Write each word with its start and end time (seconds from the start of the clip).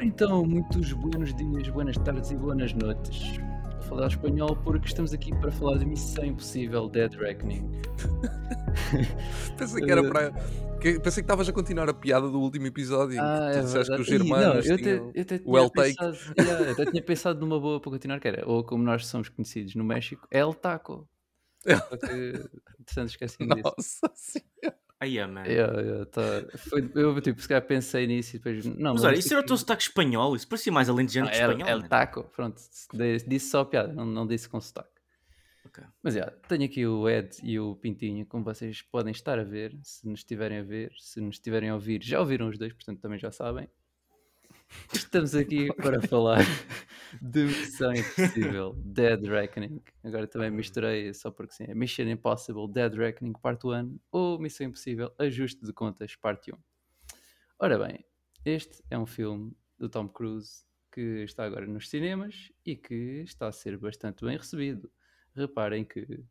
Então, 0.00 0.44
muitos 0.44 0.92
buenos 0.92 1.34
dias, 1.34 1.68
buenas 1.68 1.96
tardes 1.98 2.30
e 2.30 2.36
buenas 2.36 2.72
noites. 2.74 3.38
Vou 3.38 3.82
falar 3.82 4.08
espanhol 4.08 4.56
porque 4.64 4.86
estamos 4.88 5.12
aqui 5.12 5.30
para 5.40 5.50
falar 5.50 5.78
de 5.78 5.86
Missão 5.86 6.24
Impossível 6.24 6.88
Dead 6.88 7.12
Reckoning. 7.14 7.70
Pensei 9.56 9.82
que 9.82 9.90
era 9.90 10.02
Eh, 10.02 10.08
para. 10.08 10.30
que- 10.80 11.00
pensei 11.00 11.22
que 11.22 11.26
estavas 11.26 11.48
a 11.48 11.52
continuar 11.52 11.88
a 11.88 11.94
piada 11.94 12.28
do 12.28 12.38
último 12.40 12.66
episódio. 12.66 13.14
que 13.14 13.18
Ah, 13.18 13.50
tu 13.52 13.58
é 13.58 13.60
disseste 13.62 13.94
que 13.94 14.00
os. 14.02 14.08
Ih, 14.08 14.18
não, 14.18 14.38
eu 14.38 14.58
até, 14.60 14.76
tinham 14.76 15.12
eu 15.14 15.22
o 15.22 15.24
tinha 15.24 15.40
El 15.62 15.70
Take. 15.70 15.94
pensado, 15.96 16.16
yeah, 16.38 16.64
eu 16.64 16.72
até 16.72 16.84
tinha 16.90 17.02
pensado 17.02 17.40
numa 17.40 17.58
boa 17.58 17.80
para 17.80 17.90
continuar, 17.92 18.20
que 18.20 18.28
era, 18.28 18.46
ou 18.48 18.62
como 18.62 18.84
nós 18.84 19.06
somos 19.06 19.28
conhecidos 19.30 19.74
no 19.74 19.84
México, 19.84 20.26
El 20.30 20.52
Taco. 20.54 21.08
Só 21.88 21.96
que, 21.96 22.32
entretanto, 22.80 23.08
esqueci-me 23.08 23.54
disso. 23.54 23.62
Nossa 23.76 24.12
senhora. 24.14 24.76
Aí 24.98 25.18
é, 25.18 25.26
man. 25.26 25.44
Yeah, 25.46 25.80
yeah, 25.80 26.06
tá. 26.06 26.22
Foi- 26.56 26.90
eu, 26.94 27.20
tipo, 27.20 27.40
se 27.40 27.46
calhar 27.48 27.62
pensei 27.66 28.06
nisso 28.06 28.36
e 28.36 28.38
depois, 28.38 28.64
não, 28.64 28.94
Mas 28.94 29.02
mas 29.02 29.04
olha, 29.04 29.18
isso 29.18 29.28
era 29.28 29.36
o 29.36 29.40
aqui- 29.40 29.48
teu 29.48 29.56
sotaque 29.58 29.82
espanhol, 29.82 30.34
isso 30.34 30.48
parecia 30.48 30.72
mais 30.72 30.88
alentejante 30.88 31.28
Ah, 31.28 31.32
que 31.32 31.38
El, 31.38 31.50
espanhol. 31.50 31.68
El 31.70 31.80
man. 31.82 31.88
Taco, 31.88 32.24
pronto, 32.34 32.60
disse 33.26 33.50
só 33.50 33.64
piada, 33.64 33.92
não, 33.92 34.06
não 34.06 34.26
disse 34.26 34.48
com 34.48 34.60
sotaque. 34.60 34.90
Mas 36.02 36.14
já, 36.14 36.30
tenho 36.48 36.64
aqui 36.64 36.86
o 36.86 37.06
Ed 37.08 37.36
e 37.42 37.58
o 37.60 37.74
Pintinho, 37.76 38.24
como 38.24 38.42
vocês 38.44 38.80
podem 38.80 39.10
estar 39.12 39.38
a 39.38 39.44
ver, 39.44 39.76
se 39.82 40.08
nos 40.08 40.20
estiverem 40.20 40.58
a 40.58 40.62
ver, 40.62 40.90
se 40.98 41.20
nos 41.20 41.34
estiverem 41.36 41.68
a 41.68 41.74
ouvir, 41.74 42.02
já 42.02 42.18
ouviram 42.20 42.48
os 42.48 42.56
dois, 42.56 42.72
portanto 42.72 43.00
também 43.00 43.18
já 43.18 43.30
sabem. 43.30 43.68
Estamos 44.92 45.34
aqui 45.34 45.72
para 45.74 46.00
falar 46.02 46.38
de 47.22 47.44
Missão 47.44 47.92
Impossível 47.94 48.74
Dead 48.84 49.24
Reckoning. 49.24 49.82
Agora 50.04 50.26
também 50.26 50.50
misturei, 50.50 51.12
só 51.14 51.30
porque 51.30 51.54
sim, 51.54 51.64
é 51.68 51.74
Mission 51.74 52.04
Impossible 52.04 52.70
Dead 52.70 52.92
Reckoning 52.94 53.32
Part 53.32 53.66
1 53.66 53.98
ou 54.10 54.38
Missão 54.38 54.66
Impossível 54.66 55.12
Ajuste 55.18 55.64
de 55.64 55.72
Contas 55.72 56.14
Parte 56.16 56.52
1. 56.52 56.58
Ora 57.58 57.78
bem, 57.78 58.04
este 58.44 58.82
é 58.90 58.98
um 58.98 59.06
filme 59.06 59.56
do 59.78 59.88
Tom 59.88 60.08
Cruise 60.08 60.64
que 60.92 61.24
está 61.24 61.44
agora 61.44 61.66
nos 61.66 61.88
cinemas 61.88 62.52
e 62.64 62.76
que 62.76 63.22
está 63.24 63.48
a 63.48 63.52
ser 63.52 63.76
bastante 63.78 64.24
bem 64.24 64.36
recebido. 64.36 64.90
Reparem 65.34 65.84
que. 65.84 66.24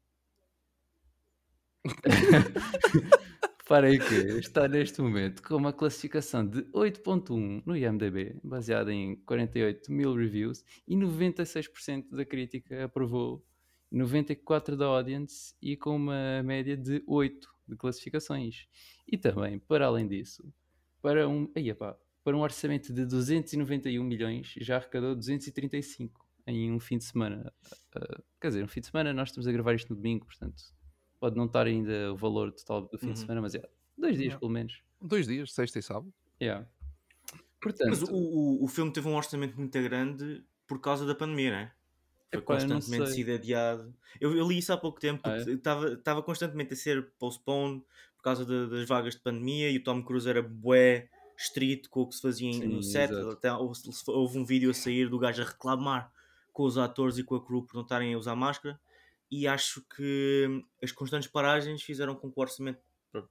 Reparem 3.67 3.97
que 3.97 4.13
está 4.37 4.67
neste 4.67 5.01
momento 5.01 5.41
com 5.41 5.55
uma 5.55 5.73
classificação 5.73 6.45
de 6.45 6.61
8.1 6.65 7.63
no 7.65 7.75
IMDb, 7.75 8.39
baseada 8.43 8.93
em 8.93 9.15
48 9.15 9.91
mil 9.91 10.13
reviews 10.13 10.63
e 10.87 10.95
96% 10.95 12.11
da 12.11 12.23
crítica 12.23 12.83
aprovou, 12.83 13.43
94% 13.91 14.75
da 14.75 14.85
audience 14.85 15.55
e 15.59 15.75
com 15.75 15.95
uma 15.95 16.43
média 16.43 16.77
de 16.77 17.03
8 17.07 17.47
de 17.67 17.75
classificações. 17.75 18.67
E 19.11 19.17
também, 19.17 19.57
para 19.57 19.87
além 19.87 20.07
disso, 20.07 20.47
para 21.01 21.27
um, 21.27 21.51
aí, 21.55 21.67
epá, 21.71 21.97
para 22.23 22.37
um 22.37 22.41
orçamento 22.41 22.93
de 22.93 23.03
291 23.03 24.03
milhões, 24.03 24.53
já 24.61 24.75
arrecadou 24.75 25.15
235 25.15 26.23
em 26.45 26.71
um 26.71 26.79
fim 26.79 26.99
de 26.99 27.05
semana. 27.05 27.51
Uh, 27.95 28.23
quer 28.39 28.49
dizer, 28.49 28.63
um 28.63 28.67
fim 28.67 28.81
de 28.81 28.85
semana, 28.85 29.11
nós 29.11 29.29
estamos 29.29 29.47
a 29.47 29.51
gravar 29.51 29.73
isto 29.73 29.89
no 29.89 29.95
domingo, 29.95 30.27
portanto, 30.27 30.61
pode 31.19 31.35
não 31.35 31.45
estar 31.45 31.65
ainda 31.65 32.11
o 32.13 32.15
valor 32.15 32.51
total 32.51 32.81
do 32.83 32.97
fim 32.97 33.07
de 33.07 33.11
Uhum. 33.11 33.15
semana, 33.17 33.41
mas 33.41 33.55
é 33.55 33.67
dois 33.97 34.17
dias 34.17 34.33
Não. 34.33 34.39
pelo 34.39 34.51
menos. 34.51 34.81
Dois 35.01 35.27
dias, 35.27 35.53
sexta 35.53 35.79
e 35.79 35.81
sábado. 35.81 36.13
Yeah. 36.41 36.67
Portanto, 37.61 37.89
Mas 37.89 38.01
o, 38.03 38.13
o, 38.13 38.63
o 38.63 38.67
filme 38.67 38.91
teve 38.91 39.07
um 39.07 39.15
orçamento 39.15 39.57
muito 39.57 39.81
grande 39.81 40.43
por 40.67 40.79
causa 40.79 41.05
da 41.05 41.15
pandemia, 41.15 41.51
não 41.51 41.57
é? 41.57 41.71
Foi 42.31 42.39
Epá, 42.39 42.53
constantemente 42.53 43.11
sido 43.11 43.31
adiado. 43.31 43.93
Eu, 44.19 44.35
eu 44.35 44.47
li 44.47 44.57
isso 44.57 44.73
há 44.73 44.77
pouco 44.77 44.99
tempo, 44.99 45.21
Ah, 45.23 45.31
é? 45.31 45.37
porque 45.37 45.51
estava 45.51 45.93
estava 45.93 46.21
constantemente 46.23 46.73
a 46.73 46.75
ser 46.77 47.11
postponed 47.17 47.81
por 48.17 48.23
causa 48.23 48.45
de- 48.45 48.67
das 48.69 48.87
vagas 48.87 49.15
de 49.15 49.21
pandemia 49.21 49.69
e 49.71 49.77
o 49.77 49.83
Tom 49.83 50.03
Cruise 50.03 50.27
era 50.29 50.41
bué 50.41 51.07
estrito 51.37 51.89
com 51.89 52.01
o 52.01 52.07
que 52.09 52.15
se 52.15 52.21
fazia 52.21 52.51
Sim, 52.53 52.65
no 52.67 52.83
set. 52.83 53.11
exato. 53.11 53.29
Até 53.29 53.53
houve, 53.53 53.79
houve 54.07 54.37
um 54.37 54.45
vídeo 54.45 54.69
a 54.69 54.73
sair 54.73 55.09
do 55.09 55.17
gajo 55.19 55.41
a 55.41 55.45
reclamar 55.45 56.11
com 56.51 56.63
os 56.63 56.77
atores 56.77 57.17
e 57.17 57.23
com 57.23 57.35
a 57.35 57.45
crew 57.45 57.63
por 57.63 57.75
não 57.75 57.83
estarem 57.83 58.13
a 58.13 58.17
usar 58.17 58.35
máscara. 58.35 58.79
E 59.31 59.47
acho 59.47 59.83
que 59.95 60.47
as 60.83 60.91
constantes 60.91 61.27
paragens 61.29 61.81
fizeram 61.81 62.15
com 62.15 62.31
que 62.31 62.39
o 62.39 62.41
orçamento. 62.41 62.79
Pronto, 63.11 63.29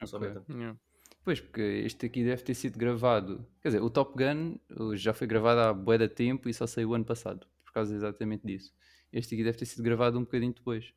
não 0.00 0.06
se 0.06 0.16
Ok. 0.16 0.28
aumenta. 0.28 0.52
Yeah. 0.52 0.78
Pois, 1.24 1.40
porque 1.40 1.60
este 1.60 2.06
aqui 2.06 2.24
deve 2.24 2.42
ter 2.42 2.54
sido 2.54 2.78
gravado. 2.78 3.46
Quer 3.60 3.68
dizer, 3.68 3.82
o 3.82 3.90
Top 3.90 4.14
Gun 4.16 4.58
já 4.96 5.12
foi 5.12 5.26
gravado 5.26 5.60
há 5.60 5.72
bué 5.74 5.98
de 5.98 6.08
tempo 6.08 6.48
e 6.48 6.54
só 6.54 6.66
saiu 6.66 6.90
o 6.90 6.94
ano 6.94 7.04
passado, 7.04 7.46
por 7.64 7.72
causa 7.72 7.94
exatamente 7.94 8.46
disso. 8.46 8.72
Este 9.12 9.34
aqui 9.34 9.44
deve 9.44 9.58
ter 9.58 9.66
sido 9.66 9.82
gravado 9.82 10.18
um 10.18 10.22
bocadinho 10.22 10.54
depois. 10.54 10.94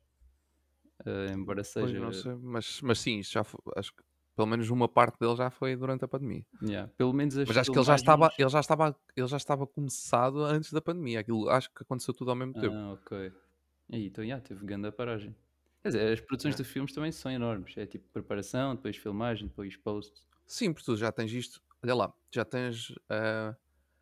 Uh, 1.04 1.32
embora 1.34 1.62
Pois, 1.62 1.68
seja. 1.90 2.00
não 2.00 2.12
sei, 2.12 2.34
mas, 2.36 2.80
mas 2.80 2.98
sim, 3.00 3.22
já 3.22 3.42
foi- 3.42 3.60
acho 3.76 3.92
que 3.94 4.02
pelo 4.36 4.46
menos 4.46 4.70
uma 4.70 4.88
parte 4.88 5.18
dele 5.18 5.34
já 5.36 5.50
foi 5.50 5.74
durante 5.76 6.04
a 6.04 6.08
pandemia. 6.08 6.46
yeah, 6.62 6.90
pelo 6.96 7.12
menos 7.12 7.36
as 7.36 7.48
Mas 7.48 7.56
acho 7.58 7.72
que 7.72 7.78
ele 7.78 7.84
já 7.84 7.96
estava, 7.96 8.32
ele 8.38 8.48
já 8.48 8.60
estava, 8.60 8.96
ele 9.16 9.26
já 9.26 9.36
estava 9.36 9.66
começado 9.66 10.44
antes 10.44 10.72
da 10.72 10.80
pandemia. 10.80 11.20
Aquilo 11.20 11.50
acho 11.50 11.68
que 11.72 11.82
aconteceu 11.82 12.14
tudo 12.14 12.30
ao 12.30 12.36
mesmo 12.36 12.54
tempo. 12.54 12.74
Ah, 12.74 12.92
ok. 12.92 13.32
Aí, 13.90 14.06
então, 14.06 14.24
já, 14.26 14.40
teve 14.40 14.64
grande 14.64 14.88
a 14.88 14.92
paragem. 14.92 15.34
Quer 15.82 15.88
dizer, 15.88 16.12
as 16.12 16.20
produções 16.20 16.56
de 16.56 16.64
filmes 16.64 16.92
também 16.92 17.10
são 17.12 17.30
enormes. 17.30 17.76
É 17.76 17.86
tipo 17.86 18.08
preparação, 18.12 18.74
depois 18.74 18.96
filmagem, 18.96 19.48
depois 19.48 19.76
post. 19.76 20.22
Sim, 20.46 20.72
porque 20.72 20.84
tu 20.84 20.96
já 20.96 21.10
tens 21.10 21.32
isto, 21.32 21.60
olha 21.82 21.94
lá, 21.94 22.14
já 22.32 22.44
tens 22.44 22.94
ah, 23.08 23.56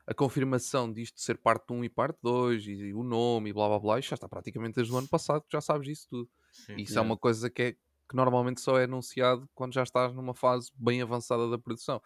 a 0.06 0.14
confirmação 0.14 0.92
disto 0.92 1.20
ser 1.20 1.38
parte 1.38 1.72
1 1.72 1.84
e 1.84 1.88
parte 1.88 2.19
2 2.22 2.66
e, 2.66 2.92
o 2.92 3.02
nome 3.02 3.50
e 3.50 3.52
blá 3.52 3.69
blá 3.69 3.78
blá, 3.78 3.98
isto 3.98 4.10
já 4.10 4.14
está 4.14 4.28
praticamente 4.28 4.74
desde 4.74 4.92
o 4.92 4.96
ano 4.96 5.08
passado 5.08 5.42
que 5.42 5.52
já 5.52 5.60
sabes 5.60 5.86
disso 5.86 6.06
tudo. 6.10 6.30
Sim. 6.52 6.74
E 6.76 6.82
isso 6.82 6.92
Yeah. 6.92 6.98
é 6.98 7.00
uma 7.00 7.16
coisa 7.16 7.48
que, 7.48 7.62
é, 7.62 7.72
que 7.72 8.16
normalmente 8.16 8.60
só 8.60 8.78
é 8.78 8.84
anunciado 8.84 9.48
quando 9.54 9.72
já 9.72 9.82
estás 9.82 10.12
numa 10.14 10.34
fase 10.34 10.70
bem 10.74 11.00
avançada 11.00 11.48
da 11.48 11.58
produção. 11.58 12.02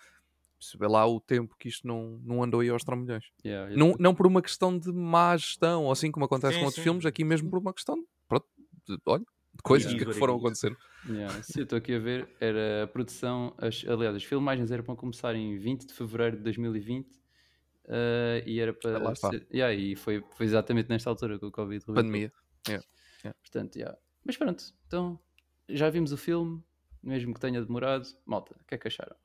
Se 0.71 0.79
vê 0.79 0.87
lá 0.87 1.07
o 1.07 1.21
tempo 1.21 1.55
que 1.59 1.69
isto 1.69 1.87
não, 1.87 2.21
não 2.25 2.43
andou 2.43 2.61
aí 2.61 2.69
aos 2.71 2.83
trambolhões. 2.85 3.25
Yeah, 3.45 3.73
eu 3.73 3.79
Não, 3.79 3.95
não 3.99 4.15
por 4.15 4.27
uma 4.27 4.41
questão 4.43 4.77
de 4.79 4.93
má 4.93 5.37
gestão, 5.37 5.85
ou 5.85 5.93
assim 5.93 6.11
como 6.11 6.25
acontece 6.27 6.55
Sim, 6.55 6.61
com 6.61 6.65
outros 6.67 6.83
sim. 6.83 6.85
filmes, 6.85 7.07
aqui 7.07 7.25
mesmo 7.25 7.51
por 7.51 7.59
uma 7.59 7.73
questão 7.73 7.97
de, 7.97 8.07
pronto, 8.29 8.47
de, 8.89 8.99
olha, 9.07 9.25
de 9.55 9.63
coisas 9.63 9.93
Yeah. 9.93 10.13
que 10.13 10.19
foram 10.19 10.37
acontecendo. 10.37 10.77
Yeah, 11.09 11.43
se 11.43 11.61
eu 11.61 11.65
estou 11.65 11.77
aqui 11.79 11.95
a 11.95 11.99
ver, 11.99 12.29
era 12.41 12.85
a 12.85 12.87
produção, 12.87 13.55
as, 13.59 13.85
aliás, 13.87 14.17
as 14.17 14.25
filmagens 14.25 14.71
eram 14.71 14.83
para 14.83 14.97
começar 14.97 15.35
em 15.35 15.57
20 15.59 15.87
de 15.87 15.93
fevereiro 15.95 16.37
de 16.39 16.43
2020 16.43 17.07
eh, 17.87 18.43
e 18.47 18.59
era 18.59 18.73
para. 18.73 18.97
Ah, 18.97 19.03
lá 19.03 19.13
está. 19.13 19.31
yeah, 19.53 19.75
e 19.75 19.95
foi, 19.95 20.25
foi 20.37 20.47
exatamente 20.47 20.89
nesta 20.89 21.11
altura 21.11 21.39
que 21.39 21.45
o 21.45 21.51
Covid. 21.53 21.85
Pandemia. 21.85 22.33
Portanto, 23.43 23.77
yeah. 23.77 23.97
Mas 24.25 24.37
pronto, 24.37 24.65
então 24.87 25.19
já 25.69 25.89
vimos 25.91 26.13
o 26.13 26.17
filme, 26.17 26.63
mesmo 27.03 27.33
que 27.35 27.41
tenha 27.41 27.63
demorado. 27.63 28.07
Malta, 28.27 28.55
o 28.61 28.65
que 28.65 28.75
é 28.75 28.79
que 28.79 28.89
acharam? 28.89 29.17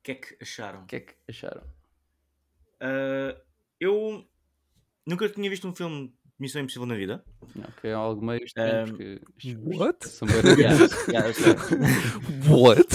O 0.00 0.02
que 0.02 0.12
é 0.12 0.14
que 0.14 0.36
acharam? 0.40 0.82
O 0.82 0.86
que 0.86 0.96
é 0.96 1.00
que 1.00 1.14
acharam? 1.28 1.62
Uh, 2.82 3.38
eu 3.78 4.26
nunca 5.06 5.28
tinha 5.28 5.50
visto 5.50 5.68
um 5.68 5.74
filme 5.74 6.08
de 6.08 6.14
Missão 6.38 6.62
Impossível 6.62 6.86
na 6.86 6.94
vida. 6.96 7.22
Não, 7.54 7.68
que 7.80 7.88
é 7.88 7.92
algo 7.92 8.24
meio 8.24 8.42
estranho 8.42 8.84
Um, 8.84 8.88
porque 8.88 9.20
os- 9.36 9.44
os- 9.44 9.78
what? 9.78 10.08
What? 12.48 12.88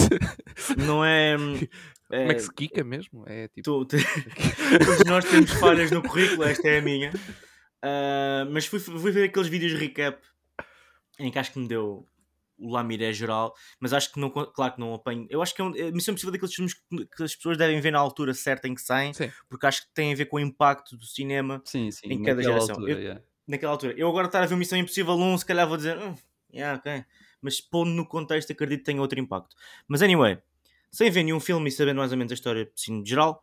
Não 0.77 1.05
é. 1.05 1.35
Como 1.37 2.31
é 2.31 2.33
que 2.33 2.39
se 2.39 2.53
quica 2.53 2.83
mesmo? 2.83 3.23
É 3.27 3.47
tipo. 3.49 3.61
tu- 3.63 3.85
tu- 3.85 3.97
todos 4.85 5.05
nós 5.05 5.25
temos 5.25 5.51
falhas 5.51 5.91
no 5.91 6.01
currículo, 6.01 6.43
esta 6.43 6.67
é 6.67 6.79
a 6.79 6.81
minha. 6.81 7.11
Uh, 7.83 8.49
mas 8.51 8.65
fui, 8.65 8.79
fui 8.79 9.11
ver 9.11 9.25
aqueles 9.25 9.47
vídeos 9.47 9.73
recap 9.79 10.19
em 11.19 11.29
que 11.31 11.37
acho 11.37 11.53
que 11.53 11.59
me 11.59 11.67
deu 11.67 12.07
o 12.57 12.71
lamiré 12.71 13.11
geral, 13.13 13.53
mas 13.79 13.91
acho 13.93 14.11
que 14.11 14.19
não, 14.19 14.29
claro 14.29 14.73
que 14.73 14.79
não 14.79 14.93
apanho. 14.93 15.27
Eu 15.29 15.41
acho 15.41 15.53
que 15.53 15.61
é, 15.61 15.65
um, 15.65 15.75
é 15.75 15.91
Missão 15.91 16.11
Impossível 16.13 16.31
daqueles 16.31 16.53
filmes 16.55 16.73
que, 16.73 17.05
que 17.05 17.23
as 17.23 17.35
pessoas 17.35 17.57
devem 17.57 17.79
ver 17.81 17.91
na 17.91 17.99
altura 17.99 18.33
certa 18.33 18.67
em 18.67 18.73
que 18.75 18.81
saem, 18.81 19.13
Sim. 19.13 19.31
porque 19.49 19.65
acho 19.65 19.81
que 19.87 19.93
tem 19.93 20.13
a 20.13 20.15
ver 20.15 20.25
com 20.25 20.37
o 20.37 20.39
impacto 20.39 20.95
do 20.97 21.05
cinema 21.05 21.61
Sim, 21.65 21.91
sim, 21.91 22.07
Em 22.07 22.23
cada 22.23 22.41
geração. 22.41 22.75
altura, 22.75 22.91
Eu- 22.93 22.99
yeah. 22.99 23.21
naquela 23.47 23.71
altura. 23.73 23.93
Eu 23.97 24.07
agora 24.09 24.27
estar 24.27 24.41
a 24.41 24.45
ver 24.45 24.55
Missão 24.55 24.77
Impossível 24.77 25.13
1, 25.15 25.37
se 25.39 25.45
calhar 25.45 25.67
vou 25.67 25.77
dizer, 25.77 25.97
hum, 25.97 26.15
yeah, 26.53 26.79
ok. 26.79 27.03
Mas 27.41 27.59
pondo 27.61 27.91
no 27.91 28.07
contexto, 28.07 28.51
acredito 28.51 28.79
que 28.79 28.85
tem 28.85 28.99
outro 28.99 29.19
impacto. 29.19 29.55
Mas 29.87 30.01
anyway, 30.01 30.37
sem 30.91 31.11
ver 31.11 31.23
nenhum 31.23 31.39
filme 31.39 31.67
e 31.69 31.71
sabendo 31.71 31.97
mais 31.97 32.11
ou 32.11 32.17
menos 32.17 32.31
a 32.31 32.35
história 32.35 32.71
assim, 32.75 33.03
de 33.03 33.09
geral, 33.09 33.41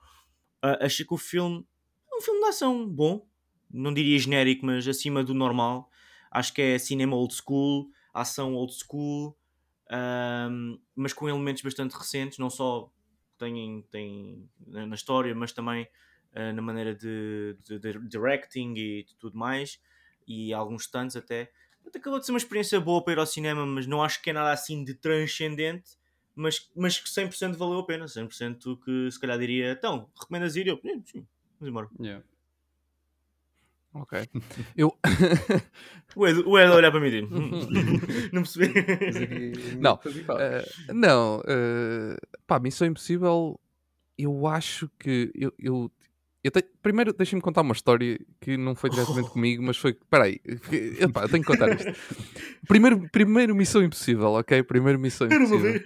ah, 0.63 0.79
achei 0.87 1.05
que 1.07 1.15
o 1.15 1.19
filme 1.19 1.65
é 2.11 2.17
um 2.17 2.21
filme 2.21 2.41
de 2.41 2.47
ação 2.47 2.89
bom. 2.89 3.27
Não 3.71 3.93
diria 3.93 4.19
genérico, 4.19 4.67
mas 4.67 4.87
acima 4.89 5.23
do 5.25 5.35
normal. 5.35 5.89
Acho 6.31 6.53
que 6.53 6.63
é 6.63 6.79
cinema 6.79 7.15
old 7.17 7.35
school, 7.35 7.89
ação 8.13 8.55
old 8.55 8.73
school, 8.75 9.37
ahm, 9.91 10.79
mas 10.95 11.13
com 11.13 11.29
elementos 11.29 11.63
bastante 11.63 11.93
recentes, 11.97 12.39
não 12.39 12.51
só 12.51 12.91
têm, 13.39 13.85
na 14.67 14.95
história, 14.95 15.35
mas 15.35 15.53
também 15.53 15.89
ah, 16.35 16.53
na 16.53 16.63
maneira 16.63 16.95
de, 16.95 17.57
de- 17.67 17.79
de 17.79 18.09
directing 18.09 18.75
e 18.77 19.07
tudo 19.19 19.37
mais, 19.37 19.81
e 20.27 20.53
alguns 20.53 20.85
stunts 20.85 21.17
até. 21.17 21.51
Acabou 21.95 22.19
de 22.21 22.25
ser 22.27 22.33
uma 22.33 22.39
experiência 22.39 22.81
boa 22.81 23.03
para 23.05 23.13
ir 23.15 23.19
ao 23.19 23.27
cinema, 23.27 23.67
mas 23.67 23.87
não 23.87 24.03
acho 24.03 24.23
que 24.23 24.31
é 24.31 24.33
nada 24.33 24.53
assim 24.53 24.85
de 24.85 24.95
transcendente, 24.95 25.91
mas, 26.35 26.71
mas 26.75 26.99
que 26.99 27.11
100% 27.11 27.59
valeu 27.59 27.81
a 27.81 27.87
pena. 27.87 28.09
100% 28.09 28.79
que 28.79 29.11
se 29.11 29.21
calhar 29.21 29.39
diria, 29.39 29.73
então, 29.73 30.09
recomendas 30.19 30.57
ir? 30.57 30.69
Eu, 30.69 30.81
"Sim, 30.81 31.03
sim, 31.05 31.27
vamos 31.59 31.71
embora. 31.71 31.91
Yeah. 32.01 32.25
Ok. 33.95 34.27
Eu. 34.77 34.97
O 36.17 36.27
Ed, 36.27 36.41
o 36.47 36.59
Ed 36.59 36.71
olhar 36.73 36.91
para 36.91 37.01
mim 37.01 37.09
e 37.09 37.11
dizer, 37.11 37.25
"Hum, 37.33 37.51
não 38.33 38.43
percebi. 38.43 38.67
Aqui- 38.79 39.77
Não, 39.81 39.99
Eh, 40.41 40.65
não, 40.93 41.43
eh, 41.47 42.17
pá, 42.47 42.59
Missão 42.59 42.87
Impossível 42.89 43.59
eu 44.19 44.47
acho 44.47 44.89
que 44.99 45.31
eu, 45.35 45.53
eu, 45.59 45.91
eu 46.45 46.51
tenho- 46.51 46.67
primeiro 46.83 47.13
deixa-me 47.13 47.41
contar 47.43 47.63
uma 47.63 47.73
história 47.73 48.19
que 48.41 48.57
não 48.57 48.75
foi 48.75 48.91
diretamente 48.91 49.31
comigo, 49.31 49.63
mas 49.63 49.77
foi. 49.77 49.93
Espera 49.93 50.25
aí, 50.25 50.41
epá, 51.01 51.23
eu 51.23 51.29
tenho 51.29 51.43
que 51.45 51.51
contar 51.51 51.73
isto. 51.75 51.93
Primeiro, 52.69 53.09
primeiro 53.11 53.55
Missão 53.55 53.83
Impossível, 53.83 54.33
ok? 54.33 54.63
Primeiro 54.63 54.99
Missão 54.99 55.27
Impossível. 55.27 55.81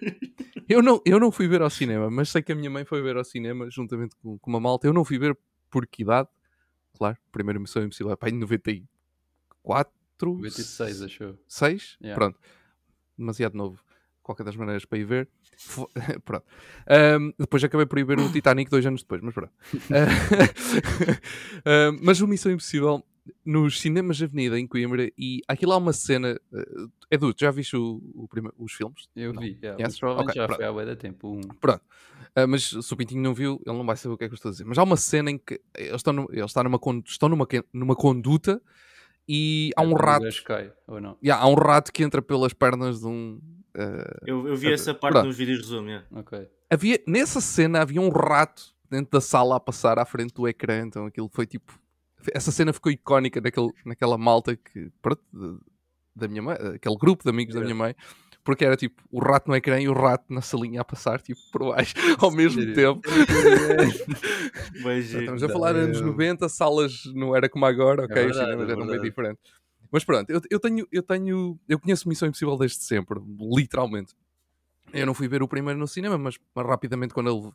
Eu 0.69 0.83
não, 0.83 1.01
eu 1.07 1.21
não 1.21 1.31
fui 1.31 1.47
ver 1.47 1.63
ao 1.63 1.71
cinema, 1.71 2.11
mas 2.11 2.29
sei 2.31 2.43
que 2.43 2.51
a 2.53 2.55
minha 2.57 2.69
mãe 2.71 2.85
foi 2.85 3.01
ver 3.01 3.17
ao 3.17 3.25
cinema 3.25 3.69
juntamente 3.71 4.15
com, 4.17 4.37
com 4.39 4.51
uma 4.51 4.61
malta. 4.61 4.87
Eu 4.87 4.93
não 4.93 5.05
fui 5.05 5.19
ver 5.19 5.37
por 5.71 5.87
que 5.87 6.03
idade? 6.03 6.29
Claro, 6.97 7.17
primeiro 7.31 7.61
Missão 7.61 7.83
Impossível 7.83 8.13
é 8.13 8.17
pá, 8.17 8.29
em 8.29 8.33
94, 8.33 9.93
96, 10.23 11.03
achou. 11.03 11.39
6? 11.47 11.99
Yeah. 12.01 12.15
Pronto. 12.15 12.39
Demasiado 13.17 13.57
novo. 13.57 13.81
Qualquer 14.23 14.45
das 14.45 14.57
maneiras 14.57 14.85
para 14.85 14.99
ir 14.99 15.05
ver. 15.05 15.29
Pronto. 16.25 16.45
Ahm, 16.89 17.33
depois 17.39 17.63
acabei 17.63 17.87
por 17.87 17.99
ir 17.99 18.05
ver 18.05 18.19
o 18.19 18.33
Titanic 18.33 18.71
dois 18.71 18.85
anos 18.85 19.03
depois, 19.03 19.21
mas 19.23 19.35
pronto. 19.35 19.53
Ahm, 21.65 21.99
mas 22.03 22.21
o 22.21 22.27
Missão 22.27 22.51
Impossível 22.51 23.05
nos 23.45 23.81
cinemas 23.81 24.17
de 24.17 24.25
Avenida 24.25 24.59
em 24.59 24.67
Coimbra 24.67 25.11
e 25.19 25.41
aquilo 25.49 25.73
há 25.73 25.77
uma 25.77 25.93
cena. 25.93 26.39
Uh, 26.53 26.91
Edu, 27.11 27.33
tu 27.35 27.41
já 27.41 27.51
viste 27.51 27.77
o, 27.77 28.01
o 28.15 28.29
os 28.59 28.73
filmes? 28.73 29.09
Eu 29.15 29.33
Não. 29.33 29.43
vi, 29.43 29.59
yeah, 29.63 29.81
Yes? 29.83 29.89
mas 29.93 29.99
provavelmente 29.99 30.31
Ok, 30.31 30.41
já 30.43 30.47
pronto. 30.47 30.59
foi 30.59 30.67
há 30.67 30.73
bué 30.73 30.85
de 30.87 30.97
tempo. 30.97 31.29
Um. 31.33 31.41
Pronto. 31.61 31.83
Ah, 32.35 32.47
mas 32.47 32.65
se 32.65 32.93
o 32.93 32.97
Pintinho 32.97 33.23
não 33.23 33.33
viu, 33.35 33.61
ele 33.67 33.77
não 33.77 33.87
vai 33.87 33.97
saber 33.97 34.15
o 34.15 34.19
que 34.19 34.25
é 34.25 34.29
que 34.29 34.35
eu 34.35 34.37
estou 34.37 34.49
a 34.51 34.53
dizer. 34.53 34.65
Mas 34.65 34.77
há 34.79 34.83
uma 34.83 34.97
cena 34.97 35.31
em 35.31 35.39
que 35.39 35.61
eles 35.77 35.97
estão, 35.97 36.13
no- 36.13 36.29
eles 36.31 36.47
estão, 36.47 36.63
numa, 36.65 36.79
estão 37.07 37.29
numa, 37.29 37.47
numa 37.73 37.95
conduta 37.97 38.61
e 39.29 39.71
há 39.77 39.83
É 39.83 39.87
um 39.87 39.95
rato. 39.95 40.45
cai, 40.45 40.73
ou 40.87 41.01
não? 41.01 41.17
Yeah, 41.23 41.43
há 41.43 41.49
um 41.49 41.55
rato 41.55 41.93
que 41.93 42.03
entra 42.03 42.21
pelas 42.23 42.53
pernas 42.53 43.01
de 43.01 43.07
um. 43.07 43.41
ah, 43.75 44.19
Eu, 44.27 44.47
eu 44.49 44.57
vi 44.57 44.73
essa 44.73 44.93
parte 44.95 45.15
pronto. 45.15 45.27
nos 45.27 45.37
vídeos 45.37 45.59
de 45.59 45.65
resumo. 45.65 45.89
yeah. 45.89 46.07
Ok. 46.13 46.49
havia, 46.71 47.01
nessa 47.07 47.41
cena 47.41 47.81
havia 47.83 48.01
um 48.01 48.09
rato 48.11 48.75
dentro 48.91 49.11
da 49.13 49.21
sala 49.21 49.57
a 49.57 49.61
passar 49.61 49.99
à 49.99 50.05
frente 50.05 50.33
do 50.35 50.47
ecrã, 50.47 50.85
então 50.87 51.07
aquilo 51.07 51.29
foi 51.33 51.47
tipo. 51.47 51.79
Essa 52.33 52.51
cena 52.51 52.73
ficou 52.73 52.91
icónica 52.91 53.41
naquele, 53.41 53.71
naquela 53.85 54.19
malta 54.19 54.57
que. 54.57 54.91
Pronto, 55.01 55.23
da 56.15 56.27
minha 56.27 56.43
mãe, 56.43 56.57
aquele 56.75 56.97
grupo 56.97 57.23
de 57.23 57.31
amigos 57.31 57.55
da 57.55 57.61
minha 57.61 57.75
mãe, 57.75 57.95
porque 58.43 58.65
era 58.65 58.77
tipo 58.77 59.03
o 59.11 59.21
rato 59.21 59.49
no 59.49 59.57
ecrã 59.57 59.79
e 59.79 59.89
o 59.89 59.93
rato 59.93 60.25
na 60.33 60.41
salinha 60.41 60.81
a 60.81 60.85
passar, 60.85 61.21
tipo, 61.21 61.41
por 61.53 61.75
baixo, 61.75 61.95
ao 62.19 62.31
mesmo 62.31 62.63
tempo. 62.75 63.03
Giro. 65.03 65.21
Estamos 65.21 65.43
a 65.43 65.49
falar 65.49 65.77
anos 65.77 65.99
Damn. 65.99 66.13
90, 66.13 66.49
salas 66.49 67.03
não 67.15 67.37
era 67.37 67.49
como 67.49 67.67
agora, 67.67 68.05
ok? 68.05 68.15
verdade, 68.15 68.31
Os 68.31 68.37
cinemas 68.45 68.69
é 68.69 68.73
eram 68.73 68.87
verdade. 68.87 69.09
diferentes. 69.09 69.53
Mas 69.91 70.05
pronto, 70.05 70.31
eu, 70.31 70.41
eu 70.51 70.59
tenho, 70.61 70.87
eu 70.91 71.03
tenho, 71.03 71.59
eu 71.69 71.79
conheço 71.79 72.09
Missão 72.09 72.29
Impossível 72.29 72.57
desde 72.57 72.83
sempre, 72.83 73.21
literalmente. 73.39 74.15
Eu 74.93 75.07
não 75.07 75.15
fui 75.15 75.29
ver 75.29 75.43
o 75.43 75.49
primeiro 75.49 75.79
no 75.79 75.87
cinema, 75.87 76.17
mas, 76.17 76.39
mas 76.55 76.67
rapidamente 76.67 77.13
quando 77.15 77.31
ele 77.31 77.53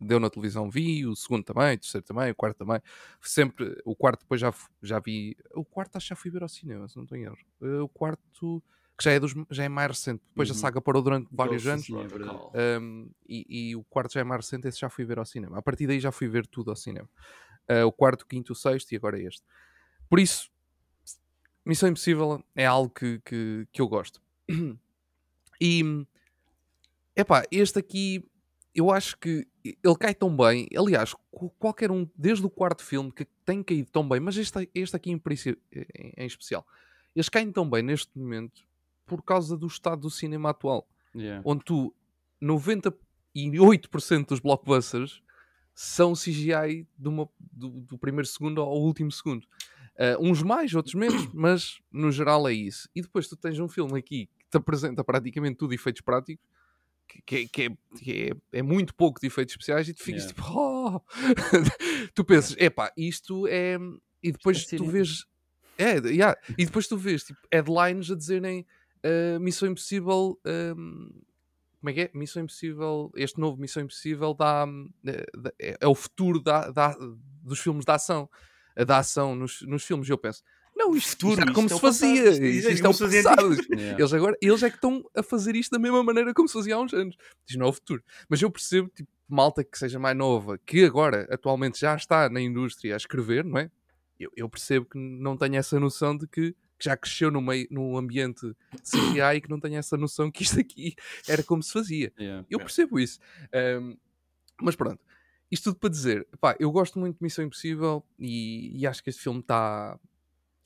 deu 0.00 0.18
na 0.20 0.30
televisão 0.30 0.70
vi, 0.70 1.06
o 1.06 1.14
segundo 1.14 1.44
também, 1.44 1.74
o 1.74 1.78
terceiro 1.78 2.06
também, 2.06 2.30
o 2.30 2.34
quarto 2.34 2.58
também. 2.58 2.80
Sempre, 3.22 3.80
o 3.84 3.94
quarto 3.94 4.20
depois 4.20 4.40
já, 4.40 4.52
já 4.82 4.98
vi, 5.00 5.36
o 5.54 5.64
quarto 5.64 5.96
acho 5.96 6.06
que 6.06 6.10
já 6.10 6.16
fui 6.16 6.30
ver 6.30 6.42
ao 6.42 6.48
cinema, 6.48 6.88
se 6.88 6.96
não 6.96 7.04
estou 7.04 7.18
em 7.18 7.22
erro. 7.24 7.36
Eh, 7.62 7.80
O 7.80 7.88
quarto, 7.88 8.62
que 8.98 9.04
já 9.04 9.12
é, 9.12 9.20
dos, 9.20 9.34
já 9.50 9.64
é 9.64 9.68
mais 9.68 9.88
recente, 9.88 10.22
depois 10.28 10.50
a 10.50 10.52
Uhum. 10.52 10.58
saga 10.58 10.80
parou 10.80 11.02
durante 11.02 11.28
vários 11.30 11.62
Sim, 11.62 11.68
anos. 11.70 11.86
sim, 11.86 11.96
é. 12.54 12.78
Um, 12.80 13.10
e, 13.28 13.70
e 13.70 13.76
o 13.76 13.84
quarto 13.84 14.12
já 14.12 14.20
é 14.20 14.24
mais 14.24 14.44
recente, 14.44 14.68
esse 14.68 14.78
já 14.80 14.88
fui 14.90 15.04
ver 15.04 15.18
ao 15.18 15.24
cinema. 15.24 15.58
A 15.58 15.62
partir 15.62 15.86
daí 15.86 16.00
já 16.00 16.12
fui 16.12 16.28
ver 16.28 16.46
tudo 16.46 16.70
ao 16.70 16.76
cinema. 16.76 17.08
Uh, 17.70 17.86
o 17.86 17.92
quarto, 17.92 18.22
o 18.22 18.26
quinto, 18.26 18.52
o 18.52 18.56
sexto 18.56 18.92
e 18.92 18.96
agora 18.96 19.18
este. 19.20 19.42
Por 20.08 20.18
isso, 20.18 20.50
Missão 21.64 21.88
Impossível 21.88 22.42
é 22.56 22.66
algo 22.66 22.90
que, 22.90 23.20
que, 23.24 23.66
que 23.72 23.80
eu 23.80 23.88
gosto. 23.88 24.20
E, 25.62 25.82
epá, 27.14 27.44
este 27.50 27.78
aqui, 27.78 28.26
eu 28.74 28.90
acho 28.90 29.18
que 29.18 29.46
ele 29.64 29.96
cai 29.98 30.14
tão 30.14 30.34
bem. 30.36 30.68
Aliás, 30.76 31.14
qu- 31.30 31.50
qualquer 31.58 31.90
um, 31.90 32.08
desde 32.16 32.44
o 32.46 32.50
quarto 32.50 32.82
filme, 32.84 33.10
que 33.12 33.24
tem 33.44 33.62
caído 33.62 33.90
tão 33.90 34.08
bem, 34.08 34.20
mas 34.20 34.36
este, 34.36 34.68
este 34.74 34.96
aqui 34.96 35.10
em, 35.10 35.18
princi- 35.18 35.58
em, 35.72 36.12
em 36.16 36.26
especial, 36.26 36.66
eles 37.14 37.28
caem 37.28 37.50
tão 37.52 37.68
bem 37.68 37.82
neste 37.82 38.16
momento 38.18 38.62
por 39.06 39.22
causa 39.22 39.56
do 39.56 39.66
estado 39.66 40.02
do 40.02 40.10
cinema 40.10 40.50
atual 40.50 40.86
Yeah. 41.14 41.42
onde 41.44 41.64
tu 41.64 41.92
98% 43.34 44.26
dos 44.28 44.40
blockbusters 44.40 45.22
são 45.74 46.12
CGI 46.14 46.86
uma- 46.98 47.28
do, 47.40 47.68
do 47.80 47.98
primeiro 47.98 48.26
segundo 48.26 48.60
ao 48.60 48.76
último 48.80 49.10
segundo. 49.10 49.46
Ah, 49.98 50.16
uns 50.20 50.42
mais, 50.42 50.74
outros 50.74 50.94
menos, 50.94 51.26
mas 51.34 51.80
no 51.90 52.10
geral 52.12 52.46
é 52.48 52.52
isso. 52.52 52.88
E 52.94 53.02
depois 53.02 53.28
tu 53.28 53.36
tens 53.36 53.58
um 53.58 53.68
filme 53.68 53.98
aqui 53.98 54.26
que 54.38 54.50
te 54.50 54.56
apresenta 54.56 55.02
praticamente 55.04 55.56
tudo 55.56 55.74
efeitos 55.74 56.02
práticos, 56.02 56.44
que, 57.10 57.22
que 57.22 57.36
é- 57.36 57.46
que 57.48 57.62
é, 57.62 57.70
que 57.98 58.30
é, 58.52 58.58
é 58.58 58.62
muito 58.62 58.94
pouco 58.94 59.20
de 59.20 59.26
efeitos 59.26 59.52
especiais, 59.52 59.88
e 59.88 59.94
tu 59.94 60.02
ficas 60.02 60.22
Yeah. 60.24 60.34
tipo, 60.34 60.58
oh! 60.58 61.00
tu 62.14 62.24
pensas, 62.24 62.56
epá, 62.58 62.92
isto 62.96 63.46
é. 63.46 63.76
E 64.22 64.32
depois 64.32 64.58
É 64.58 64.60
tu 64.62 64.68
cinema. 64.68 64.92
vês. 64.92 65.24
É, 65.78 65.94
yeah. 66.08 66.38
e 66.58 66.64
depois 66.66 66.86
tu 66.86 66.96
vês 66.96 67.24
tipo, 67.24 67.40
headlines 67.52 68.10
a 68.10 68.14
dizerem 68.16 68.66
ah, 69.02 69.38
Missão 69.40 69.68
Impossível. 69.70 70.38
ahm, 70.44 71.08
como 71.80 71.88
é 71.90 71.92
que 71.94 72.00
é? 72.02 72.10
Missão 72.14 72.42
Impossível. 72.42 73.10
Este 73.16 73.40
novo 73.40 73.58
Missão 73.60 73.82
Impossível 73.82 74.34
dá, 74.34 74.66
dá- 74.66 75.52
é, 75.58 75.78
é 75.80 75.88
o 75.88 75.94
futuro 75.94 76.38
da, 76.42 76.70
da- 76.70 76.96
dos 77.42 77.58
filmes 77.58 77.84
de 77.86 77.92
ação. 77.92 78.28
A 78.76 78.84
da 78.84 78.98
ação 78.98 79.34
nos, 79.34 79.62
nos 79.62 79.82
filmes. 79.84 80.06
E 80.08 80.12
eu 80.12 80.18
penso, 80.18 80.42
não, 80.80 80.96
isto, 80.96 81.10
Futuro, 81.10 81.32
isto 81.32 81.42
isto 81.44 81.54
como 81.54 81.66
é 81.66 81.68
se 81.68 81.74
o 81.74 81.80
passado, 81.80 82.08
fazia. 82.08 82.30
isto- 82.30 82.42
Isto, 82.44 82.44
isto 82.44 82.68
é 82.68 82.72
isto 82.72 82.78
é 82.78 82.82
como 82.82 82.90
o 82.90 82.94
se 82.94 83.04
fazia 83.04 83.22
passado. 83.22 83.50
Yeah. 83.80 83.98
Eles 84.00 84.12
agora, 84.12 84.36
eles 84.42 84.62
é 84.62 84.68
que 84.70 84.76
estão 84.76 85.04
a 85.16 85.22
fazer 85.22 85.54
isto 85.56 85.70
da 85.72 85.78
mesma 85.78 86.02
maneira 86.02 86.34
como 86.34 86.48
se 86.48 86.54
fazia 86.54 86.74
há 86.74 86.80
uns 86.80 86.92
anos. 86.92 87.16
Diz 87.46 87.56
não 87.56 87.66
é 87.66 87.68
o 87.68 87.72
futuro. 87.72 88.02
Mas 88.28 88.40
eu 88.42 88.50
percebo, 88.50 88.88
tipo, 88.94 89.08
malta 89.28 89.62
que 89.62 89.78
seja 89.78 89.98
mais 89.98 90.16
nova, 90.16 90.58
que 90.58 90.84
agora, 90.84 91.26
atualmente, 91.30 91.78
já 91.80 91.94
está 91.94 92.28
na 92.28 92.40
indústria 92.40 92.94
a 92.94 92.96
escrever, 92.96 93.44
não 93.44 93.58
é? 93.58 93.70
Eu, 94.18 94.30
eu 94.36 94.48
percebo 94.48 94.86
que 94.86 94.98
não 94.98 95.36
tenha 95.36 95.58
essa 95.58 95.78
noção 95.80 96.16
de 96.16 96.26
que, 96.26 96.52
que 96.52 96.84
já 96.84 96.96
cresceu 96.96 97.30
no, 97.30 97.40
meio, 97.40 97.66
no 97.70 97.96
ambiente 97.96 98.40
CGI 98.82 99.36
e 99.36 99.40
que 99.40 99.48
não 99.48 99.58
tenha 99.60 99.78
essa 99.78 99.96
noção 99.96 100.30
que 100.30 100.42
isto 100.42 100.58
aqui 100.60 100.94
era 101.28 101.42
como 101.42 101.62
se 101.62 101.72
fazia. 101.72 102.12
Yeah. 102.18 102.44
Eu 102.50 102.58
percebo 102.58 102.98
isso. 103.00 103.18
Ahm, 103.54 103.96
mas 104.60 104.76
pronto. 104.76 105.00
Isto 105.50 105.70
tudo 105.72 105.80
para 105.80 105.90
dizer, 105.90 106.28
pá, 106.40 106.54
eu 106.60 106.70
gosto 106.70 106.98
muito 106.98 107.16
de 107.16 107.22
Missão 107.22 107.44
Impossível 107.44 108.04
e, 108.18 108.78
e 108.78 108.86
acho 108.86 109.02
que 109.02 109.10
este 109.10 109.22
filme 109.22 109.40
está 109.40 109.98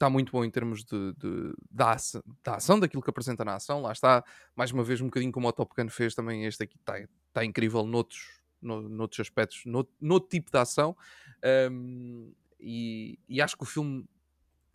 tá 0.05 0.11
muito 0.11 0.31
bom 0.33 0.45
em 0.45 0.51
termos 0.51 0.85
de, 0.85 1.13
de- 1.15 1.55
da, 1.71 1.93
ação, 1.93 2.23
da 2.43 2.57
ação, 2.57 2.79
daquilo 2.79 3.03
que 3.03 3.11
apresenta 3.11 3.45
na 3.45 3.55
ação. 3.55 3.81
Lá 3.81 3.93
está, 3.93 4.23
mais 4.55 4.71
uma 4.71 4.85
vez, 4.85 5.01
um 5.01 5.07
bocadinho 5.07 5.33
como 5.33 5.49
o 5.49 5.53
Top 5.53 5.73
Gun 5.77 5.89
fez 5.89 6.15
também. 6.15 6.45
Este 6.45 6.63
aqui 6.65 6.77
está 6.77 6.95
tá 7.33 7.45
incrível 7.45 7.85
noutros, 7.87 8.21
no, 8.61 8.89
noutros 8.89 9.21
aspectos, 9.21 9.63
no, 9.65 9.89
noutro 10.01 10.29
tipo 10.29 10.51
de 10.51 10.59
ação. 10.59 10.97
Ahm, 11.43 12.33
e, 12.61 13.19
e 13.29 13.41
acho 13.41 13.57
que 13.57 13.63
o 13.63 13.67
filme, 13.67 14.07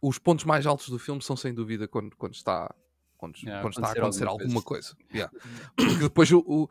os 0.01 0.17
pontos 0.19 0.45
mais 0.45 0.65
altos 0.65 0.89
do 0.89 0.97
filme 0.99 1.21
são 1.21 1.35
sem 1.35 1.53
dúvida 1.53 1.87
quando, 1.87 2.15
quando 2.15 2.33
está. 2.33 2.73
Quando, 3.17 3.35
Yeah, 3.37 3.61
quando 3.61 3.73
está 3.73 3.87
a 3.87 3.91
acontecer 3.91 4.23
acontecer 4.23 4.27
alguma 4.27 4.43
alguma 4.45 4.61
coisa. 4.61 4.95
Yeah. 5.13 5.33
Porque 5.75 5.95
depois 6.03 6.31
o, 6.31 6.39
o- 6.47 6.69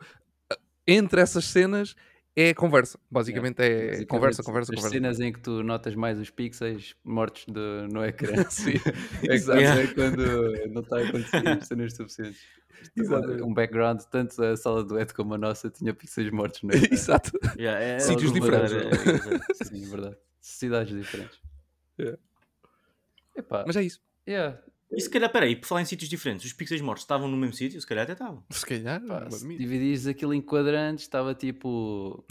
entre 0.87 1.21
essas 1.21 1.45
cenas 1.45 1.93
é 2.41 2.53
conversa. 2.53 2.99
Basicamente 3.09 3.59
é 3.61 3.69
Basicamente, 3.69 4.05
conversa, 4.07 4.43
conversa, 4.43 4.71
as 4.71 4.75
conversa. 4.77 4.95
cenas 4.95 5.19
em 5.19 5.31
que 5.33 5.39
tu 5.39 5.63
notas 5.63 5.95
mais 5.95 6.19
os 6.19 6.29
pixels 6.29 6.95
mortos 7.03 7.45
de- 7.47 7.87
no 7.93 8.03
ecrã. 8.05 8.33
Sim, 8.49 8.73
é, 9.27 9.33
exato. 9.33 9.59
quando, 9.59 9.79
é 9.79 9.87
quando 10.67 10.73
não 10.73 10.81
está 10.81 10.97
a 10.99 11.07
acontecer 11.07 11.63
cenas 11.65 11.93
suficientes. 11.95 12.41
Exatamente. 12.95 13.43
Um 13.43 13.53
background, 13.53 14.01
tanto 14.09 14.41
a 14.41 14.55
sala 14.55 14.83
do 14.83 14.97
Ed 14.99 15.13
como 15.13 15.33
a 15.33 15.37
nossa 15.37 15.69
tinha 15.69 15.93
pixels 15.93 16.31
mortos 16.31 16.61
no 16.63 16.71
ecrã. 16.73 16.87
Exato. 16.93 17.31
Yeah, 17.57 17.79
é- 17.83 17.99
Sítios 17.99 18.31
é- 18.31 18.33
diferentes. 18.33 18.71
é- 18.71 18.77
é- 18.77 19.35
é- 19.61 19.63
Sim, 19.65 19.85
é 19.85 19.87
verdade. 19.89 20.17
Sociedades 20.39 20.95
diferentes. 20.95 21.39
Yeah. 21.99 22.17
Epá, 23.35 23.63
Mas 23.67 23.75
é 23.75 23.83
isso. 23.83 23.99
yeah. 24.27 24.57
E 24.91 24.99
se 25.01 25.09
calhar, 25.09 25.31
peraí, 25.31 25.55
por 25.55 25.67
falar 25.67 25.81
em 25.81 25.85
sítios 25.85 26.09
diferentes, 26.09 26.45
os 26.45 26.53
pixels 26.53 26.81
mortos 26.81 27.03
estavam 27.03 27.27
no 27.27 27.37
mesmo 27.37 27.53
sítio? 27.53 27.79
Se 27.79 27.85
calhar 27.85 28.03
até 28.03 28.13
estavam. 28.13 28.43
Se 28.49 28.65
calhar. 28.65 28.99
Pá, 29.05 29.29
se 29.29 29.47
dividires 29.47 30.07
aquilo 30.07 30.33
em 30.33 30.41
quadrantes, 30.41 31.03
estava 31.05 31.35
tipo 31.35 32.25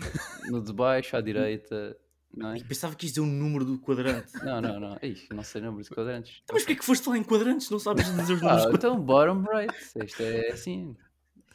no 0.51 0.61
de 0.61 0.73
baixo 0.73 1.17
à 1.17 1.21
direita, 1.21 1.97
não 2.37 2.51
é? 2.53 2.59
E 2.59 2.65
pensava 2.65 2.97
que 2.97 3.07
isto 3.07 3.21
é 3.21 3.23
o 3.23 3.27
número 3.27 3.65
do 3.65 3.79
quadrante. 3.79 4.33
Não, 4.45 4.61
não, 4.61 4.81
não. 4.81 4.99
Ixi, 5.01 5.29
não 5.33 5.45
sei 5.45 5.63
números 5.63 5.89
de 5.89 5.95
quadrantes. 5.95 6.41
Então, 6.43 6.55
mas 6.55 6.63
porquê 6.65 6.75
que 6.81 6.85
foste 6.85 7.09
lá 7.09 7.17
em 7.17 7.23
quadrantes? 7.23 7.71
Não 7.71 7.79
sabes 7.79 8.05
dizer 8.07 8.33
os 8.35 8.41
números 8.43 8.45
Ah, 8.45 8.57
de 8.57 8.63
quadrantes? 8.73 8.85
então 8.85 9.01
bottom 9.01 9.45
right. 9.45 9.75
Isto 10.05 10.23
é 10.23 10.49
assim. 10.51 10.97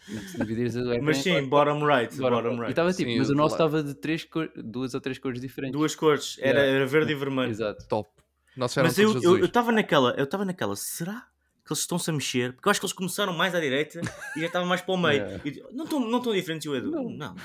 Se 0.05 0.37
dividires 0.37 0.75
o 0.75 1.01
Mas 1.01 1.17
sim, 1.19 1.31
quatro- 1.31 1.47
bottom 1.49 1.85
right. 1.85 2.17
bottom 2.17 2.35
Bottom 2.35 2.49
right. 2.55 2.67
E 2.67 2.69
estava 2.71 2.91
tipo, 2.93 3.09
Sim, 3.11 3.17
mas 3.19 3.29
o 3.29 3.35
nosso 3.35 3.55
estava 3.55 3.81
de 3.83 3.93
três 3.93 4.23
cor... 4.25 4.49
duas 4.55 4.93
ou 4.93 4.99
três 5.01 5.17
cores 5.17 5.39
diferentes. 5.39 5.77
Duas 5.77 5.95
cores. 5.95 6.37
Era, 6.39 6.59
Yeah. 6.59 6.75
era 6.77 6.85
verde 6.85 7.11
e 7.11 7.15
vermelho. 7.15 7.49
Exato. 7.51 7.87
Top. 7.87 8.09
Nossa, 8.55 8.83
Mas 8.83 8.97
eu 8.97 9.13
todos 9.13 9.23
eu 9.23 9.45
estava 9.45 9.71
naquela, 9.71 10.13
eu 10.17 10.25
estava 10.25 10.45
naquela, 10.45 10.75
será 10.75 11.27
que 11.65 11.71
eles 11.71 11.79
estão-se 11.79 12.09
a 12.09 12.13
mexer? 12.13 12.53
Porque 12.53 12.67
eu 12.67 12.71
acho 12.71 12.79
que 12.79 12.85
eles 12.85 12.93
começaram 12.93 13.33
mais 13.33 13.55
à 13.55 13.59
direita 13.59 14.01
e 14.35 14.41
já 14.41 14.47
estavam 14.47 14.67
mais 14.67 14.81
para 14.81 14.93
o 14.93 14.97
meio. 14.97 15.23
Yeah. 15.23 15.43
E, 15.45 15.63
não 15.73 15.85
estão 15.85 15.99
não 15.99 16.17
estão 16.17 16.33
diferentes, 16.33 16.67
o 16.67 16.75
Edu? 16.75 16.91
Não. 16.91 17.09
Não. 17.09 17.35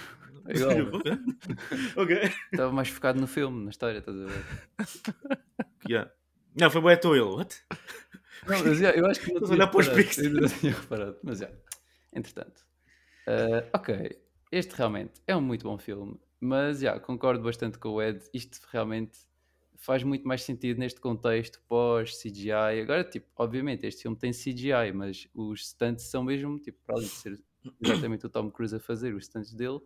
É 0.47 0.55
igual. 0.55 1.00
ok. 1.97 2.33
Estava 2.53 2.73
mais 2.73 2.88
focado 2.88 3.21
no 3.21 3.27
filme, 3.27 3.65
na 3.65 3.71
história, 3.71 3.99
estás 3.99 4.17
a 4.19 4.25
ver? 4.25 4.45
Yeah. 5.88 6.11
Não, 6.59 6.71
foi 6.71 6.81
boa 6.81 6.95
à 6.95 6.97
ele. 6.97 7.21
What? 7.21 7.62
Não, 8.47 8.65
mas 8.65 8.81
yeah, 8.81 8.99
eu 8.99 9.07
acho 9.07 9.21
que 9.21 9.27
não 9.33 9.43
Estás 9.43 9.50
a 9.50 9.55
tinha 9.55 9.57
olhar 9.57 9.67
para 9.69 9.81
os 9.81 9.88
pixels. 9.88 10.27
ainda 10.27 10.41
não 10.41 10.49
tinha 10.49 10.73
reparado. 10.73 11.17
Mas 11.23 11.38
já, 11.38 11.50
entretanto. 12.12 12.67
Ah, 13.27 13.65
ok, 13.75 14.19
este 14.50 14.75
realmente 14.75 15.21
é 15.27 15.37
um 15.37 15.41
muito 15.41 15.65
bom 15.65 15.79
filme. 15.79 16.19
Mas, 16.41 16.81
já, 16.81 16.99
concordo 16.99 17.43
bastante 17.43 17.79
com 17.79 17.91
o 17.91 18.03
Ed. 18.03 18.23
Isto 18.33 18.61
realmente 18.71 19.19
faz 19.78 20.02
muito 20.02 20.26
mais 20.26 20.42
sentido 20.42 20.78
neste 20.78 21.00
contexto 21.00 21.62
pós-CGI. 21.68 22.80
Agora, 22.82 23.04
tipo, 23.04 23.26
obviamente, 23.37 23.87
este 23.87 24.02
filme 24.02 24.16
tem 24.16 24.32
CGI, 24.32 24.92
mas 24.92 25.28
os 25.32 25.68
stunts 25.68 26.04
são 26.11 26.23
mesmo, 26.25 26.58
tipo, 26.58 26.78
para 26.85 26.97
além 26.97 27.06
de 27.06 27.14
ser 27.14 27.40
exatamente 27.80 28.26
o 28.26 28.28
Tom 28.28 28.50
Cruise 28.50 28.75
a 28.75 28.80
fazer 28.80 29.14
os 29.14 29.25
stunts 29.26 29.54
dele, 29.54 29.78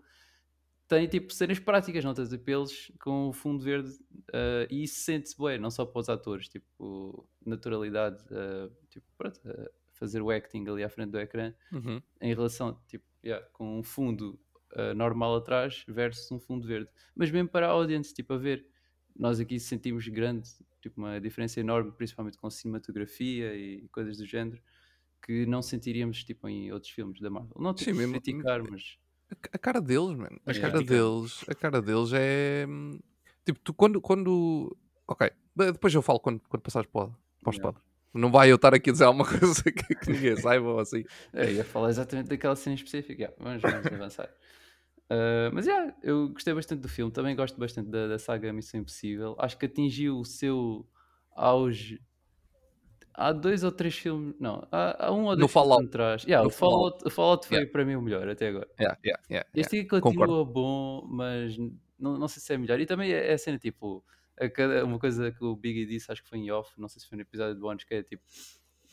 tem, 0.89 1.07
tipo, 1.07 1.33
cenas 1.33 1.59
práticas, 1.59 2.05
não 2.05 2.13
tens 2.15 2.35
pelos 2.39 2.91
com 3.01 3.29
o 3.29 3.33
fundo 3.33 3.63
verde 3.63 3.91
uh, 3.91 4.67
e 4.71 4.83
isso 4.83 5.01
sente-se 5.01 5.39
bem, 5.39 5.59
não 5.59 5.71
só 5.71 5.85
para 5.87 6.01
os 6.01 6.09
atores, 6.09 6.49
tipo, 6.49 7.29
naturalidade, 7.45 8.23
uh, 8.25 8.71
tipo, 8.91 9.07
pronto, 9.17 9.39
uh, 9.47 9.71
fazer 9.93 10.21
o 10.21 10.31
acting 10.31 10.67
ali 10.69 10.83
à 10.83 10.89
frente 10.89 11.11
do 11.11 11.19
ecrã, 11.19 11.55
Uhum. 11.71 12.03
em 12.21 12.35
relação, 12.35 12.79
tipo, 12.89 13.05
yeah, 13.25 13.47
com 13.53 13.79
um 13.79 13.83
fundo 13.83 14.39
uh, 14.75 14.95
normal 14.95 15.37
atrás 15.37 15.85
versus 15.87 16.31
um 16.33 16.39
fundo 16.41 16.67
verde. 16.67 16.91
Mas 17.15 17.31
mesmo 17.31 17.49
para 17.49 17.67
a 17.69 17.71
audience, 17.71 18.13
tipo, 18.13 18.33
a 18.35 18.39
ver, 18.39 18.67
nós 19.17 19.39
aqui 19.41 19.59
sentimos 19.61 20.07
grande, 20.09 20.49
tipo, 20.81 21.01
uma 21.01 21.21
diferença 21.21 21.61
enorme, 21.61 21.93
principalmente 21.93 22.37
com 22.39 22.49
cinematografia 22.51 23.55
e 23.55 23.89
coisas 23.93 24.17
do 24.19 24.27
género, 24.27 24.61
que 25.25 25.47
não 25.47 25.63
sentiríamos, 25.63 26.25
tipo, 26.25 26.49
em 26.49 26.73
outros 26.73 26.91
filmes 26.93 27.21
da 27.21 27.31
Marvel. 27.31 27.55
Não, 27.59 27.73
tipo, 27.75 27.91
Sim, 27.91 27.97
mesmo- 27.97 28.13
criticar, 28.21 28.63
mas... 28.69 28.97
A 29.31 29.35
ca- 29.37 29.51
A 29.55 29.59
cara 29.59 29.81
deles, 29.81 30.17
mano. 30.17 30.41
A 30.45 30.51
Yeah. 30.53 30.71
cara 30.73 30.85
deles, 30.85 31.45
a 31.49 31.55
cara 31.55 31.81
deles 31.81 32.11
é. 32.13 32.67
hum, 32.69 32.99
Tipo, 33.45 33.59
tu 33.61 33.73
quando. 33.75 34.01
quando... 34.01 34.77
Ok, 35.09 35.31
de- 35.57 35.73
depois 35.73 35.93
eu 35.95 36.03
falo 36.03 36.21
quando, 36.21 36.41
quando 36.49 36.63
passares 36.63 36.89
para, 36.91 37.07
o- 37.07 37.17
Yeah. 37.51 37.79
Não 38.15 38.31
vai 38.31 38.51
eu 38.53 38.57
estar 38.57 38.75
aqui 38.75 38.91
a 38.91 38.93
dizer 38.93 39.05
alguma 39.05 39.25
coisa 39.57 39.63
que, 39.65 39.95
que 39.95 40.11
ninguém 40.13 40.37
saiba 40.37 40.69
ou 40.69 40.79
assim. 40.81 41.03
É, 41.33 41.51
ia 41.51 41.65
falar 41.65 41.89
exatamente 41.89 42.29
daquela 42.29 42.55
cena 42.55 42.75
específica. 42.77 43.15
Yeah, 43.23 43.37
vamos, 43.43 43.63
vamos 43.63 43.87
avançar. 43.87 44.29
Uh, 45.13 45.53
mas 45.53 45.67
yeah, 45.67 45.95
eu 46.03 46.29
gostei 46.31 46.55
bastante 46.55 46.81
do 46.81 46.89
filme. 46.89 47.13
Também 47.13 47.37
gosto 47.37 47.59
bastante 47.59 47.91
da, 47.91 48.07
da 48.09 48.19
saga 48.19 48.53
Missão 48.53 48.81
Impossível. 48.81 49.37
Acho 49.39 49.59
que 49.59 49.67
atingiu 49.67 50.19
o 50.19 50.25
seu 50.25 50.87
auge. 51.37 52.01
Há 53.15 53.31
dois 53.33 53.63
ou 53.63 53.71
três 53.71 53.95
filmes. 53.95 54.35
Não, 54.41 54.67
há, 54.73 55.07
há 55.09 55.13
um 55.13 55.25
ou 55.25 55.31
No 55.33 55.37
dois 55.37 55.53
Fallout. 55.53 55.77
filmes 55.83 55.89
atrás. 55.95 56.23
Yeah, 56.25 56.43
No 56.43 56.49
o 56.49 56.53
Fallout, 56.53 57.11
Fallout 57.11 57.47
foi 57.47 57.57
Yeah. 57.59 57.73
para 57.73 57.85
mim 57.85 57.95
o 57.97 58.01
melhor 58.03 58.27
até 58.27 58.49
agora. 58.49 58.69
Yeah, 58.81 58.99
yeah. 59.31 59.49
Este 59.55 59.81
aqui 59.81 59.89
continua 60.01 60.27
concordo. 60.27 60.47
bom, 60.53 61.07
mas 61.11 61.59
não, 61.99 62.17
não 62.19 62.27
sei 62.29 62.41
se 62.43 62.55
é 62.55 62.57
melhor. 62.57 62.81
E 62.81 62.87
também 62.87 63.13
é, 63.13 63.31
é 63.31 63.35
a 63.35 63.39
cena 63.39 63.59
tipo. 63.59 64.03
a 64.41 64.49
cada- 64.49 64.83
uma 64.85 64.99
coisa 64.99 65.31
que 65.31 65.45
o 65.45 65.55
Biggie 65.55 65.85
disse, 65.85 66.11
acho 66.11 66.23
que 66.23 66.29
foi 66.29 66.39
em 66.39 66.51
off, 66.51 66.73
não 66.81 66.89
sei 66.89 67.01
se 67.03 67.07
foi 67.09 67.17
no 67.17 67.23
episódio 67.23 67.55
de 67.55 67.61
bónus, 67.61 67.85
que 67.85 67.95
é 67.95 68.03
tipo. 68.03 68.23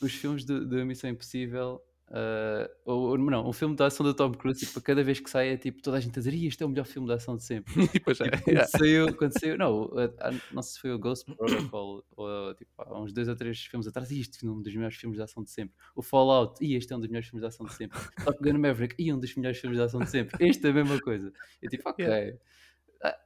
Os 0.02 0.14
filmes 0.14 0.44
de, 0.46 0.66
de 0.66 0.84
Missão 0.84 1.10
Impossível. 1.10 1.82
Ah, 2.12 2.70
ou, 2.86 3.18
não, 3.18 3.48
um 3.48 3.54
filme 3.54 3.76
de 3.76 3.84
ação 3.84 4.04
do 4.06 4.14
Tom 4.14 4.32
Cruise, 4.32 4.66
tipo, 4.66 4.82
cada 4.82 5.04
vez 5.04 5.20
que 5.20 5.30
sai 5.30 5.50
é 5.50 5.58
tipo 5.58 5.82
toda 5.82 5.98
a 5.98 6.00
gente 6.00 6.18
a 6.18 6.22
dizer, 6.22 6.34
"Ih, 6.34 6.48
este 6.48 6.64
é 6.64 6.66
o 6.66 6.70
melhor 6.70 6.86
filme 6.86 7.08
de 7.08 7.14
ação 7.14 7.36
de 7.38 7.44
sempre. 7.44 7.74
É, 7.90 8.00
Tipo, 8.00 8.16
quando, 8.16 8.48
yeah. 8.48 8.68
saiu, 8.68 9.16
quando 9.16 9.40
saiu, 9.40 9.58
não, 9.58 9.84
uh, 9.84 10.14
ah, 10.20 10.32
não 10.52 10.62
sei 10.62 10.74
se 10.74 10.80
foi 10.80 10.92
o 10.92 11.00
Ghost 11.00 11.26
Protocol 11.26 12.04
ou 12.16 12.54
tipo, 12.56 12.72
há 12.78 13.00
uns 13.00 13.14
dois 13.14 13.28
ou 13.28 13.36
três 13.36 13.60
filmes 13.66 13.88
atrás, 13.88 14.10
"Ih, 14.12 14.22
este 14.22 14.46
é 14.46 14.50
um 14.50 14.62
dos 14.62 14.74
melhores 14.74 14.96
filmes 14.98 15.18
de 15.18 15.24
ação 15.24 15.44
de 15.44 15.52
sempre. 15.52 15.76
O 15.96 16.02
Fallout, 16.02 16.64
e 16.64 16.76
este 16.76 16.92
é 16.94 16.96
um 16.96 17.00
dos 17.00 17.10
melhores 17.10 17.28
filmes 17.28 17.42
de 17.42 17.48
ação 17.48 17.66
de 17.66 17.74
sempre. 17.74 18.00
Top 18.24 18.38
Gun 18.42 18.58
Maverick, 18.60 18.96
e 18.98 19.14
um 19.14 19.20
dos 19.20 19.36
melhores 19.36 19.60
filmes 19.60 19.78
de 19.78 19.84
ação 19.84 20.00
de 20.00 20.10
sempre. 20.10 20.48
Este 20.48 20.66
é 20.68 20.70
a 20.70 20.74
mesma 20.74 21.00
coisa. 21.00 21.32
Eu 21.62 21.70
tipo, 21.70 21.88
ok. 21.90 22.06
Ah, 22.06 22.38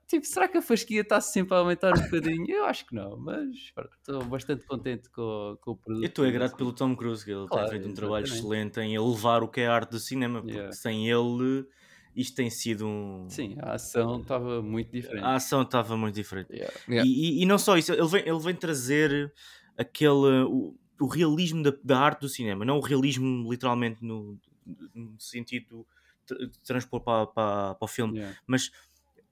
tipo, 0.07 0.25
será 0.25 0.47
que 0.47 0.57
a 0.57 0.61
fasquia 0.61 1.01
está 1.01 1.19
sempre 1.19 1.55
a 1.55 1.59
aumentar 1.59 1.97
um 1.97 2.01
bocadinho? 2.01 2.49
Eu 2.49 2.65
acho 2.65 2.85
que 2.85 2.93
não, 2.93 3.17
mas 3.17 3.47
estou 3.97 4.23
bastante 4.25 4.65
contente 4.65 5.09
com, 5.09 5.57
com 5.61 5.71
o 5.71 5.75
produto. 5.75 6.03
Eu 6.03 6.07
estou 6.07 6.25
é 6.25 6.31
grato 6.31 6.55
pelo 6.55 6.71
Tom 6.73 6.95
Cruise, 6.95 7.23
que 7.25 7.31
ele 7.31 7.47
Claro, 7.47 7.69
tem 7.69 7.79
feito 7.79 7.91
um 7.91 7.93
trabalho 7.95 8.25
exatamente. 8.25 8.45
excelente 8.45 8.79
em 8.81 8.95
elevar 8.95 9.41
o 9.43 9.47
que 9.47 9.61
é 9.61 9.67
a 9.67 9.73
arte 9.73 9.89
do 9.91 9.99
cinema, 9.99 10.41
porque 10.41 10.53
Yeah. 10.55 10.71
sem 10.73 11.09
ele 11.09 11.65
isto 12.15 12.35
tem 12.35 12.49
sido 12.49 12.85
um. 12.85 13.27
Sim, 13.27 13.55
a 13.59 13.73
ação 13.73 14.21
estava 14.21 14.61
muito 14.61 14.91
diferente. 14.91 15.23
A 15.25 15.33
ação 15.35 15.63
estava 15.63 15.97
muito 15.97 16.13
diferente. 16.13 16.53
Yeah. 16.53 16.73
Yeah. 16.87 17.09
E, 17.09 17.39
e- 17.39 17.41
e 17.41 17.45
não 17.47 17.57
só 17.57 17.75
isso, 17.75 17.91
ele 17.91 18.05
vem, 18.07 18.21
ele 18.27 18.39
vem 18.39 18.53
trazer 18.55 19.33
aquele. 19.77 20.43
O, 20.47 20.75
o 21.01 21.07
realismo 21.07 21.63
da, 21.63 21.73
da 21.83 21.99
arte 21.99 22.21
do 22.21 22.29
cinema, 22.29 22.63
não 22.63 22.77
o 22.77 22.81
realismo 22.81 23.51
literalmente 23.51 24.05
no, 24.05 24.37
no 24.93 25.19
sentido 25.19 25.85
de, 26.29 26.47
de 26.47 26.59
transpor 26.59 27.01
para, 27.01 27.25
para, 27.27 27.75
para 27.75 27.85
o 27.85 27.87
filme, 27.87 28.19
Yeah. 28.19 28.37
mas 28.45 28.71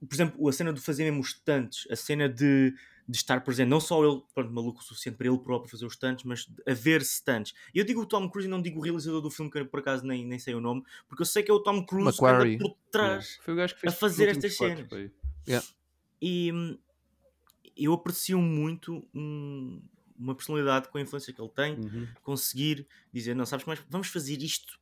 por 0.08 0.16
exemplo, 0.16 0.48
a 0.50 0.54
cena 0.54 0.74
de 0.74 0.80
fazer 0.82 1.04
mesmo 1.06 1.20
os 1.22 1.30
stunts, 1.32 1.88
a 1.92 1.96
cena 1.96 2.28
de, 2.28 2.74
de 3.08 3.18
estar 3.18 3.42
presente, 3.44 3.70
não 3.70 3.80
só 3.80 4.04
ele, 4.04 4.22
pronto, 4.34 4.52
maluco 4.52 4.80
o 4.80 4.84
suficiente 4.84 5.16
para 5.18 5.28
ele 5.28 5.38
próprio 5.38 5.70
fazer 5.70 5.86
os 5.86 5.94
stunts, 5.94 6.24
mas 6.26 6.46
de 6.46 6.62
haver 6.72 7.02
stunts. 7.02 7.54
E 7.74 7.80
eu 7.80 7.86
digo 7.86 8.02
o 8.02 8.06
Tom 8.06 8.30
Cruise 8.30 8.48
e 8.48 8.52
não 8.52 8.62
digo 8.62 8.80
o 8.80 8.84
realizador 8.84 9.22
do 9.22 9.30
filme, 9.30 9.52
que 9.52 9.60
eu, 9.60 9.66
por 9.68 9.80
acaso 9.80 10.06
nem, 10.06 10.26
nem 10.26 10.40
sei 10.40 10.56
o 10.56 10.60
nome, 10.62 10.84
porque 11.08 11.22
eu 11.22 11.26
sei 11.26 11.44
que 11.44 11.52
é 11.52 11.54
o 11.54 11.60
Tom 11.60 11.86
Cruise 11.86 12.18
que 12.18 12.26
anda 12.26 12.34
Macquarie. 12.34 12.58
por 12.58 12.76
trás. 12.92 13.40
Yeah. 13.48 13.74
A 13.88 13.92
fazer 13.92 14.30
estas 14.30 14.58
quatro, 14.58 14.76
cenas. 14.76 14.90
foi. 14.90 15.12
E 16.22 16.52
hum, 16.54 16.78
eu 17.76 17.94
aprecio 17.94 18.40
muito 18.40 19.08
um- 19.14 19.82
uma 20.18 20.36
personalidade 20.36 20.88
com 20.90 20.98
a 21.00 21.02
influência 21.02 21.34
que 21.34 21.42
ele 21.42 21.50
tem, 21.50 21.74
Uhum. 21.80 22.08
conseguir 22.22 22.86
dizer, 23.12 23.36
não, 23.36 23.46
sabes 23.46 23.66
mais, 23.66 23.80
vamos 23.90 24.08
fazer 24.08 24.38
isto 24.44 24.80